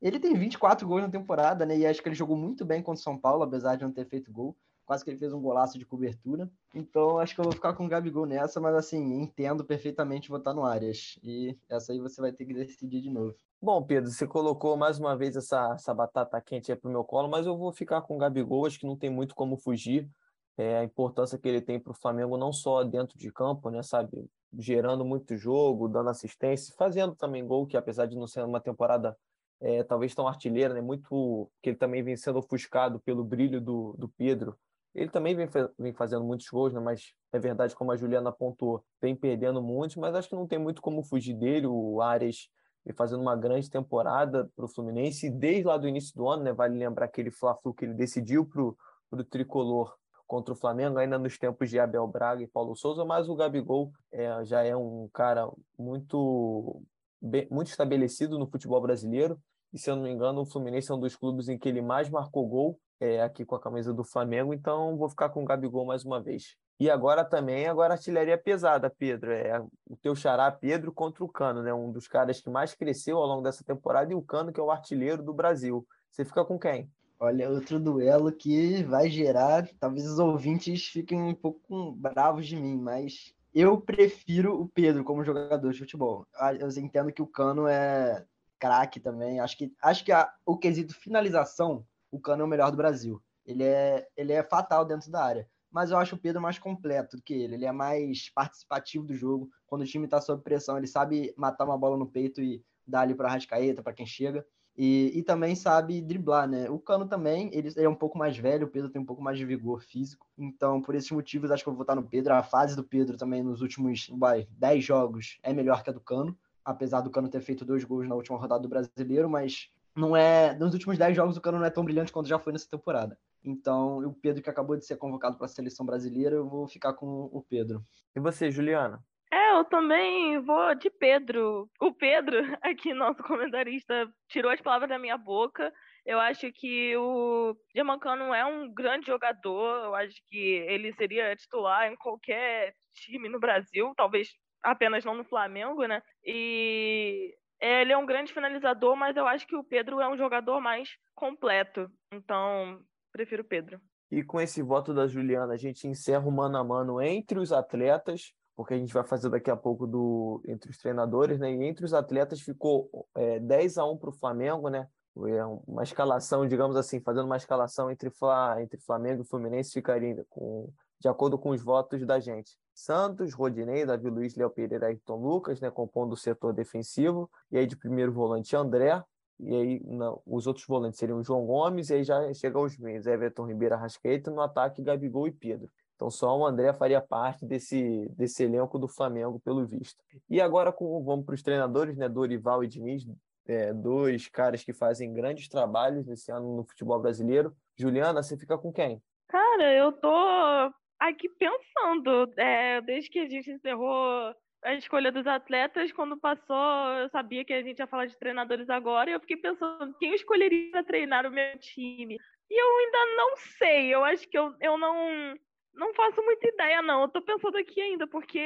ele 0.00 0.18
tem 0.18 0.34
24 0.34 0.86
gols 0.86 1.02
na 1.02 1.08
temporada, 1.08 1.64
né? 1.64 1.76
E 1.76 1.86
acho 1.86 2.02
que 2.02 2.08
ele 2.08 2.16
jogou 2.16 2.36
muito 2.36 2.64
bem 2.64 2.82
contra 2.82 3.00
o 3.00 3.02
São 3.02 3.16
Paulo, 3.16 3.42
apesar 3.42 3.76
de 3.76 3.84
não 3.84 3.92
ter 3.92 4.06
feito 4.06 4.32
gol. 4.32 4.56
Quase 4.88 5.04
que 5.04 5.10
ele 5.10 5.18
fez 5.18 5.34
um 5.34 5.42
golaço 5.42 5.78
de 5.78 5.84
cobertura. 5.84 6.50
Então, 6.74 7.18
acho 7.18 7.34
que 7.34 7.40
eu 7.42 7.44
vou 7.44 7.52
ficar 7.52 7.74
com 7.74 7.84
o 7.84 7.88
Gabigol 7.88 8.24
nessa, 8.24 8.58
mas 8.58 8.74
assim, 8.74 9.20
entendo 9.20 9.62
perfeitamente 9.62 10.30
votar 10.30 10.54
no 10.54 10.64
Arias. 10.64 11.18
E 11.22 11.58
essa 11.68 11.92
aí 11.92 12.00
você 12.00 12.22
vai 12.22 12.32
ter 12.32 12.46
que 12.46 12.54
decidir 12.54 13.02
de 13.02 13.10
novo. 13.10 13.34
Bom, 13.60 13.82
Pedro, 13.82 14.10
você 14.10 14.26
colocou 14.26 14.78
mais 14.78 14.98
uma 14.98 15.14
vez 15.14 15.36
essa, 15.36 15.74
essa 15.74 15.92
batata 15.92 16.40
quente 16.40 16.72
aí 16.72 16.78
pro 16.78 16.90
meu 16.90 17.04
colo, 17.04 17.28
mas 17.28 17.44
eu 17.44 17.54
vou 17.54 17.70
ficar 17.70 18.00
com 18.00 18.16
o 18.16 18.18
Gabigol, 18.18 18.64
acho 18.64 18.80
que 18.80 18.86
não 18.86 18.96
tem 18.96 19.10
muito 19.10 19.34
como 19.34 19.58
fugir. 19.58 20.08
É, 20.56 20.78
a 20.78 20.84
importância 20.84 21.36
que 21.38 21.46
ele 21.46 21.60
tem 21.60 21.78
para 21.78 21.90
o 21.90 21.94
Flamengo, 21.94 22.38
não 22.38 22.50
só 22.50 22.82
dentro 22.82 23.18
de 23.18 23.30
campo, 23.30 23.68
né, 23.68 23.82
sabe? 23.82 24.26
gerando 24.56 25.04
muito 25.04 25.36
jogo, 25.36 25.86
dando 25.86 26.08
assistência, 26.08 26.74
fazendo 26.78 27.14
também 27.14 27.46
gol, 27.46 27.66
que 27.66 27.76
apesar 27.76 28.06
de 28.06 28.16
não 28.16 28.26
ser 28.26 28.42
uma 28.42 28.58
temporada 28.58 29.14
é, 29.60 29.82
talvez 29.82 30.14
tão 30.14 30.26
artilheira, 30.26 30.72
né, 30.72 30.80
muito 30.80 31.50
que 31.60 31.70
ele 31.70 31.76
também 31.76 32.02
vem 32.02 32.16
sendo 32.16 32.38
ofuscado 32.38 33.00
pelo 33.00 33.24
brilho 33.24 33.60
do, 33.60 33.94
do 33.98 34.08
Pedro. 34.08 34.56
Ele 34.94 35.10
também 35.10 35.34
vem, 35.34 35.48
vem 35.78 35.92
fazendo 35.92 36.24
muitos 36.24 36.48
gols, 36.48 36.72
né, 36.72 36.80
mas 36.80 37.12
é 37.32 37.38
verdade, 37.38 37.74
como 37.74 37.92
a 37.92 37.96
Juliana 37.96 38.30
apontou, 38.30 38.84
vem 39.00 39.14
perdendo 39.14 39.62
muitos, 39.62 39.96
mas 39.96 40.14
acho 40.14 40.28
que 40.28 40.34
não 40.34 40.46
tem 40.46 40.58
muito 40.58 40.80
como 40.82 41.04
fugir 41.04 41.34
dele. 41.34 41.66
O 41.66 42.00
Ares 42.00 42.48
vem 42.84 42.94
fazendo 42.94 43.20
uma 43.20 43.36
grande 43.36 43.70
temporada 43.70 44.50
para 44.56 44.64
o 44.64 44.68
Fluminense, 44.68 45.30
desde 45.30 45.64
lá 45.64 45.76
do 45.76 45.86
início 45.86 46.14
do 46.16 46.28
ano, 46.28 46.42
né, 46.42 46.52
vale 46.52 46.78
lembrar 46.78 47.04
aquele 47.04 47.30
Fla-Flu 47.30 47.74
que 47.74 47.84
ele 47.84 47.94
decidiu 47.94 48.46
para 48.46 48.62
o 48.62 49.24
Tricolor 49.24 49.94
contra 50.26 50.52
o 50.52 50.56
Flamengo, 50.56 50.98
ainda 50.98 51.18
nos 51.18 51.38
tempos 51.38 51.70
de 51.70 51.78
Abel 51.78 52.06
Braga 52.06 52.42
e 52.42 52.46
Paulo 52.46 52.76
Souza, 52.76 53.04
mas 53.04 53.28
o 53.28 53.34
Gabigol 53.34 53.90
é, 54.12 54.44
já 54.44 54.62
é 54.62 54.76
um 54.76 55.08
cara 55.12 55.50
muito, 55.78 56.82
bem, 57.20 57.48
muito 57.50 57.68
estabelecido 57.68 58.38
no 58.38 58.46
futebol 58.46 58.80
brasileiro. 58.80 59.40
E 59.72 59.78
se 59.78 59.90
eu 59.90 59.96
não 59.96 60.02
me 60.02 60.10
engano, 60.10 60.42
o 60.42 60.46
Fluminense 60.46 60.90
é 60.90 60.94
um 60.94 61.00
dos 61.00 61.16
clubes 61.16 61.48
em 61.48 61.58
que 61.58 61.68
ele 61.68 61.80
mais 61.80 62.10
marcou 62.10 62.46
gol 62.46 62.78
é, 63.00 63.22
aqui 63.22 63.44
com 63.44 63.54
a 63.54 63.60
camisa 63.60 63.92
do 63.92 64.04
Flamengo, 64.04 64.52
então 64.52 64.96
vou 64.96 65.08
ficar 65.08 65.28
com 65.28 65.42
o 65.42 65.44
Gabigol 65.44 65.86
mais 65.86 66.04
uma 66.04 66.20
vez. 66.20 66.56
E 66.80 66.88
agora 66.88 67.24
também, 67.24 67.66
agora 67.66 67.94
artilharia 67.94 68.38
pesada, 68.38 68.88
Pedro. 68.88 69.32
É 69.32 69.60
o 69.88 69.96
teu 69.96 70.14
xará 70.14 70.50
Pedro 70.50 70.92
contra 70.92 71.24
o 71.24 71.28
Cano, 71.28 71.62
né? 71.62 71.74
Um 71.74 71.90
dos 71.90 72.06
caras 72.06 72.40
que 72.40 72.48
mais 72.48 72.74
cresceu 72.74 73.18
ao 73.18 73.26
longo 73.26 73.42
dessa 73.42 73.64
temporada, 73.64 74.12
e 74.12 74.14
o 74.14 74.22
Cano, 74.22 74.52
que 74.52 74.60
é 74.60 74.62
o 74.62 74.70
artilheiro 74.70 75.22
do 75.22 75.32
Brasil. 75.32 75.86
Você 76.10 76.24
fica 76.24 76.44
com 76.44 76.58
quem? 76.58 76.88
Olha, 77.20 77.50
outro 77.50 77.80
duelo 77.80 78.30
que 78.30 78.84
vai 78.84 79.10
gerar, 79.10 79.68
talvez 79.80 80.06
os 80.06 80.20
ouvintes 80.20 80.86
fiquem 80.86 81.20
um 81.20 81.34
pouco 81.34 81.90
bravos 81.92 82.46
de 82.46 82.54
mim, 82.54 82.76
mas 82.76 83.34
eu 83.52 83.80
prefiro 83.80 84.60
o 84.60 84.68
Pedro 84.68 85.02
como 85.02 85.24
jogador 85.24 85.72
de 85.72 85.80
futebol. 85.80 86.24
Ah, 86.36 86.54
eu 86.54 86.68
entendo 86.68 87.12
que 87.12 87.20
o 87.20 87.26
Cano 87.26 87.66
é 87.66 88.24
craque 88.56 89.00
também. 89.00 89.40
Acho 89.40 89.56
que, 89.56 89.72
acho 89.82 90.04
que 90.04 90.12
a, 90.12 90.32
o 90.46 90.56
quesito 90.56 90.94
finalização, 90.94 91.84
o 92.10 92.20
Cano 92.20 92.42
é 92.42 92.44
o 92.44 92.48
melhor 92.48 92.70
do 92.70 92.76
Brasil. 92.76 93.22
ele 93.44 93.64
é, 93.64 94.06
ele 94.16 94.32
é 94.32 94.42
fatal 94.42 94.84
dentro 94.84 95.10
da 95.10 95.24
área. 95.24 95.48
Mas 95.70 95.90
eu 95.90 95.98
acho 95.98 96.16
o 96.16 96.18
Pedro 96.18 96.40
mais 96.40 96.58
completo 96.58 97.16
do 97.16 97.22
que 97.22 97.34
ele. 97.34 97.54
Ele 97.54 97.66
é 97.66 97.72
mais 97.72 98.30
participativo 98.30 99.04
do 99.04 99.14
jogo. 99.14 99.50
Quando 99.66 99.82
o 99.82 99.86
time 99.86 100.06
está 100.06 100.20
sob 100.20 100.42
pressão, 100.42 100.78
ele 100.78 100.86
sabe 100.86 101.34
matar 101.36 101.64
uma 101.64 101.76
bola 101.76 101.96
no 101.96 102.06
peito 102.06 102.40
e 102.40 102.64
dar 102.86 103.02
ali 103.02 103.14
para 103.14 103.28
Rascaeta, 103.28 103.82
para 103.82 103.92
quem 103.92 104.06
chega. 104.06 104.46
E, 104.76 105.10
e, 105.12 105.24
também 105.24 105.56
sabe 105.56 106.00
driblar, 106.00 106.48
né? 106.48 106.70
O 106.70 106.78
Cano 106.78 107.04
também, 107.04 107.50
ele, 107.52 107.68
ele, 107.74 107.84
é 107.84 107.88
um 107.88 107.96
pouco 107.96 108.16
mais 108.16 108.38
velho, 108.38 108.64
o 108.64 108.70
Pedro 108.70 108.88
tem 108.88 109.02
um 109.02 109.04
pouco 109.04 109.20
mais 109.20 109.36
de 109.36 109.44
vigor 109.44 109.82
físico. 109.82 110.24
Então, 110.38 110.80
por 110.80 110.94
esses 110.94 111.10
motivos, 111.10 111.50
acho 111.50 111.64
que 111.64 111.68
eu 111.68 111.72
vou 111.72 111.78
votar 111.78 111.96
no 111.96 112.04
Pedro. 112.04 112.32
A 112.32 112.44
fase 112.44 112.76
do 112.76 112.84
Pedro 112.84 113.16
também 113.16 113.42
nos 113.42 113.60
últimos 113.60 114.08
vai, 114.16 114.46
10 114.52 114.84
jogos 114.84 115.40
é 115.42 115.52
melhor 115.52 115.82
que 115.82 115.90
a 115.90 115.92
do 115.92 116.00
Cano. 116.00 116.38
Apesar 116.64 117.00
do 117.00 117.10
Cano 117.10 117.28
ter 117.28 117.40
feito 117.40 117.64
dois 117.64 117.82
gols 117.82 118.06
na 118.06 118.14
última 118.14 118.38
rodada 118.38 118.62
do 118.62 118.68
Brasileiro, 118.68 119.28
mas 119.28 119.68
não 119.98 120.16
é. 120.16 120.54
Nos 120.54 120.72
últimos 120.72 120.96
10 120.96 121.16
jogos 121.16 121.36
o 121.36 121.40
Cano 121.40 121.58
não 121.58 121.66
é 121.66 121.70
tão 121.70 121.84
brilhante 121.84 122.12
quanto 122.12 122.28
já 122.28 122.38
foi 122.38 122.52
nessa 122.52 122.70
temporada. 122.70 123.18
Então, 123.44 123.98
o 123.98 124.14
Pedro 124.14 124.42
que 124.42 124.50
acabou 124.50 124.76
de 124.76 124.86
ser 124.86 124.96
convocado 124.96 125.36
para 125.36 125.46
a 125.46 125.48
seleção 125.48 125.84
brasileira, 125.84 126.36
eu 126.36 126.48
vou 126.48 126.66
ficar 126.68 126.94
com 126.94 127.28
o 127.32 127.42
Pedro. 127.42 127.82
E 128.14 128.20
você, 128.20 128.50
Juliana? 128.50 129.02
É, 129.30 129.58
eu 129.58 129.64
também 129.64 130.40
vou 130.40 130.74
de 130.74 130.88
Pedro. 130.88 131.68
O 131.80 131.92
Pedro, 131.92 132.38
aqui, 132.62 132.94
nosso 132.94 133.22
comentarista, 133.22 134.08
tirou 134.28 134.50
as 134.50 134.60
palavras 134.60 134.88
da 134.88 134.98
minha 134.98 135.18
boca. 135.18 135.72
Eu 136.06 136.18
acho 136.18 136.50
que 136.52 136.96
o 136.96 137.54
Germancano 137.74 138.32
é 138.32 138.44
um 138.44 138.72
grande 138.72 139.06
jogador. 139.06 139.84
Eu 139.84 139.94
acho 139.94 140.16
que 140.28 140.38
ele 140.38 140.92
seria 140.94 141.36
titular 141.36 141.92
em 141.92 141.96
qualquer 141.96 142.72
time 142.94 143.28
no 143.28 143.38
Brasil, 143.38 143.92
talvez 143.96 144.28
apenas 144.62 145.04
não 145.04 145.14
no 145.14 145.24
Flamengo, 145.24 145.84
né? 145.86 146.02
E 146.24 147.34
ele 147.60 147.92
é 147.92 147.98
um 147.98 148.06
grande 148.06 148.32
finalizador, 148.32 148.96
mas 148.96 149.16
eu 149.16 149.26
acho 149.26 149.46
que 149.46 149.56
o 149.56 149.64
Pedro 149.64 150.00
é 150.00 150.08
um 150.08 150.16
jogador 150.16 150.60
mais 150.60 150.90
completo. 151.14 151.90
Então, 152.12 152.80
prefiro 153.12 153.42
o 153.42 153.46
Pedro. 153.46 153.80
E 154.10 154.22
com 154.22 154.40
esse 154.40 154.62
voto 154.62 154.94
da 154.94 155.06
Juliana, 155.06 155.54
a 155.54 155.58
gente 155.58 155.86
encerra 155.86 156.26
o 156.26 156.32
mano 156.32 156.56
a 156.56 156.64
mano 156.64 157.00
entre 157.00 157.38
os 157.38 157.52
atletas 157.52 158.32
porque 158.58 158.74
a 158.74 158.76
gente 158.76 158.92
vai 158.92 159.04
fazer 159.04 159.30
daqui 159.30 159.52
a 159.52 159.56
pouco 159.56 159.86
do 159.86 160.42
entre 160.44 160.68
os 160.68 160.78
treinadores, 160.78 161.38
né? 161.38 161.48
E 161.48 161.64
entre 161.64 161.84
os 161.84 161.94
atletas 161.94 162.40
ficou 162.40 162.90
é, 163.14 163.38
10 163.38 163.78
a 163.78 163.84
1 163.84 163.96
para 163.96 164.10
o 164.10 164.12
Flamengo, 164.12 164.68
né? 164.68 164.88
Foi 165.14 165.30
uma 165.64 165.84
escalação, 165.84 166.44
digamos 166.44 166.74
assim, 166.74 167.00
fazendo 167.00 167.26
uma 167.26 167.36
escalação 167.36 167.88
entre, 167.88 168.10
Fla, 168.10 168.60
entre 168.60 168.80
Flamengo 168.80 169.22
e 169.22 169.24
Fluminense 169.24 169.72
ficaria 169.72 170.26
com, 170.28 170.72
de 171.00 171.08
acordo 171.08 171.38
com 171.38 171.50
os 171.50 171.62
votos 171.62 172.04
da 172.04 172.18
gente. 172.18 172.56
Santos, 172.74 173.34
Rodinei, 173.34 173.84
Davi 173.84 174.08
Luiz, 174.08 174.36
Léo 174.36 174.50
Pereira 174.50 174.86
Ayrton 174.86 175.16
Lucas, 175.16 175.60
né, 175.60 175.70
compondo 175.70 176.12
o 176.12 176.16
setor 176.16 176.52
defensivo. 176.52 177.30
E 177.50 177.58
aí 177.58 177.66
de 177.66 177.76
primeiro 177.76 178.12
volante 178.12 178.54
André, 178.54 179.02
e 179.40 179.54
aí 179.54 179.80
não, 179.84 180.20
os 180.26 180.46
outros 180.46 180.66
volantes 180.66 180.98
seriam 180.98 181.22
João 181.22 181.46
Gomes, 181.46 181.90
e 181.90 181.94
aí 181.94 182.04
já 182.04 182.32
chega 182.34 182.58
aos 182.58 182.76
meios, 182.78 183.06
Everton 183.06 183.46
Ribeiro, 183.46 183.76
Rascaeta, 183.76 184.30
no 184.30 184.40
ataque 184.40 184.82
Gabigol 184.82 185.28
e 185.28 185.32
Pedro. 185.32 185.70
Então 185.94 186.10
só 186.10 186.36
o 186.36 186.46
André 186.46 186.72
faria 186.72 187.00
parte 187.00 187.44
desse, 187.44 188.08
desse 188.16 188.44
elenco 188.44 188.78
do 188.78 188.86
Flamengo, 188.86 189.40
pelo 189.40 189.66
visto. 189.66 190.02
E 190.30 190.40
agora 190.40 190.72
com, 190.72 191.02
vamos 191.02 191.24
para 191.24 191.34
os 191.34 191.42
treinadores, 191.42 191.96
né? 191.96 192.08
Dorival 192.08 192.62
e 192.62 192.68
Diniz, 192.68 193.04
é, 193.46 193.72
dois 193.72 194.28
caras 194.28 194.62
que 194.62 194.72
fazem 194.72 195.12
grandes 195.12 195.48
trabalhos 195.48 196.06
nesse 196.06 196.30
ano 196.30 196.56
no 196.56 196.64
futebol 196.64 197.00
brasileiro. 197.00 197.52
Juliana, 197.76 198.22
você 198.22 198.36
fica 198.36 198.56
com 198.56 198.72
quem? 198.72 199.02
Cara, 199.26 199.74
eu 199.74 199.92
tô 199.92 200.72
aqui 200.98 201.28
pensando. 201.28 202.32
É, 202.36 202.80
desde 202.80 203.10
que 203.10 203.18
a 203.18 203.28
gente 203.28 203.50
encerrou 203.50 204.34
a 204.62 204.74
escolha 204.74 205.12
dos 205.12 205.26
atletas, 205.26 205.92
quando 205.92 206.18
passou, 206.18 206.92
eu 206.98 207.08
sabia 207.10 207.44
que 207.44 207.52
a 207.52 207.62
gente 207.62 207.78
ia 207.78 207.86
falar 207.86 208.06
de 208.06 208.18
treinadores 208.18 208.68
agora, 208.68 209.08
e 209.08 209.12
eu 209.12 209.20
fiquei 209.20 209.36
pensando 209.36 209.94
quem 209.98 210.10
eu 210.10 210.14
escolheria 210.14 210.70
para 210.72 210.82
treinar 210.82 211.26
o 211.26 211.30
meu 211.30 211.58
time. 211.58 212.16
E 212.50 212.60
eu 212.60 212.78
ainda 212.78 213.16
não 213.16 213.36
sei, 213.58 213.94
eu 213.94 214.04
acho 214.04 214.28
que 214.28 214.38
eu, 214.38 214.54
eu 214.60 214.76
não 214.78 215.34
não 215.74 215.94
faço 215.94 216.20
muita 216.22 216.48
ideia, 216.48 216.82
não. 216.82 217.02
Eu 217.02 217.08
tô 217.08 217.22
pensando 217.22 217.56
aqui 217.56 217.80
ainda, 217.80 218.06
porque 218.06 218.40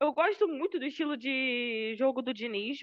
eu 0.00 0.12
gosto 0.12 0.48
muito 0.48 0.78
do 0.78 0.86
estilo 0.86 1.16
de 1.16 1.94
jogo 1.98 2.22
do 2.22 2.32
Diniz, 2.32 2.78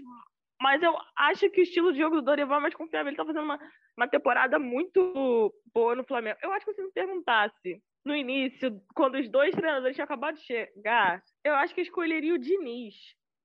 mas 0.61 0.83
eu 0.83 0.95
acho 1.17 1.49
que 1.49 1.61
o 1.61 1.63
estilo 1.63 1.91
de 1.91 1.99
jogo 1.99 2.17
do 2.17 2.21
Dorival 2.21 2.59
é 2.59 2.61
mais 2.61 2.75
confiável. 2.75 3.09
Ele 3.09 3.17
tá 3.17 3.25
fazendo 3.25 3.43
uma, 3.43 3.59
uma 3.97 4.07
temporada 4.07 4.59
muito 4.59 5.53
boa 5.73 5.95
no 5.95 6.03
Flamengo. 6.03 6.37
Eu 6.43 6.51
acho 6.51 6.65
que 6.65 6.73
se 6.73 6.83
me 6.83 6.91
perguntasse 6.91 7.81
no 8.05 8.15
início, 8.15 8.79
quando 8.93 9.15
os 9.15 9.29
dois 9.29 9.53
treinadores 9.55 9.95
tinham 9.95 10.05
acabado 10.05 10.35
de 10.35 10.43
chegar, 10.43 11.23
eu 11.43 11.55
acho 11.55 11.73
que 11.73 11.81
eu 11.81 11.83
escolheria 11.83 12.35
o 12.35 12.39
Diniz. 12.39 12.93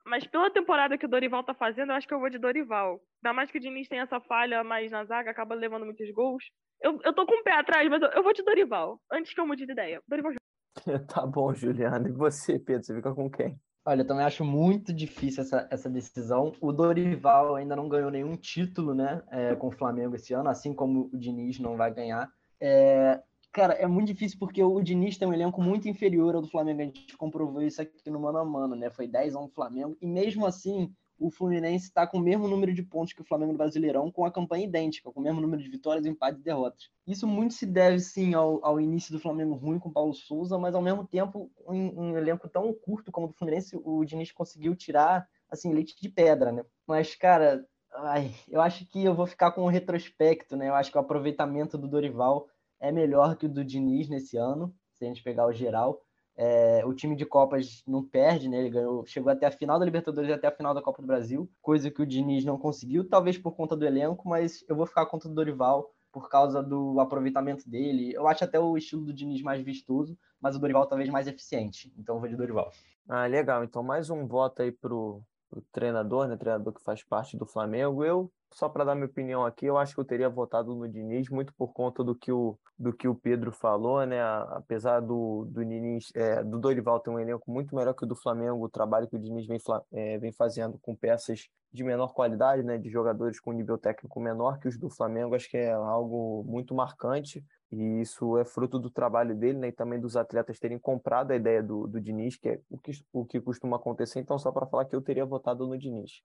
Mas 0.04 0.26
pela 0.26 0.50
temporada 0.50 0.98
que 0.98 1.06
o 1.06 1.08
Dorival 1.08 1.42
tá 1.42 1.54
fazendo, 1.54 1.90
eu 1.90 1.96
acho 1.96 2.06
que 2.06 2.14
eu 2.14 2.20
vou 2.20 2.30
de 2.30 2.38
Dorival. 2.38 3.00
Ainda 3.22 3.34
mais 3.34 3.50
que 3.50 3.58
o 3.58 3.60
Diniz 3.60 3.88
tem 3.88 4.00
essa 4.00 4.20
falha 4.20 4.62
mais 4.62 4.90
na 4.90 5.04
zaga, 5.04 5.30
acaba 5.30 5.54
levando 5.54 5.84
muitos 5.84 6.10
gols. 6.12 6.44
Eu, 6.82 6.98
eu 7.04 7.12
tô 7.12 7.26
com 7.26 7.40
o 7.40 7.42
pé 7.42 7.52
atrás, 7.52 7.88
mas 7.88 8.02
eu, 8.02 8.08
eu 8.08 8.22
vou 8.22 8.32
de 8.32 8.42
Dorival. 8.42 9.00
Antes 9.12 9.34
que 9.34 9.40
eu 9.40 9.46
mude 9.46 9.66
de 9.66 9.72
ideia. 9.72 10.02
Dorival 10.08 10.32
Tá 11.12 11.26
bom, 11.26 11.52
Juliana. 11.54 12.08
E 12.08 12.12
você, 12.12 12.58
Pedro? 12.58 12.84
Você 12.84 12.94
fica 12.94 13.14
com 13.14 13.30
quem? 13.30 13.58
Olha, 13.84 14.02
eu 14.02 14.06
também 14.06 14.24
acho 14.24 14.44
muito 14.44 14.92
difícil 14.92 15.42
essa, 15.42 15.66
essa 15.70 15.88
decisão. 15.88 16.52
O 16.60 16.70
Dorival 16.70 17.56
ainda 17.56 17.74
não 17.74 17.88
ganhou 17.88 18.10
nenhum 18.10 18.36
título, 18.36 18.94
né, 18.94 19.22
é, 19.30 19.54
com 19.54 19.68
o 19.68 19.72
Flamengo 19.72 20.14
esse 20.14 20.34
ano, 20.34 20.50
assim 20.50 20.74
como 20.74 21.10
o 21.12 21.18
Diniz 21.18 21.58
não 21.58 21.76
vai 21.76 21.92
ganhar. 21.92 22.30
É, 22.60 23.22
cara, 23.52 23.74
é 23.74 23.86
muito 23.86 24.08
difícil 24.08 24.38
porque 24.38 24.62
o 24.62 24.80
Diniz 24.80 25.18
tem 25.18 25.26
um 25.26 25.32
elenco 25.32 25.62
muito 25.62 25.88
inferior 25.88 26.34
ao 26.34 26.42
do 26.42 26.48
Flamengo. 26.48 26.80
A 26.80 26.84
gente 26.84 27.16
comprovou 27.16 27.62
isso 27.62 27.80
aqui 27.82 28.10
no 28.10 28.20
mano 28.20 28.38
a 28.38 28.44
mano, 28.44 28.74
né? 28.74 28.90
Foi 28.90 29.06
10 29.06 29.34
a 29.34 29.40
1 29.40 29.48
Flamengo. 29.48 29.96
E 30.00 30.06
mesmo 30.06 30.46
assim, 30.46 30.92
o 31.20 31.30
Fluminense 31.30 31.84
está 31.84 32.06
com 32.06 32.16
o 32.16 32.20
mesmo 32.20 32.48
número 32.48 32.72
de 32.72 32.82
pontos 32.82 33.12
que 33.12 33.20
o 33.20 33.24
Flamengo 33.24 33.52
Brasileirão, 33.52 34.10
com 34.10 34.24
a 34.24 34.32
campanha 34.32 34.64
idêntica, 34.64 35.12
com 35.12 35.20
o 35.20 35.22
mesmo 35.22 35.40
número 35.40 35.62
de 35.62 35.68
vitórias, 35.68 36.06
empates 36.06 36.40
e 36.40 36.44
derrotas. 36.44 36.88
Isso 37.06 37.26
muito 37.28 37.52
se 37.52 37.66
deve, 37.66 38.00
sim, 38.00 38.32
ao, 38.32 38.64
ao 38.64 38.80
início 38.80 39.12
do 39.12 39.20
Flamengo 39.20 39.54
ruim 39.54 39.78
com 39.78 39.90
o 39.90 39.92
Paulo 39.92 40.14
Souza, 40.14 40.58
mas 40.58 40.74
ao 40.74 40.80
mesmo 40.80 41.06
tempo, 41.06 41.50
em 41.68 41.92
um 41.94 42.16
elenco 42.16 42.48
tão 42.48 42.72
curto 42.72 43.12
como 43.12 43.26
o 43.26 43.28
do 43.28 43.34
Fluminense, 43.34 43.78
o 43.84 44.02
Diniz 44.04 44.32
conseguiu 44.32 44.74
tirar, 44.74 45.28
assim, 45.50 45.74
leite 45.74 45.94
de 46.00 46.08
pedra, 46.08 46.50
né? 46.50 46.64
Mas, 46.86 47.14
cara, 47.14 47.66
ai, 47.92 48.32
eu 48.48 48.62
acho 48.62 48.86
que 48.86 49.04
eu 49.04 49.14
vou 49.14 49.26
ficar 49.26 49.52
com 49.52 49.62
o 49.62 49.68
retrospecto, 49.68 50.56
né? 50.56 50.68
Eu 50.68 50.74
acho 50.74 50.90
que 50.90 50.96
o 50.96 51.00
aproveitamento 51.00 51.76
do 51.76 51.86
Dorival 51.86 52.48
é 52.80 52.90
melhor 52.90 53.36
que 53.36 53.46
o 53.46 53.48
do 53.48 53.64
Diniz 53.64 54.08
nesse 54.08 54.36
ano, 54.36 54.74
se 54.94 55.04
a 55.04 55.08
gente 55.08 55.22
pegar 55.22 55.46
o 55.46 55.52
geral. 55.52 56.00
É, 56.36 56.82
o 56.86 56.94
time 56.94 57.14
de 57.14 57.26
Copas 57.26 57.82
não 57.86 58.02
perde, 58.02 58.48
né? 58.48 58.58
Ele 58.58 58.70
ganhou, 58.70 59.04
chegou 59.04 59.30
até 59.30 59.46
a 59.46 59.50
final 59.50 59.78
da 59.78 59.84
Libertadores 59.84 60.30
e 60.30 60.32
até 60.32 60.48
a 60.48 60.52
final 60.52 60.72
da 60.72 60.80
Copa 60.80 61.02
do 61.02 61.06
Brasil, 61.06 61.50
coisa 61.60 61.90
que 61.90 62.00
o 62.00 62.06
Diniz 62.06 62.44
não 62.44 62.56
conseguiu, 62.56 63.06
talvez 63.06 63.36
por 63.36 63.54
conta 63.54 63.76
do 63.76 63.84
elenco, 63.84 64.26
mas 64.26 64.64
eu 64.68 64.74
vou 64.74 64.86
ficar 64.86 65.04
contra 65.06 65.28
o 65.28 65.34
Dorival 65.34 65.90
por 66.10 66.28
causa 66.28 66.62
do 66.62 66.98
aproveitamento 66.98 67.68
dele. 67.68 68.12
Eu 68.14 68.26
acho 68.26 68.44
até 68.44 68.58
o 68.58 68.76
estilo 68.76 69.04
do 69.04 69.12
Diniz 69.12 69.42
mais 69.42 69.62
vistoso, 69.62 70.16
mas 70.40 70.56
o 70.56 70.58
Dorival 70.58 70.86
talvez 70.86 71.10
mais 71.10 71.26
eficiente. 71.26 71.92
Então 71.98 72.16
eu 72.16 72.20
vou 72.20 72.28
de 72.28 72.36
Dorival. 72.36 72.70
Ah, 73.08 73.26
legal. 73.26 73.62
Então 73.62 73.82
mais 73.82 74.08
um 74.08 74.26
voto 74.26 74.62
aí 74.62 74.72
pro, 74.72 75.22
pro 75.48 75.62
treinador, 75.72 76.26
né? 76.26 76.36
Treinador 76.36 76.72
que 76.72 76.82
faz 76.82 77.02
parte 77.02 77.36
do 77.36 77.44
Flamengo. 77.46 78.04
Eu 78.04 78.32
só 78.52 78.68
para 78.68 78.84
dar 78.84 78.94
minha 78.94 79.06
opinião 79.06 79.44
aqui, 79.44 79.66
eu 79.66 79.78
acho 79.78 79.94
que 79.94 80.00
eu 80.00 80.04
teria 80.04 80.28
votado 80.28 80.74
no 80.74 80.88
Diniz 80.88 81.28
muito 81.28 81.54
por 81.54 81.72
conta 81.72 82.02
do 82.02 82.14
que 82.14 82.32
o, 82.32 82.58
do 82.78 82.92
que 82.92 83.06
o 83.06 83.14
Pedro 83.14 83.52
falou, 83.52 84.04
né? 84.04 84.20
Apesar 84.22 85.00
do, 85.00 85.46
do 85.48 85.64
Diniz, 85.64 86.10
é, 86.14 86.42
do 86.42 86.58
Dorival 86.58 86.98
ter 87.00 87.10
um 87.10 87.18
elenco 87.18 87.50
muito 87.50 87.74
melhor 87.74 87.94
que 87.94 88.04
o 88.04 88.06
do 88.06 88.16
Flamengo, 88.16 88.64
o 88.64 88.68
trabalho 88.68 89.08
que 89.08 89.16
o 89.16 89.18
Diniz 89.18 89.46
vem, 89.46 89.58
é, 89.92 90.18
vem 90.18 90.32
fazendo 90.32 90.78
com 90.80 90.96
peças 90.96 91.48
de 91.72 91.84
menor 91.84 92.12
qualidade, 92.12 92.62
né? 92.64 92.76
De 92.76 92.90
jogadores 92.90 93.38
com 93.38 93.52
nível 93.52 93.78
técnico 93.78 94.18
menor 94.20 94.58
que 94.58 94.66
os 94.66 94.76
do 94.76 94.90
Flamengo, 94.90 95.34
acho 95.34 95.48
que 95.48 95.56
é 95.56 95.72
algo 95.72 96.44
muito 96.44 96.74
marcante. 96.74 97.44
E 97.70 98.00
isso 98.00 98.36
é 98.36 98.44
fruto 98.44 98.80
do 98.80 98.90
trabalho 98.90 99.36
dele, 99.36 99.58
né? 99.58 99.68
E 99.68 99.72
também 99.72 100.00
dos 100.00 100.16
atletas 100.16 100.58
terem 100.58 100.78
comprado 100.78 101.30
a 101.30 101.36
ideia 101.36 101.62
do, 101.62 101.86
do 101.86 102.00
Diniz, 102.00 102.36
que 102.36 102.48
é 102.48 102.60
o 102.68 102.76
que, 102.76 102.90
o 103.12 103.24
que 103.24 103.40
costuma 103.40 103.76
acontecer. 103.76 104.18
Então, 104.18 104.38
só 104.38 104.50
para 104.50 104.66
falar 104.66 104.86
que 104.86 104.96
eu 104.96 105.00
teria 105.00 105.24
votado 105.24 105.66
no 105.68 105.78
Diniz. 105.78 106.20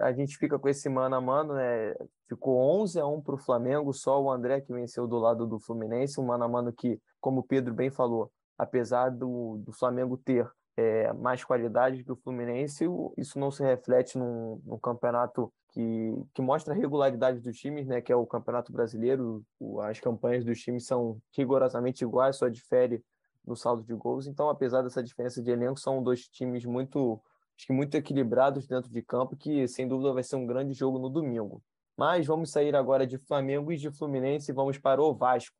A 0.00 0.12
gente 0.12 0.38
fica 0.38 0.58
com 0.58 0.66
esse 0.66 0.88
mano 0.88 1.14
a 1.14 1.20
mano, 1.20 1.52
né? 1.52 1.94
Ficou 2.26 2.56
11 2.80 2.98
a 3.00 3.06
1 3.06 3.20
para 3.20 3.34
o 3.34 3.38
Flamengo, 3.38 3.92
só 3.92 4.22
o 4.22 4.30
André 4.30 4.62
que 4.62 4.72
venceu 4.72 5.06
do 5.06 5.18
lado 5.18 5.46
do 5.46 5.60
Fluminense, 5.60 6.18
um 6.18 6.24
mano 6.24 6.44
a 6.44 6.48
mano 6.48 6.72
que, 6.72 6.98
como 7.20 7.40
o 7.40 7.42
Pedro 7.42 7.74
bem 7.74 7.90
falou, 7.90 8.32
apesar 8.56 9.10
do, 9.10 9.58
do 9.58 9.70
Flamengo 9.70 10.16
ter 10.16 10.50
é, 10.74 11.12
mais 11.12 11.44
qualidade 11.44 12.02
que 12.02 12.10
o 12.10 12.16
Fluminense, 12.16 12.86
isso 13.18 13.38
não 13.38 13.50
se 13.50 13.62
reflete 13.62 14.16
num, 14.16 14.58
num 14.64 14.78
campeonato 14.78 15.52
que, 15.70 16.14
que, 16.32 16.40
mostra 16.40 16.72
a 16.72 16.76
regularidade 16.76 17.40
dos 17.40 17.58
times, 17.58 17.86
né? 17.86 18.00
Que 18.00 18.10
é 18.10 18.16
o 18.16 18.26
Campeonato 18.26 18.72
Brasileiro. 18.72 19.44
O, 19.60 19.82
as 19.82 20.00
campanhas 20.00 20.46
dos 20.46 20.58
times 20.60 20.86
são 20.86 21.20
rigorosamente 21.36 22.04
iguais, 22.04 22.36
só 22.36 22.48
difere 22.48 23.04
no 23.46 23.54
saldo 23.54 23.82
de 23.82 23.92
gols. 23.92 24.26
Então, 24.26 24.48
apesar 24.48 24.80
dessa 24.80 25.02
diferença 25.02 25.42
de 25.42 25.50
elenco, 25.50 25.78
são 25.78 26.02
dois 26.02 26.26
times 26.26 26.64
muito 26.64 27.20
acho 27.58 27.66
que 27.66 27.72
muito 27.72 27.96
equilibrados 27.96 28.68
dentro 28.68 28.88
de 28.88 29.02
campo, 29.02 29.36
que 29.36 29.66
sem 29.66 29.88
dúvida 29.88 30.12
vai 30.12 30.22
ser 30.22 30.36
um 30.36 30.46
grande 30.46 30.72
jogo 30.72 30.96
no 30.96 31.10
domingo. 31.10 31.60
Mas 31.96 32.24
vamos 32.24 32.52
sair 32.52 32.76
agora 32.76 33.04
de 33.04 33.18
Flamengo 33.18 33.72
e 33.72 33.76
de 33.76 33.90
Fluminense 33.90 34.52
e 34.52 34.54
vamos 34.54 34.78
para 34.78 35.02
o 35.02 35.12
Vasco. 35.12 35.56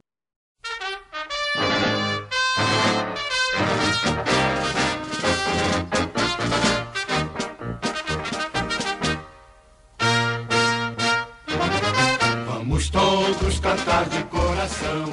Vamos 12.46 12.90
todos 12.90 13.58
cantar 13.58 14.08
de 14.08 14.22
coração 14.26 15.04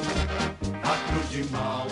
a 0.84 1.12
cruz 1.12 1.30
de 1.32 1.44
meu 1.52 1.85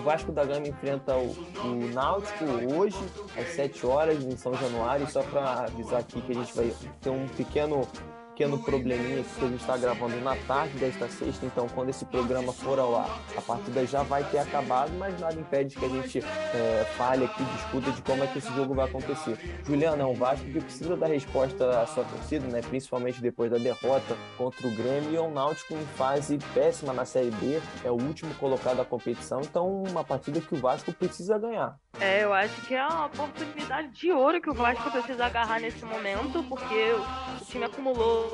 o 0.00 0.02
Vasco 0.02 0.32
da 0.32 0.44
Gama 0.44 0.66
enfrenta 0.66 1.14
o, 1.14 1.30
o 1.64 1.92
Náutico 1.92 2.44
hoje, 2.74 2.98
às 3.36 3.48
7 3.48 3.86
horas, 3.86 4.24
em 4.24 4.36
São 4.36 4.54
Januário. 4.54 5.06
Só 5.08 5.22
para 5.22 5.64
avisar 5.64 6.00
aqui 6.00 6.20
que 6.22 6.32
a 6.32 6.34
gente 6.34 6.56
vai 6.56 6.72
ter 7.00 7.10
um 7.10 7.28
pequeno 7.28 7.86
pequeno 8.30 8.58
probleminha 8.58 9.22
que 9.22 9.44
a 9.44 9.48
gente 9.48 9.60
está 9.60 9.76
gravando 9.76 10.18
na 10.20 10.36
tarde 10.36 10.78
desta 10.78 11.08
sexta, 11.08 11.44
então 11.44 11.68
quando 11.68 11.90
esse 11.90 12.04
programa 12.04 12.52
for 12.52 12.78
ao 12.78 12.96
ar, 12.96 13.20
a 13.36 13.40
partida 13.40 13.86
já 13.86 14.02
vai 14.02 14.24
ter 14.24 14.38
acabado, 14.38 14.92
mas 14.98 15.18
nada 15.20 15.38
impede 15.38 15.76
que 15.76 15.84
a 15.84 15.88
gente 15.88 16.18
é, 16.18 16.84
fale 16.96 17.24
aqui, 17.24 17.44
discuta 17.44 17.90
de 17.90 18.02
como 18.02 18.24
é 18.24 18.26
que 18.26 18.38
esse 18.38 18.52
jogo 18.54 18.74
vai 18.74 18.86
acontecer. 18.86 19.38
Juliana, 19.64 20.02
é 20.02 20.06
um 20.06 20.14
Vasco 20.14 20.44
que 20.46 20.60
precisa 20.60 20.96
dar 20.96 21.08
resposta 21.08 21.80
à 21.80 21.86
sua 21.86 22.04
torcida, 22.04 22.46
né? 22.46 22.60
principalmente 22.60 23.20
depois 23.20 23.50
da 23.50 23.58
derrota 23.58 24.16
contra 24.36 24.66
o 24.66 24.70
Grêmio, 24.70 25.10
e 25.10 25.16
é 25.16 25.20
um 25.20 25.32
Náutico 25.32 25.74
em 25.74 25.86
fase 25.96 26.38
péssima 26.54 26.92
na 26.92 27.04
Série 27.04 27.30
B, 27.30 27.60
é 27.84 27.90
o 27.90 27.94
último 27.94 28.34
colocado 28.34 28.78
da 28.78 28.84
competição, 28.84 29.40
então 29.40 29.82
uma 29.82 30.04
partida 30.04 30.40
que 30.40 30.54
o 30.54 30.58
Vasco 30.58 30.92
precisa 30.92 31.38
ganhar. 31.38 31.76
É, 31.98 32.24
eu 32.24 32.32
acho 32.32 32.60
que 32.62 32.74
é 32.74 32.86
uma 32.86 33.06
oportunidade 33.06 33.88
de 33.88 34.12
ouro 34.12 34.40
que 34.40 34.48
o 34.48 34.54
Vasco 34.54 34.90
precisa 34.90 35.26
agarrar 35.26 35.60
nesse 35.60 35.84
momento, 35.84 36.42
porque 36.44 36.92
o 36.92 37.44
time 37.44 37.64
acumulou 37.64 38.29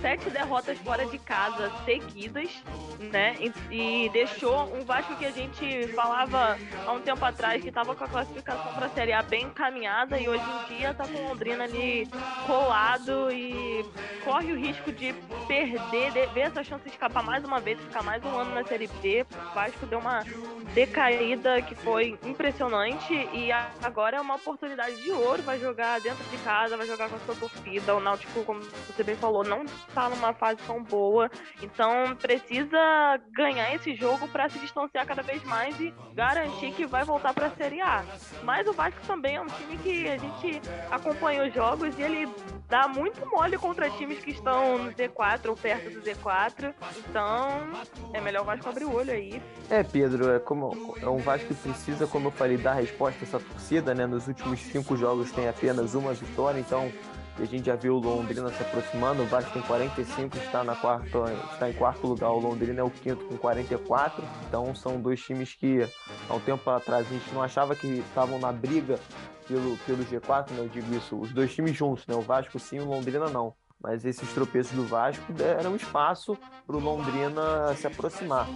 sete 0.00 0.30
derrotas 0.30 0.78
fora 0.78 1.06
de 1.06 1.18
casa 1.18 1.70
seguidas, 1.84 2.50
né? 2.98 3.36
E, 3.40 4.06
e 4.06 4.08
deixou 4.10 4.74
um 4.74 4.84
Vasco 4.84 5.16
que 5.16 5.24
a 5.24 5.30
gente 5.30 5.88
falava 5.88 6.58
há 6.86 6.92
um 6.92 7.00
tempo 7.00 7.24
atrás 7.24 7.62
que 7.62 7.68
estava 7.68 7.94
com 7.94 8.04
a 8.04 8.08
classificação 8.08 8.74
para 8.74 8.86
a 8.86 8.90
Série 8.90 9.12
A 9.12 9.22
bem 9.22 9.44
encaminhada 9.44 10.18
e 10.18 10.28
hoje 10.28 10.44
em 10.44 10.76
dia 10.76 10.90
está 10.90 11.06
com 11.06 11.18
o 11.18 11.28
Londrina 11.28 11.64
ali 11.64 12.08
colado 12.46 13.30
e 13.30 13.84
corre 14.24 14.52
o 14.52 14.58
risco 14.58 14.92
de 14.92 15.12
perder, 15.46 16.12
de 16.12 16.26
ver 16.26 16.40
essa 16.40 16.62
chance 16.62 16.84
de 16.84 16.90
escapar 16.90 17.22
mais 17.22 17.44
uma 17.44 17.60
vez, 17.60 17.78
ficar 17.80 18.02
mais 18.02 18.22
um 18.24 18.36
ano 18.36 18.54
na 18.54 18.64
Série 18.64 18.88
B. 19.00 19.26
O 19.50 19.54
Vasco 19.54 19.86
deu 19.86 19.98
uma 19.98 20.24
decaída 20.74 21.60
que 21.62 21.74
foi 21.74 22.18
impressionante 22.24 23.12
e 23.32 23.50
agora 23.82 24.16
é 24.16 24.20
uma 24.20 24.36
oportunidade 24.36 25.02
de 25.02 25.10
ouro, 25.10 25.42
vai 25.42 25.58
jogar 25.58 26.00
dentro 26.00 26.24
de 26.24 26.36
casa, 26.38 26.76
vai 26.76 26.86
jogar 26.86 27.08
com 27.08 27.16
a 27.16 27.20
sua 27.20 27.34
torcida. 27.34 27.94
O 27.94 28.00
Náutico, 28.00 28.44
como 28.44 28.60
você 28.60 29.02
bem 29.02 29.16
falou, 29.22 29.44
não 29.44 29.62
está 29.62 30.08
numa 30.08 30.34
fase 30.34 30.58
tão 30.66 30.82
boa, 30.82 31.30
então 31.62 32.16
precisa 32.16 32.76
ganhar 33.32 33.72
esse 33.72 33.94
jogo 33.94 34.26
para 34.26 34.48
se 34.48 34.58
distanciar 34.58 35.06
cada 35.06 35.22
vez 35.22 35.44
mais 35.44 35.78
e 35.78 35.94
garantir 36.12 36.72
que 36.72 36.84
vai 36.84 37.04
voltar 37.04 37.32
para 37.32 37.46
a 37.46 37.50
Série 37.52 37.80
A. 37.80 38.04
Mas 38.42 38.66
o 38.66 38.72
Vasco 38.72 39.00
também 39.06 39.36
é 39.36 39.40
um 39.40 39.46
time 39.46 39.76
que 39.76 40.08
a 40.08 40.16
gente 40.16 40.60
acompanha 40.90 41.46
os 41.46 41.54
jogos 41.54 41.96
e 41.96 42.02
ele 42.02 42.28
dá 42.68 42.88
muito 42.88 43.24
mole 43.30 43.56
contra 43.56 43.88
times 43.90 44.18
que 44.18 44.32
estão 44.32 44.78
no 44.78 44.90
Z4 44.92 45.50
ou 45.50 45.56
perto 45.56 45.90
do 45.90 46.00
Z4, 46.00 46.74
então 46.98 47.48
é 48.12 48.20
melhor 48.20 48.42
o 48.42 48.44
Vasco 48.44 48.68
abrir 48.68 48.86
o 48.86 48.94
olho 48.94 49.12
aí. 49.12 49.40
É, 49.70 49.84
Pedro, 49.84 50.30
é 50.32 50.40
como 50.40 50.96
é 51.00 51.08
um 51.08 51.18
Vasco 51.18 51.46
que 51.46 51.54
precisa, 51.54 52.08
como 52.08 52.26
eu 52.26 52.32
falei, 52.32 52.56
dar 52.56 52.74
resposta 52.74 53.20
a 53.20 53.22
essa 53.22 53.38
torcida, 53.38 53.94
né? 53.94 54.04
Nos 54.04 54.26
últimos 54.26 54.58
cinco 54.58 54.96
jogos 54.96 55.30
tem 55.30 55.48
apenas 55.48 55.94
uma 55.94 56.12
vitória, 56.12 56.58
então 56.58 56.90
e 57.38 57.42
a 57.42 57.46
gente 57.46 57.66
já 57.66 57.76
viu 57.76 57.96
o 57.96 58.00
Londrina 58.00 58.50
se 58.50 58.62
aproximando, 58.62 59.22
o 59.22 59.26
Vasco 59.26 59.50
tem 59.52 59.62
45, 59.62 60.36
está, 60.36 60.62
na 60.62 60.76
quarta, 60.76 61.06
está 61.52 61.70
em 61.70 61.72
quarto 61.72 62.06
lugar, 62.06 62.30
o 62.30 62.38
Londrina 62.38 62.80
é 62.80 62.84
o 62.84 62.90
quinto 62.90 63.24
com 63.24 63.36
44, 63.36 64.22
então 64.48 64.74
são 64.74 65.00
dois 65.00 65.20
times 65.20 65.54
que 65.54 65.86
há 66.28 66.34
um 66.34 66.40
tempo 66.40 66.68
atrás 66.70 67.06
a 67.06 67.10
gente 67.10 67.32
não 67.32 67.42
achava 67.42 67.74
que 67.74 67.86
estavam 67.86 68.38
na 68.38 68.52
briga 68.52 68.98
pelo, 69.48 69.76
pelo 69.78 70.04
G4, 70.04 70.50
né? 70.50 70.58
eu 70.58 70.68
digo 70.68 70.94
isso, 70.94 71.18
os 71.18 71.32
dois 71.32 71.54
times 71.54 71.76
juntos, 71.76 72.06
né? 72.06 72.14
o 72.14 72.20
Vasco 72.20 72.58
sim, 72.58 72.78
o 72.78 72.84
Londrina 72.84 73.28
não. 73.28 73.54
Mas 73.82 74.04
esses 74.04 74.32
tropeços 74.32 74.72
do 74.72 74.84
Vasco 74.84 75.32
deram 75.32 75.74
espaço 75.74 76.38
para 76.66 76.76
o 76.76 76.78
Londrina 76.78 77.74
se 77.74 77.86
aproximar. 77.86 78.46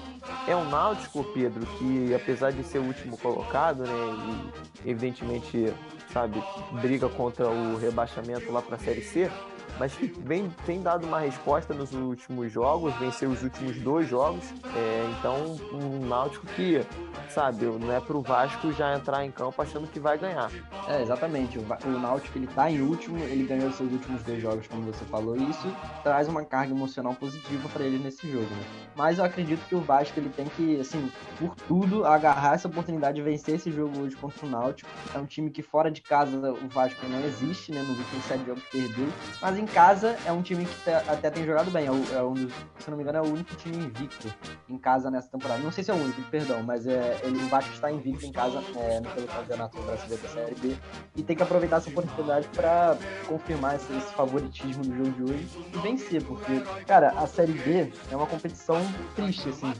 É 0.46 0.54
um 0.54 0.68
Náutico, 0.70 1.24
Pedro, 1.34 1.66
que 1.78 2.14
apesar 2.14 2.52
de 2.52 2.62
ser 2.62 2.78
o 2.78 2.84
último 2.84 3.18
colocado, 3.18 3.82
né, 3.82 4.52
e 4.84 4.90
evidentemente 4.90 5.74
sabe, 6.12 6.42
briga 6.80 7.08
contra 7.08 7.48
o 7.48 7.76
rebaixamento 7.76 8.50
lá 8.50 8.62
para 8.62 8.76
a 8.76 8.78
Série 8.78 9.02
C, 9.02 9.30
mas 9.78 9.92
vem, 10.20 10.50
tem 10.64 10.80
dado 10.80 11.06
uma 11.06 11.20
resposta 11.20 11.74
nos 11.74 11.92
últimos 11.92 12.50
jogos, 12.52 12.94
venceu 12.94 13.30
os 13.30 13.42
últimos 13.42 13.76
dois 13.78 14.08
jogos. 14.08 14.44
É, 14.74 15.10
então, 15.18 15.56
um 15.72 16.06
Náutico 16.06 16.46
que, 16.48 16.84
sabe, 17.28 17.66
não 17.66 17.92
é 17.92 18.00
pro 18.00 18.20
Vasco 18.20 18.72
já 18.72 18.94
entrar 18.94 19.24
em 19.24 19.30
campo 19.30 19.60
achando 19.60 19.86
que 19.86 20.00
vai 20.00 20.18
ganhar. 20.18 20.50
É, 20.88 21.02
exatamente. 21.02 21.58
O, 21.58 21.62
o 21.62 21.98
Náutico 21.98 22.38
ele 22.38 22.46
tá 22.46 22.70
em 22.70 22.80
último, 22.80 23.18
ele 23.18 23.44
ganhou 23.44 23.70
seus 23.72 23.92
últimos 23.92 24.22
dois 24.22 24.40
jogos, 24.40 24.66
como 24.66 24.82
você 24.82 25.04
falou, 25.06 25.36
e 25.36 25.50
isso 25.50 25.74
traz 26.02 26.28
uma 26.28 26.44
carga 26.44 26.72
emocional 26.72 27.14
positiva 27.14 27.68
para 27.68 27.84
ele 27.84 27.98
nesse 27.98 28.30
jogo. 28.30 28.46
Né? 28.46 28.64
Mas 28.94 29.18
eu 29.18 29.24
acredito 29.24 29.66
que 29.68 29.74
o 29.74 29.80
Vasco 29.80 30.18
ele 30.18 30.30
tem 30.30 30.46
que, 30.46 30.80
assim, 30.80 31.10
por 31.38 31.54
tudo, 31.54 32.04
agarrar 32.04 32.54
essa 32.54 32.68
oportunidade 32.68 33.16
de 33.16 33.22
vencer 33.22 33.56
esse 33.56 33.70
jogo 33.70 34.00
hoje 34.00 34.16
contra 34.16 34.46
o 34.46 34.48
Náutico. 34.48 34.88
É 35.14 35.18
um 35.18 35.26
time 35.26 35.50
que 35.50 35.62
fora 35.62 35.90
de 35.90 36.00
casa 36.00 36.52
o 36.52 36.68
Vasco 36.68 37.06
não 37.06 37.22
existe, 37.24 37.72
né? 37.72 37.80
Nos 37.82 37.98
últimos 37.98 38.24
sete 38.24 38.44
jogos 38.46 38.62
perdeu, 38.70 39.08
mas 39.40 39.58
em 39.58 39.65
em 39.66 39.68
casa 39.68 40.16
é 40.24 40.30
um 40.30 40.40
time 40.42 40.64
que 40.64 40.90
até 40.90 41.28
tem 41.28 41.44
jogado 41.44 41.70
bem. 41.70 41.86
É, 41.86 42.16
é 42.16 42.22
um 42.22 42.34
dos, 42.34 42.52
se 42.78 42.88
não 42.88 42.96
me 42.96 43.02
engano, 43.02 43.18
é 43.18 43.22
o 43.22 43.32
único 43.32 43.54
time 43.56 43.76
invicto 43.76 44.32
em 44.68 44.78
casa 44.78 45.10
nessa 45.10 45.28
temporada. 45.28 45.60
Não 45.62 45.72
sei 45.72 45.82
se 45.82 45.90
é 45.90 45.94
o 45.94 45.96
único, 45.96 46.22
perdão, 46.30 46.62
mas 46.62 46.86
é, 46.86 47.20
ele, 47.24 47.36
o 47.36 47.58
está 47.58 47.90
invicto 47.90 48.24
em 48.24 48.32
casa 48.32 48.62
é, 48.76 49.00
pelo 49.00 49.26
Campeonato 49.26 49.82
Brasileiro 49.82 50.22
da 50.22 50.28
Série 50.28 50.54
B. 50.54 50.76
E 51.16 51.22
tem 51.22 51.36
que 51.36 51.42
aproveitar 51.42 51.78
essa 51.78 51.90
oportunidade 51.90 52.48
para 52.54 52.96
confirmar 53.26 53.74
esse, 53.76 53.92
esse, 53.96 54.14
favoritismo 54.14 54.84
do 54.84 54.96
jogo 54.96 55.10
de 55.10 55.22
hoje 55.24 55.48
e 55.74 55.78
vencer, 55.78 56.22
porque, 56.22 56.62
cara, 56.86 57.10
a 57.16 57.26
Série 57.26 57.52
B 57.52 57.92
é 58.10 58.16
uma 58.16 58.26
competição 58.26 58.80
triste, 59.14 59.48
assim, 59.48 59.72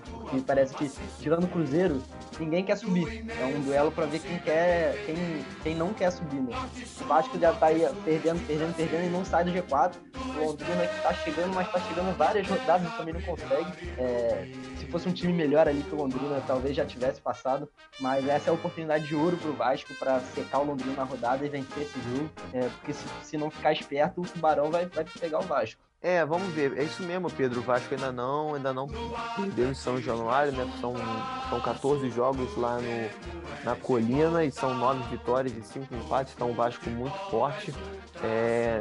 parece 0.47 0.75
que, 0.75 0.91
tirando 1.21 1.45
o 1.45 1.49
Cruzeiro, 1.49 2.03
ninguém 2.41 2.65
quer 2.65 2.77
subir. 2.77 3.25
É 3.41 3.45
um 3.47 3.61
duelo 3.61 3.93
para 3.93 4.07
ver 4.07 4.19
quem 4.19 4.39
quer, 4.39 5.05
quem, 5.07 5.17
quem 5.63 5.75
não 5.75 5.95
quer 5.95 6.11
subir, 6.11 6.41
né? 6.41 6.57
O 7.01 7.05
Vasco 7.05 7.39
já 7.39 7.53
tá 7.53 7.67
aí 7.67 7.87
perdendo, 8.05 8.45
perdendo, 8.47 8.75
perdendo 8.75 9.05
e 9.07 9.11
não 9.11 9.25
sai 9.25 9.45
do 9.45 9.53
G4 9.53 9.76
4. 9.77 10.01
O 10.17 10.45
Londrina 10.47 10.87
que 10.87 11.03
tá 11.03 11.13
chegando, 11.13 11.55
mas 11.55 11.71
tá 11.71 11.79
chegando 11.81 12.17
várias 12.17 12.49
rodadas 12.49 12.89
e 12.91 12.97
também 12.97 13.13
não 13.13 13.21
consegue. 13.21 13.71
É, 13.99 14.49
se 14.79 14.87
fosse 14.87 15.07
um 15.07 15.13
time 15.13 15.35
melhor 15.35 15.69
ali 15.69 15.83
que 15.83 15.95
o 15.95 15.99
Londrina, 15.99 16.43
talvez 16.47 16.75
já 16.75 16.87
tivesse 16.87 17.21
passado. 17.21 17.69
Mas 18.01 18.27
essa 18.27 18.49
é 18.49 18.51
a 18.51 18.55
oportunidade 18.55 19.07
de 19.07 19.15
ouro 19.15 19.37
pro 19.37 19.53
Vasco 19.53 19.93
para 19.95 20.21
secar 20.21 20.61
o 20.61 20.65
Londrina 20.65 20.95
na 20.95 21.05
rodada 21.05 21.45
e 21.45 21.51
vencer 21.51 21.83
esse 21.83 22.01
jogo. 22.01 22.31
É, 22.55 22.61
porque 22.61 22.95
se, 22.95 23.05
se 23.23 23.37
não 23.37 23.51
ficar 23.51 23.73
esperto, 23.73 24.23
o 24.23 24.25
Tubarão 24.25 24.71
vai, 24.71 24.87
vai 24.87 25.05
pegar 25.05 25.41
o 25.41 25.43
Vasco. 25.43 25.86
É, 26.07 26.25
vamos 26.25 26.55
ver. 26.55 26.79
É 26.79 26.85
isso 26.85 27.03
mesmo, 27.03 27.29
Pedro. 27.29 27.59
O 27.59 27.63
Vasco 27.65 27.93
ainda 27.93 28.13
não, 28.13 28.55
ainda 28.55 28.73
não 28.73 28.87
perdeu 29.35 29.71
em 29.71 29.75
São 29.75 30.01
Januário, 30.01 30.53
né? 30.53 30.65
São, 30.81 30.95
são 31.51 31.61
14 31.61 32.09
jogos 32.11 32.57
lá 32.57 32.79
no, 32.79 33.65
na 33.65 33.75
colina 33.75 34.45
e 34.45 34.53
são 34.53 34.73
9 34.73 35.03
vitórias 35.11 35.53
e 35.57 35.63
5 35.63 35.93
empates. 35.97 36.33
Então 36.33 36.53
o 36.53 36.55
Vasco 36.55 36.89
muito 36.91 37.19
forte 37.29 37.75
é, 38.23 38.81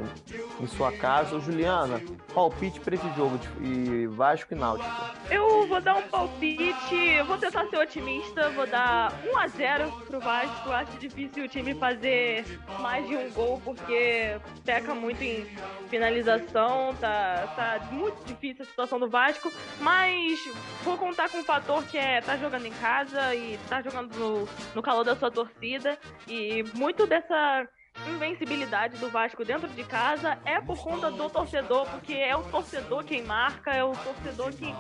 em 0.62 0.68
sua 0.68 0.92
casa. 0.92 1.40
Juliana, 1.40 2.00
palpite 2.32 2.80
para 2.80 2.94
esse 2.94 3.10
jogo 3.16 3.40
de 3.60 4.06
Vasco 4.06 4.54
e 4.54 4.56
Náutico. 4.56 4.88
Eu 5.32 5.68
vou 5.68 5.82
dar 5.82 5.96
um 5.96 6.04
palpite, 6.04 7.24
vou 7.26 7.40
tentar 7.40 7.66
ser 7.72 7.80
otimista, 7.80 8.52
vou 8.52 8.68
dar 8.68 9.12
1 9.34 9.38
a 9.40 9.48
0 9.48 9.92
pro 10.06 10.20
Vasco. 10.20 10.70
Acho 10.70 10.96
difícil 11.00 11.46
o 11.46 11.48
time 11.48 11.74
fazer 11.74 12.46
mais 12.80 13.08
de 13.08 13.16
um 13.16 13.32
gol 13.32 13.60
porque 13.66 14.38
peca 14.64 14.94
muito 14.94 15.24
em 15.24 15.48
finalização, 15.90 16.94
tá, 17.00 17.14
tá 17.55 17.80
muito 17.91 18.24
difícil 18.26 18.63
a 18.63 18.66
situação 18.66 18.99
do 18.99 19.09
Vasco, 19.09 19.51
mas 19.80 20.39
vou 20.84 20.97
contar 20.97 21.30
com 21.30 21.39
um 21.39 21.43
fator 21.43 21.84
que 21.86 21.97
é 21.97 22.22
tá 22.22 22.38
jogando 22.38 22.66
em 22.66 22.74
casa 22.74 23.34
e 23.36 23.57
tá 23.70 23.82
jogando 23.82 24.16
no, 24.18 24.47
no 24.74 24.82
calor 24.82 25.03
da 25.03 25.16
sua 25.16 25.32
torcida 25.32 25.97
e 26.28 26.63
muito 26.74 27.05
dessa 27.07 27.68
invencibilidade 28.09 28.97
do 28.97 29.09
Vasco 29.09 29.45
dentro 29.45 29.68
de 29.70 29.84
casa 29.84 30.38
é 30.45 30.59
por 30.59 30.78
conta 30.78 31.09
do 31.09 31.30
torcedor, 31.30 31.88
porque 31.89 32.13
é 32.13 32.36
o 32.36 32.43
torcedor 32.43 33.03
quem 33.03 33.24
marca, 33.24 33.72
é 33.72 33.84
o 33.84 33.93
torcedor 33.93 34.51
que 34.51 34.74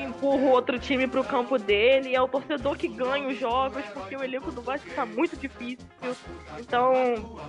empurra 0.00 0.42
o 0.42 0.50
outro 0.50 0.78
time 0.78 1.06
para 1.06 1.20
o 1.20 1.24
campo 1.24 1.58
dele, 1.58 2.14
é 2.14 2.20
o 2.20 2.28
torcedor 2.28 2.76
que 2.76 2.88
ganha 2.88 3.28
os 3.28 3.38
jogos, 3.38 3.84
porque 3.86 4.16
o 4.16 4.22
elenco 4.22 4.52
do 4.52 4.62
Vasco 4.62 4.88
está 4.88 5.04
muito 5.04 5.36
difícil. 5.36 5.86
Então, 6.58 6.92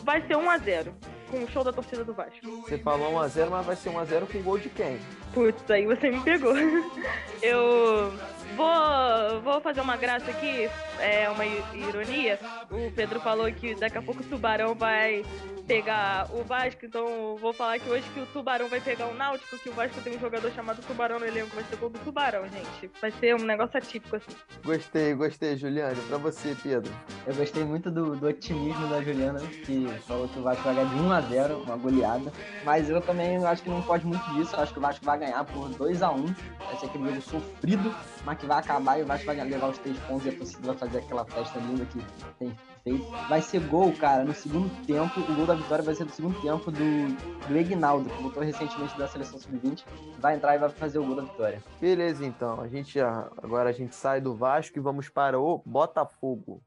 vai 0.04 0.26
ser 0.26 0.36
1 0.36 0.50
a 0.50 0.58
0 0.58 0.96
com 1.32 1.44
o 1.44 1.50
show 1.50 1.64
da 1.64 1.72
torcida 1.72 2.04
do 2.04 2.14
Vasco. 2.14 2.46
Você 2.62 2.78
falou 2.78 3.14
1x0, 3.14 3.50
mas 3.50 3.66
vai 3.66 3.76
ser 3.76 3.90
1x0 3.90 4.32
com 4.32 4.42
gol 4.42 4.60
de 4.60 4.70
quem? 4.70 5.00
Putz, 5.34 5.72
aí 5.72 5.86
você 5.86 6.12
me 6.12 6.20
pegou. 6.20 6.54
Eu 7.42 8.12
vou, 8.56 9.42
vou 9.42 9.62
fazer 9.62 9.80
uma 9.80 9.96
graça 9.96 10.30
aqui, 10.30 10.70
é 11.00 11.30
uma 11.30 11.46
ironia. 11.46 12.38
O 12.70 12.92
Pedro 12.92 13.20
falou 13.22 13.52
que 13.52 13.74
daqui 13.76 13.98
a 13.98 14.02
pouco 14.02 14.22
o 14.22 14.26
Tubarão 14.26 14.76
vai 14.76 15.24
pegar 15.72 16.28
o 16.34 16.44
Vasco, 16.44 16.86
então 16.86 17.38
vou 17.38 17.54
falar 17.54 17.80
que 17.80 17.90
hoje 17.90 18.04
que 18.14 18.20
o 18.20 18.26
Tubarão 18.26 18.68
vai 18.68 18.82
pegar 18.82 19.08
o 19.08 19.14
Náutico, 19.14 19.58
que 19.58 19.70
o 19.70 19.72
Vasco 19.72 20.02
tem 20.02 20.18
um 20.18 20.20
jogador 20.20 20.52
chamado 20.52 20.86
Tubarão 20.86 21.18
no 21.18 21.26
elenco, 21.26 21.56
vai 21.56 21.64
ser 21.64 21.78
gol 21.78 21.90
do 21.90 21.98
Tubarão, 22.00 22.44
gente. 22.50 22.92
Vai 23.00 23.10
ser 23.10 23.36
um 23.36 23.46
negócio 23.46 23.78
atípico, 23.78 24.18
assim. 24.18 24.36
Gostei, 24.66 25.14
gostei, 25.14 25.56
Juliane. 25.56 25.96
Pra 26.10 26.18
você, 26.18 26.58
Pedro. 26.62 26.92
Eu 27.26 27.34
gostei 27.36 27.64
muito 27.64 27.90
do, 27.90 28.18
do 28.18 28.28
otimismo 28.28 28.86
da 28.90 29.02
Juliana, 29.02 29.40
que 29.40 29.88
falou 30.06 30.28
que 30.28 30.40
o 30.40 30.44
Vasco 30.44 30.62
vai 30.62 30.76
ganhar 30.76 30.90
de 30.90 30.96
1 30.96 31.12
a 31.14 31.22
0 31.22 31.58
uma 31.60 31.78
goleada. 31.78 32.34
Mas 32.66 32.90
eu 32.90 33.00
também 33.00 33.38
acho 33.46 33.64
que 33.64 33.70
não 33.70 33.82
pode 33.82 34.06
muito 34.06 34.30
disso, 34.34 34.54
eu 34.54 34.60
acho 34.60 34.74
que 34.74 34.80
o 34.80 34.82
Vasco 34.82 35.06
vai 35.06 35.20
ganhar 35.20 35.42
por 35.46 35.70
2 35.70 36.04
a 36.04 36.12
1 36.12 36.26
Vai 36.26 36.78
ser 36.82 36.86
aquele 36.88 37.06
jogo 37.06 37.22
sofrido, 37.22 37.96
mas 38.26 38.38
que 38.38 38.46
vai 38.46 38.60
acabar 38.60 39.00
e 39.00 39.04
o 39.04 39.06
Vasco 39.06 39.26
vai 39.26 39.42
levar 39.42 39.70
os 39.70 39.78
três 39.78 39.98
pontos 40.00 40.26
e 40.26 40.30
a 40.32 40.34
torcida 40.34 40.68
vai 40.68 40.76
fazer 40.76 40.98
aquela 40.98 41.24
festa 41.24 41.60
linda 41.60 41.86
que 41.86 42.02
tem 42.38 42.54
feito. 42.84 43.06
Vai 43.28 43.42
ser 43.42 43.60
gol, 43.68 43.92
cara, 43.94 44.24
no 44.24 44.34
segundo 44.34 44.70
tempo. 44.86 45.20
O 45.20 45.36
gol 45.36 45.46
da 45.46 45.56
vitória 45.56 45.84
vai 45.84 45.96
ser 45.96 46.06
no 46.06 46.12
segundo 46.12 46.40
tempo 46.42 46.72
do, 46.72 47.48
do 47.48 47.58
Egnaldo, 47.58 48.10
que 48.10 48.22
voltou 48.22 48.44
recentemente 48.44 48.98
da 48.98 49.08
seleção 49.08 49.40
sub-20. 49.40 49.84
Vai 50.20 50.36
entrar 50.36 50.56
e 50.56 50.60
vai 50.60 50.70
fazer 50.70 51.00
o 51.00 51.06
gol 51.06 51.16
da 51.16 51.24
vitória. 51.24 51.64
Beleza, 51.80 52.26
então. 52.26 52.62
A 52.62 52.68
gente 52.68 53.00
agora 53.00 53.70
a 53.70 53.74
gente 53.74 53.96
sai 53.96 54.22
do 54.22 54.36
Vasco 54.36 54.78
e 54.78 54.82
vamos 54.82 55.10
para 55.10 55.40
o 55.40 55.62
Botafogo. 55.66 56.62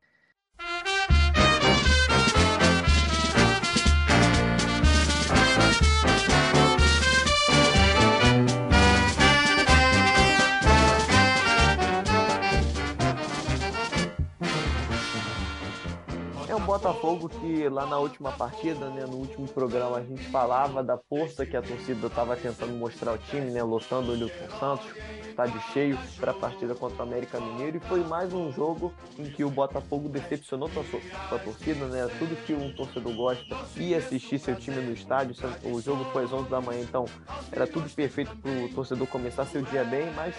Botafogo 16.84 17.30
que 17.30 17.66
lá 17.66 17.86
na 17.86 17.96
última 17.96 18.30
partida, 18.32 18.90
né, 18.90 19.06
no 19.06 19.16
último 19.16 19.48
programa, 19.48 19.96
a 19.96 20.02
gente 20.02 20.22
falava 20.24 20.84
da 20.84 20.98
força 20.98 21.46
que 21.46 21.56
a 21.56 21.62
torcida 21.62 22.08
estava 22.08 22.36
tentando 22.36 22.74
mostrar 22.74 23.12
ao 23.12 23.16
time, 23.16 23.50
né, 23.50 23.62
lotando 23.62 24.12
o 24.12 24.14
Nilton 24.14 24.58
Santos, 24.60 24.86
estádio 25.34 25.60
cheio 25.72 25.98
para 26.18 26.32
a 26.32 26.34
partida 26.34 26.74
contra 26.74 26.98
o 26.98 27.02
América 27.02 27.40
Mineiro 27.40 27.78
e 27.78 27.80
foi 27.80 28.04
mais 28.04 28.34
um 28.34 28.52
jogo 28.52 28.92
em 29.18 29.24
que 29.24 29.42
o 29.42 29.50
Botafogo 29.50 30.10
decepcionou 30.10 30.68
sua, 30.68 31.38
torcida, 31.38 31.86
né? 31.86 32.06
Tudo 32.18 32.36
que 32.44 32.52
um 32.52 32.72
torcedor 32.74 33.14
gosta 33.14 33.56
e 33.76 33.94
assistir 33.94 34.38
seu 34.38 34.54
time 34.54 34.80
no 34.80 34.92
estádio. 34.92 35.34
O 35.64 35.80
jogo 35.80 36.04
foi 36.12 36.24
às 36.24 36.32
11 36.32 36.48
da 36.48 36.60
manhã, 36.60 36.80
então 36.82 37.06
era 37.50 37.66
tudo 37.66 37.88
perfeito 37.90 38.36
para 38.36 38.50
o 38.50 38.68
torcedor 38.68 39.06
começar 39.08 39.44
seu 39.46 39.62
dia 39.62 39.84
bem, 39.84 40.12
mas 40.14 40.34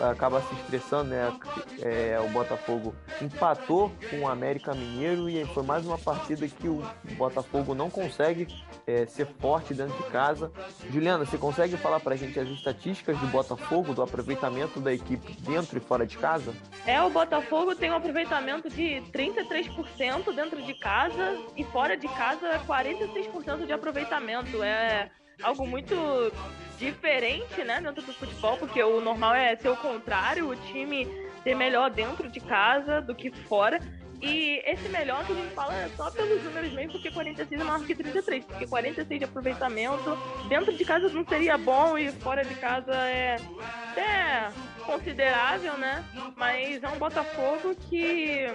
acaba 0.00 0.40
se 0.40 0.54
estressando, 0.54 1.10
né? 1.10 1.36
É, 1.80 2.18
o 2.20 2.28
Botafogo 2.30 2.94
empatou 3.20 3.92
com 4.08 4.20
o 4.20 4.28
América 4.28 4.74
Mineiro 4.74 5.28
e 5.28 5.44
foi 5.46 5.62
mais 5.62 5.71
uma 5.80 5.98
partida 5.98 6.46
que 6.46 6.68
o 6.68 6.82
Botafogo 7.16 7.74
não 7.74 7.88
consegue 7.88 8.46
é, 8.86 9.06
ser 9.06 9.26
forte 9.40 9.74
dentro 9.74 9.96
de 9.96 10.10
casa. 10.10 10.52
Juliana, 10.90 11.24
você 11.24 11.38
consegue 11.38 11.76
falar 11.76 12.00
para 12.00 12.14
a 12.14 12.16
gente 12.16 12.38
as 12.38 12.48
estatísticas 12.48 13.18
do 13.18 13.26
Botafogo, 13.28 13.94
do 13.94 14.02
aproveitamento 14.02 14.80
da 14.80 14.92
equipe 14.92 15.32
dentro 15.40 15.78
e 15.78 15.80
fora 15.80 16.06
de 16.06 16.18
casa? 16.18 16.54
É, 16.86 17.00
o 17.02 17.10
Botafogo 17.10 17.74
tem 17.74 17.90
um 17.90 17.96
aproveitamento 17.96 18.68
de 18.68 19.02
33% 19.12 20.34
dentro 20.34 20.62
de 20.62 20.74
casa 20.74 21.38
e 21.56 21.64
fora 21.64 21.96
de 21.96 22.08
casa 22.08 22.60
46% 22.66 23.66
de 23.66 23.72
aproveitamento. 23.72 24.62
É 24.62 25.10
algo 25.42 25.66
muito 25.66 25.94
diferente, 26.78 27.62
né, 27.62 27.80
dentro 27.80 28.02
do 28.02 28.12
futebol, 28.12 28.56
porque 28.56 28.82
o 28.82 29.00
normal 29.00 29.34
é 29.34 29.54
ser 29.56 29.68
o 29.68 29.76
contrário, 29.76 30.48
o 30.48 30.56
time 30.56 31.06
ser 31.42 31.54
melhor 31.54 31.90
dentro 31.90 32.28
de 32.28 32.40
casa 32.40 33.00
do 33.00 33.14
que 33.14 33.30
fora. 33.30 33.80
E 34.22 34.62
esse 34.64 34.88
melhor 34.88 35.26
que 35.26 35.32
a 35.32 35.34
gente 35.34 35.52
fala 35.52 35.74
é 35.74 35.88
só 35.96 36.08
pelos 36.10 36.42
números 36.44 36.72
mesmo, 36.72 36.92
porque 36.92 37.10
46 37.10 37.60
é 37.60 37.64
maior 37.64 37.84
que 37.84 37.94
33, 37.94 38.44
porque 38.44 38.66
46 38.68 39.18
de 39.18 39.24
aproveitamento 39.24 40.16
dentro 40.48 40.72
de 40.72 40.84
casa 40.84 41.08
não 41.08 41.26
seria 41.26 41.58
bom 41.58 41.98
e 41.98 42.12
fora 42.12 42.44
de 42.44 42.54
casa 42.54 42.94
é 42.94 43.36
até 43.90 44.48
considerável, 44.82 45.76
né? 45.78 46.04
Mas 46.36 46.82
é 46.82 46.88
um 46.88 46.98
Botafogo 46.98 47.74
que 47.88 48.46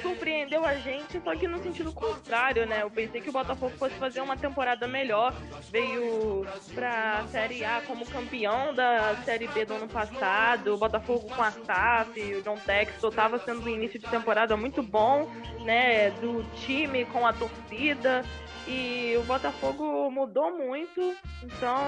surpreendeu 0.00 0.64
a 0.64 0.74
gente, 0.74 1.20
só 1.20 1.34
que 1.34 1.48
no 1.48 1.62
sentido 1.62 1.92
contrário, 1.92 2.66
né? 2.66 2.82
Eu 2.82 2.90
pensei 2.90 3.20
que 3.20 3.28
o 3.28 3.32
Botafogo 3.32 3.76
fosse 3.76 3.94
fazer 3.96 4.20
uma 4.20 4.36
temporada 4.36 4.86
melhor, 4.86 5.34
veio 5.70 6.46
pra 6.74 7.24
Série 7.30 7.64
A 7.64 7.82
como 7.86 8.06
campeão 8.06 8.74
da 8.74 9.16
Série 9.24 9.48
B 9.48 9.64
do 9.64 9.74
ano 9.74 9.88
passado, 9.88 10.74
o 10.74 10.78
Botafogo 10.78 11.28
com 11.28 11.42
a 11.42 11.50
SAF, 11.50 12.34
o 12.34 12.42
John 12.42 12.56
Textor 12.58 13.10
estava 13.10 13.38
sendo 13.38 13.62
um 13.62 13.68
início 13.68 13.98
de 13.98 14.06
temporada 14.06 14.56
muito 14.56 14.82
bom, 14.82 15.28
né? 15.64 16.10
Do 16.10 16.44
time 16.56 17.04
com 17.06 17.26
a 17.26 17.32
torcida. 17.32 18.24
E 18.66 19.16
o 19.16 19.22
Botafogo 19.24 20.10
mudou 20.10 20.56
muito, 20.56 21.16
então 21.42 21.78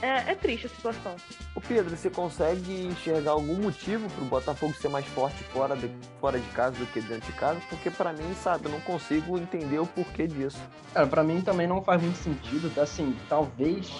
é, 0.00 0.32
é 0.32 0.34
triste 0.34 0.66
a 0.66 0.70
situação. 0.70 1.14
O 1.54 1.60
Pedro, 1.60 1.94
você 1.94 2.10
consegue 2.10 2.86
enxergar 2.86 3.09
algum 3.26 3.56
motivo 3.56 4.08
para 4.10 4.24
o 4.24 4.26
Botafogo 4.26 4.74
ser 4.74 4.88
mais 4.88 5.06
forte 5.06 5.42
fora 5.44 5.76
de, 5.76 5.90
fora 6.20 6.38
de 6.38 6.48
casa 6.50 6.76
do 6.76 6.86
que 6.86 7.00
dentro 7.00 7.30
de 7.30 7.38
casa? 7.38 7.60
Porque 7.68 7.90
para 7.90 8.12
mim, 8.12 8.34
sabe, 8.42 8.66
eu 8.66 8.70
não 8.70 8.80
consigo 8.80 9.38
entender 9.38 9.78
o 9.78 9.86
porquê 9.86 10.26
disso. 10.26 10.58
Cara, 10.92 11.06
para 11.06 11.22
mim 11.22 11.40
também 11.40 11.66
não 11.66 11.82
faz 11.82 12.02
muito 12.02 12.16
sentido, 12.16 12.72
tá? 12.74 12.82
assim, 12.82 13.16
talvez 13.28 13.90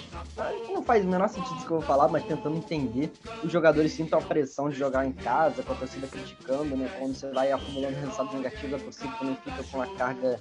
não 0.69 0.83
faz 0.83 1.03
o 1.03 1.07
menor 1.07 1.27
sentido 1.29 1.55
isso 1.55 1.65
que 1.65 1.71
eu 1.71 1.79
vou 1.79 1.87
falar, 1.87 2.07
mas 2.07 2.23
tentando 2.23 2.57
entender, 2.57 3.11
os 3.43 3.51
jogadores 3.51 3.93
sintam 3.93 4.19
a 4.19 4.21
pressão 4.21 4.69
de 4.69 4.77
jogar 4.77 5.05
em 5.05 5.11
casa, 5.11 5.63
com 5.63 5.73
a 5.73 5.75
torcida 5.75 6.07
criticando, 6.07 6.75
né? 6.75 6.89
Quando 6.99 7.15
você 7.15 7.31
vai 7.31 7.51
acumulando 7.51 7.95
resultados 7.95 8.33
negativos, 8.33 8.81
a 8.81 8.83
torcida 8.83 9.13
também 9.17 9.37
fica 9.43 9.63
com 9.71 9.81
a 9.81 9.87
carga 9.95 10.39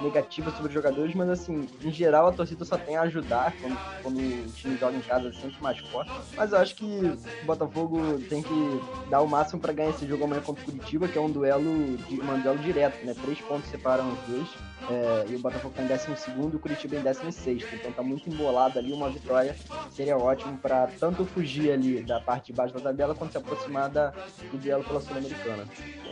negativa 0.00 0.50
sobre 0.50 0.68
os 0.68 0.74
jogadores, 0.74 1.14
mas 1.14 1.28
assim, 1.28 1.68
em 1.82 1.90
geral 1.90 2.28
a 2.28 2.32
torcida 2.32 2.64
só 2.64 2.76
tem 2.76 2.96
a 2.96 3.02
ajudar 3.02 3.52
quando, 3.60 3.76
quando 4.02 4.18
o 4.18 4.52
time 4.52 4.76
joga 4.76 4.96
em 4.96 5.00
casa 5.00 5.32
sempre 5.32 5.60
mais 5.60 5.78
forte. 5.78 6.10
Mas 6.36 6.52
eu 6.52 6.58
acho 6.58 6.74
que 6.76 6.84
o 6.84 7.46
Botafogo 7.46 8.18
tem 8.28 8.42
que 8.42 8.80
dar 9.10 9.20
o 9.20 9.28
máximo 9.28 9.60
para 9.60 9.72
ganhar 9.72 9.90
esse 9.90 10.06
jogo 10.06 10.24
amanhã 10.24 10.40
contra 10.40 10.62
o 10.62 10.64
Curitiba, 10.64 11.08
que 11.08 11.18
é 11.18 11.20
um 11.20 11.30
duelo, 11.30 11.70
um 11.70 12.40
duelo 12.42 12.58
direto, 12.58 13.04
né? 13.04 13.14
Três 13.22 13.40
pontos 13.40 13.68
separam 13.70 14.12
os 14.12 14.18
dois. 14.28 14.48
É, 14.90 15.26
e 15.28 15.36
o 15.36 15.38
Botafogo 15.38 15.74
tá 15.76 15.82
em 15.82 15.86
12 15.86 16.06
e 16.52 16.56
o 16.56 16.58
Curitiba 16.58 16.96
em 16.96 17.02
16. 17.02 17.64
Então 17.72 17.92
tá 17.92 18.02
muito 18.02 18.28
embolado 18.28 18.78
ali. 18.78 18.92
Uma 18.92 19.10
vitória 19.10 19.56
seria 19.90 20.16
ótimo 20.16 20.56
para 20.58 20.88
tanto 20.98 21.24
fugir 21.24 21.72
ali 21.72 22.02
da 22.02 22.20
parte 22.20 22.46
de 22.46 22.52
baixo 22.52 22.74
da 22.74 22.80
tabela 22.80 23.14
quanto 23.14 23.32
se 23.32 23.38
aproximar 23.38 23.88
da, 23.88 24.10
do 24.50 24.58
duelo 24.58 24.82
pela 24.84 25.00
Sul-Americana. 25.00 25.64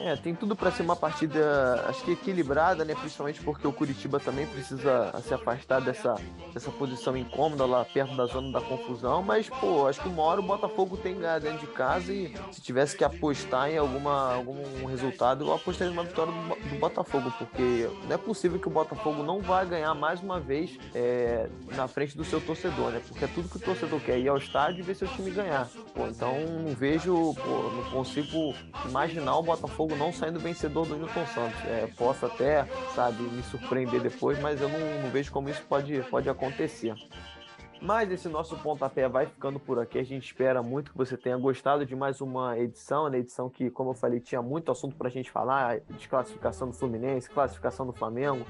É, 0.02 0.16
tem 0.16 0.34
tudo 0.34 0.54
para 0.54 0.70
ser 0.70 0.82
uma 0.82 0.96
partida, 0.96 1.84
acho 1.88 2.04
que 2.04 2.12
equilibrada, 2.12 2.84
né? 2.84 2.94
Principalmente 2.94 3.40
porque 3.42 3.66
o 3.66 3.72
Curitiba 3.72 4.20
também 4.20 4.46
precisa 4.46 5.12
se 5.22 5.34
afastar 5.34 5.80
dessa, 5.80 6.14
dessa 6.52 6.70
posição 6.70 7.16
incômoda 7.16 7.66
lá 7.66 7.84
perto 7.84 8.16
da 8.16 8.26
zona 8.26 8.52
da 8.52 8.60
confusão. 8.60 9.22
Mas, 9.22 9.48
pô, 9.48 9.86
acho 9.86 10.00
que 10.00 10.08
uma 10.08 10.22
hora 10.22 10.40
o 10.40 10.44
Botafogo 10.44 10.96
tem 10.96 11.14
que 11.14 11.20
ganhar 11.20 11.38
dentro 11.40 11.58
de 11.58 11.66
casa 11.68 12.12
e 12.12 12.34
se 12.52 12.60
tivesse 12.60 12.96
que 12.96 13.04
apostar 13.04 13.70
em 13.70 13.78
alguma, 13.78 14.34
algum 14.34 14.86
resultado, 14.86 15.44
eu 15.44 15.54
apostaria 15.54 15.92
numa 15.92 16.04
vitória 16.04 16.32
do, 16.32 16.68
do 16.68 16.78
Botafogo, 16.78 17.32
porque 17.38 17.88
não 18.04 18.14
é 18.14 18.18
possível 18.18 18.59
que 18.60 18.68
o 18.68 18.70
Botafogo 18.70 19.22
não 19.22 19.40
vai 19.40 19.66
ganhar 19.66 19.94
mais 19.94 20.20
uma 20.20 20.38
vez 20.38 20.78
é, 20.94 21.48
na 21.74 21.88
frente 21.88 22.16
do 22.16 22.24
seu 22.24 22.40
torcedor, 22.40 22.90
né? 22.90 23.02
Porque 23.06 23.24
é 23.24 23.28
tudo 23.28 23.48
que 23.48 23.56
o 23.56 23.60
torcedor 23.60 24.00
quer 24.00 24.18
ir 24.18 24.28
ao 24.28 24.36
estádio 24.36 24.80
e 24.80 24.82
ver 24.82 24.94
seu 24.94 25.08
time 25.08 25.30
ganhar. 25.30 25.68
Pô, 25.94 26.06
então 26.06 26.34
não 26.62 26.74
vejo, 26.74 27.34
pô, 27.34 27.70
não 27.70 27.90
consigo 27.90 28.54
imaginar 28.88 29.36
o 29.36 29.42
Botafogo 29.42 29.96
não 29.96 30.12
saindo 30.12 30.38
vencedor 30.38 30.86
do 30.86 30.96
Newton 30.96 31.26
Santos. 31.26 31.60
É, 31.64 31.88
posso 31.96 32.26
até, 32.26 32.66
sabe, 32.94 33.22
me 33.22 33.42
surpreender 33.42 34.00
depois, 34.00 34.38
mas 34.40 34.60
eu 34.60 34.68
não, 34.68 35.02
não 35.02 35.10
vejo 35.10 35.32
como 35.32 35.48
isso 35.48 35.62
pode, 35.68 36.00
pode 36.10 36.28
acontecer. 36.28 36.94
Mas 37.82 38.12
esse 38.12 38.28
nosso 38.28 38.56
pontapé 38.58 39.08
vai 39.08 39.24
ficando 39.26 39.58
por 39.58 39.78
aqui. 39.78 39.98
A 39.98 40.04
gente 40.04 40.26
espera 40.26 40.62
muito 40.62 40.92
que 40.92 40.98
você 40.98 41.16
tenha 41.16 41.36
gostado 41.38 41.86
de 41.86 41.96
mais 41.96 42.20
uma 42.20 42.58
edição, 42.58 43.08
né? 43.08 43.18
Edição 43.18 43.48
que, 43.48 43.70
como 43.70 43.90
eu 43.90 43.94
falei, 43.94 44.20
tinha 44.20 44.42
muito 44.42 44.70
assunto 44.70 44.96
para 44.96 45.08
a 45.08 45.10
gente 45.10 45.30
falar: 45.30 45.80
desclassificação 45.88 46.68
do 46.68 46.74
Fluminense, 46.74 47.30
classificação 47.30 47.86
do 47.86 47.92
Flamengo, 47.92 48.44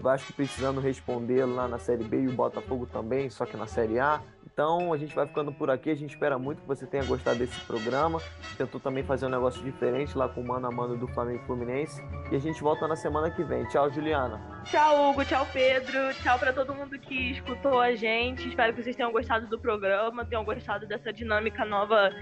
Vasco 0.00 0.34
precisando 0.34 0.80
responder 0.80 1.46
lá 1.46 1.66
na 1.66 1.78
Série 1.78 2.04
B 2.04 2.22
e 2.22 2.28
o 2.28 2.32
Botafogo 2.32 2.86
também, 2.86 3.30
só 3.30 3.46
que 3.46 3.56
na 3.56 3.66
Série 3.66 3.98
A. 3.98 4.20
Então 4.54 4.92
a 4.92 4.96
gente 4.96 5.12
vai 5.12 5.26
ficando 5.26 5.52
por 5.52 5.68
aqui. 5.68 5.90
A 5.90 5.96
gente 5.96 6.10
espera 6.10 6.38
muito 6.38 6.62
que 6.62 6.68
você 6.68 6.86
tenha 6.86 7.04
gostado 7.04 7.40
desse 7.40 7.60
programa. 7.62 8.20
Tentou 8.56 8.80
também 8.80 9.02
fazer 9.02 9.26
um 9.26 9.28
negócio 9.28 9.60
diferente 9.64 10.16
lá 10.16 10.28
com 10.28 10.40
o 10.40 10.46
mano 10.46 10.68
a 10.68 10.70
mano 10.70 10.96
do 10.96 11.08
Flamengo 11.08 11.44
Fluminense. 11.44 12.00
E 12.30 12.36
a 12.36 12.38
gente 12.38 12.62
volta 12.62 12.86
na 12.86 12.94
semana 12.94 13.32
que 13.32 13.42
vem. 13.42 13.66
Tchau, 13.66 13.90
Juliana. 13.90 14.40
Tchau, 14.64 15.10
Hugo. 15.10 15.24
Tchau, 15.24 15.44
Pedro. 15.52 16.14
Tchau 16.22 16.38
para 16.38 16.52
todo 16.52 16.72
mundo 16.72 16.96
que 17.00 17.32
escutou 17.32 17.80
a 17.80 17.96
gente. 17.96 18.48
Espero 18.48 18.72
que 18.72 18.84
vocês 18.84 18.94
tenham 18.94 19.10
gostado 19.10 19.48
do 19.48 19.58
programa, 19.58 20.24
tenham 20.24 20.44
gostado 20.44 20.86
dessa 20.86 21.12
dinâmica 21.12 21.64
nova 21.64 22.12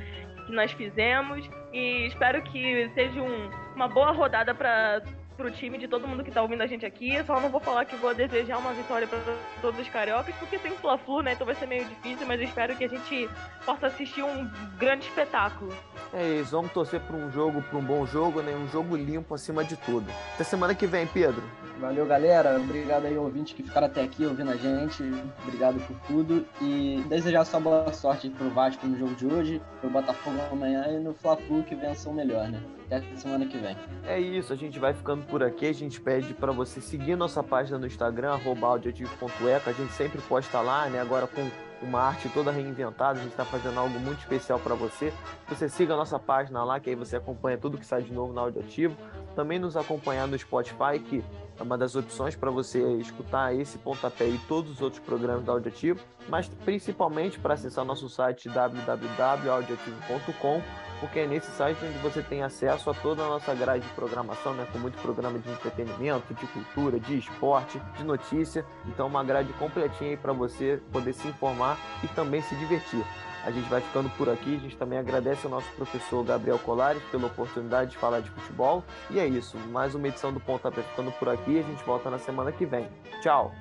que 0.47 0.53
nós 0.53 0.73
fizemos. 0.73 1.47
E 1.71 2.07
espero 2.07 2.43
que 2.45 2.91
seja 2.95 3.21
um, 3.21 3.51
uma 3.77 3.89
boa 3.89 4.11
rodada 4.11 4.55
para 4.55 5.03
pro 5.37 5.51
time 5.51 5.79
de 5.79 5.89
todo 5.89 6.07
mundo 6.07 6.23
que 6.23 6.31
tá 6.31 6.43
ouvindo 6.43 6.63
a 6.63 6.67
gente 6.67 6.87
aqui. 6.87 7.23
Só 7.25 7.41
não 7.41 7.49
vou 7.49 7.61
falar 7.61 7.85
que 7.85 7.97
vou 7.97 8.15
desejar 8.15 8.59
uma 8.59 8.73
vitória 8.73 9.07
para 9.07 9.19
todos 9.61 9.81
os 9.81 9.89
cariocas, 9.89 10.35
porque 10.37 10.59
tem 10.59 10.73
Fla-Flu, 10.73 11.23
né? 11.23 11.33
Então 11.33 11.47
vai 11.47 11.55
ser 11.55 11.67
meio 11.67 11.85
difícil, 11.85 12.27
mas 12.27 12.41
eu 12.41 12.47
espero 12.47 12.77
que 12.77 12.85
a 12.85 12.89
gente 12.89 13.29
possa 13.65 13.87
assistir 13.87 14.23
um 14.23 14.51
grande 14.79 15.07
espetáculo. 15.07 15.73
É 16.13 16.41
isso, 16.41 16.51
vamos 16.51 16.73
torcer 16.73 17.01
para 17.01 17.17
um 17.17 17.31
jogo, 17.31 17.63
para 17.63 17.79
um 17.79 17.83
bom 17.83 18.07
jogo, 18.07 18.43
né? 18.43 18.55
Um 18.55 18.69
jogo 18.69 18.97
limpo 18.97 19.35
acima 19.35 19.65
de 19.65 19.77
tudo. 19.77 20.11
Até 20.35 20.45
semana 20.45 20.75
que 20.75 20.87
vem, 20.87 21.07
Pedro. 21.07 21.43
Valeu, 21.81 22.07
galera. 22.07 22.57
Obrigado 22.57 23.07
aí, 23.07 23.17
ouvintes 23.17 23.55
que 23.55 23.63
ficaram 23.63 23.87
até 23.87 24.03
aqui 24.03 24.25
ouvindo 24.25 24.51
a 24.51 24.57
gente. 24.57 25.03
Obrigado 25.43 25.81
por 25.87 25.97
tudo. 26.07 26.47
E 26.61 27.03
desejar 27.09 27.45
só 27.45 27.59
boa 27.59 27.93
sorte 27.93 28.29
pro 28.31 28.51
Vasco 28.51 28.87
no 28.87 28.99
jogo 28.99 29.15
de 29.15 29.27
hoje, 29.27 29.63
pro 29.81 29.91
Botafogo 29.91 30.39
amanhã 30.51 30.87
e 30.89 30.99
no 30.99 31.15
Fla-Flu 31.15 31.63
que 31.63 31.75
vença 31.75 32.09
o 32.09 32.15
melhor, 32.15 32.49
né? 32.49 32.63
Até 32.97 33.17
semana 33.17 33.47
que 33.47 33.57
vem. 33.57 33.77
É 34.05 34.21
isso, 34.21 34.53
a 34.53 34.57
gente 34.57 34.79
vai 34.79 34.93
ficando 34.93 35.25
por 35.25 35.43
aqui. 35.43 35.67
A 35.67 35.73
gente 35.73 36.01
pede 36.01 36.35
para 36.35 36.53
você 36.53 36.81
seguir 36.81 37.17
nossa 37.17 37.43
página 37.43 37.79
no 37.79 37.87
Instagram, 37.87 38.39
audioativo.eco. 38.61 39.71
A 39.71 39.73
gente 39.73 39.93
sempre 39.93 40.21
posta 40.23 40.61
lá, 40.61 40.89
né? 40.89 41.01
Agora 41.01 41.27
com 41.27 41.51
uma 41.83 42.01
arte 42.01 42.29
toda 42.29 42.51
reinventada, 42.53 43.19
a 43.19 43.23
gente 43.23 43.33
está 43.33 43.45
fazendo 43.45 43.79
algo 43.79 43.99
muito 43.99 44.21
especial 44.21 44.59
para 44.59 44.75
você. 44.75 45.13
Você 45.49 45.69
siga 45.69 45.95
a 45.95 45.97
nossa 45.97 46.19
página 46.19 46.63
lá, 46.63 46.79
que 46.79 46.91
aí 46.91 46.97
você 46.97 47.17
acompanha 47.17 47.59
tudo 47.59 47.77
que 47.77 47.85
sai 47.85 48.03
de 48.03 48.13
novo 48.13 48.33
na 48.33 48.43
Audioativo. 48.43 48.97
Também 49.35 49.59
nos 49.59 49.77
acompanhar 49.77 50.29
no 50.29 50.39
Spotify, 50.39 50.99
que 51.05 51.25
é 51.59 51.63
uma 51.63 51.79
das 51.79 51.95
opções 51.95 52.35
para 52.35 52.51
você 52.51 52.83
escutar 52.97 53.55
esse 53.55 53.79
pontapé 53.79 54.29
e 54.29 54.37
todos 54.49 54.73
os 54.73 54.83
outros 54.83 55.01
programas 55.03 55.45
da 55.45 55.53
Audioativo, 55.53 56.01
mas 56.29 56.49
principalmente 56.65 57.39
para 57.39 57.55
acessar 57.55 57.85
nosso 57.85 58.09
site 58.09 58.49
www.audioativo.com 58.49 60.61
porque 61.03 61.19
é 61.19 61.27
nesse 61.27 61.51
site 61.51 61.85
onde 61.85 61.99
você 61.99 62.23
tem 62.23 62.45
acesso 62.45 62.89
a 62.89 62.95
toda 62.95 63.25
a 63.25 63.29
nossa 63.29 63.53
grade 63.57 63.85
de 63.85 63.93
programação, 63.93 64.55
né, 64.55 64.65
com 64.73 64.79
muito 64.79 64.97
programa 65.03 65.37
de 65.37 65.51
entretenimento, 65.51 66.33
de 66.33 66.47
cultura, 66.47 67.01
de 67.01 67.19
esporte, 67.19 67.83
de 67.97 68.05
notícia. 68.05 68.65
Então, 68.87 69.09
uma 69.09 69.25
grade 69.25 69.53
completinha 69.55 70.11
aí 70.11 70.17
para 70.17 70.33
você 70.33 70.81
poder 70.93 71.13
se 71.13 71.27
informar 71.27 71.77
e 72.05 72.09
também 72.09 72.41
se 72.43 72.55
divertir. 72.55 73.05
A 73.45 73.51
gente 73.51 73.69
vai 73.69 73.81
ficando 73.81 74.09
por 74.11 74.29
aqui. 74.29 74.57
A 74.57 74.59
gente 74.59 74.77
também 74.77 74.99
agradece 74.99 75.47
ao 75.47 75.51
nosso 75.51 75.71
professor 75.73 76.25
Gabriel 76.25 76.59
Colares 76.59 77.03
pela 77.11 77.27
oportunidade 77.27 77.93
de 77.93 77.99
falar 77.99 78.21
de 78.21 78.31
futebol. 78.31 78.85
E 79.11 79.19
é 79.19 79.27
isso. 79.27 79.57
Mais 79.71 79.95
uma 79.95 80.09
edição 80.09 80.33
do 80.33 80.41
Pontapé 80.41 80.83
ficando 80.83 81.11
por 81.13 81.29
aqui. 81.29 81.59
A 81.59 81.63
gente 81.63 81.83
volta 81.85 82.11
na 82.11 82.19
semana 82.19 82.53
que 82.53 82.65
vem. 82.65 82.89
Tchau! 83.21 83.53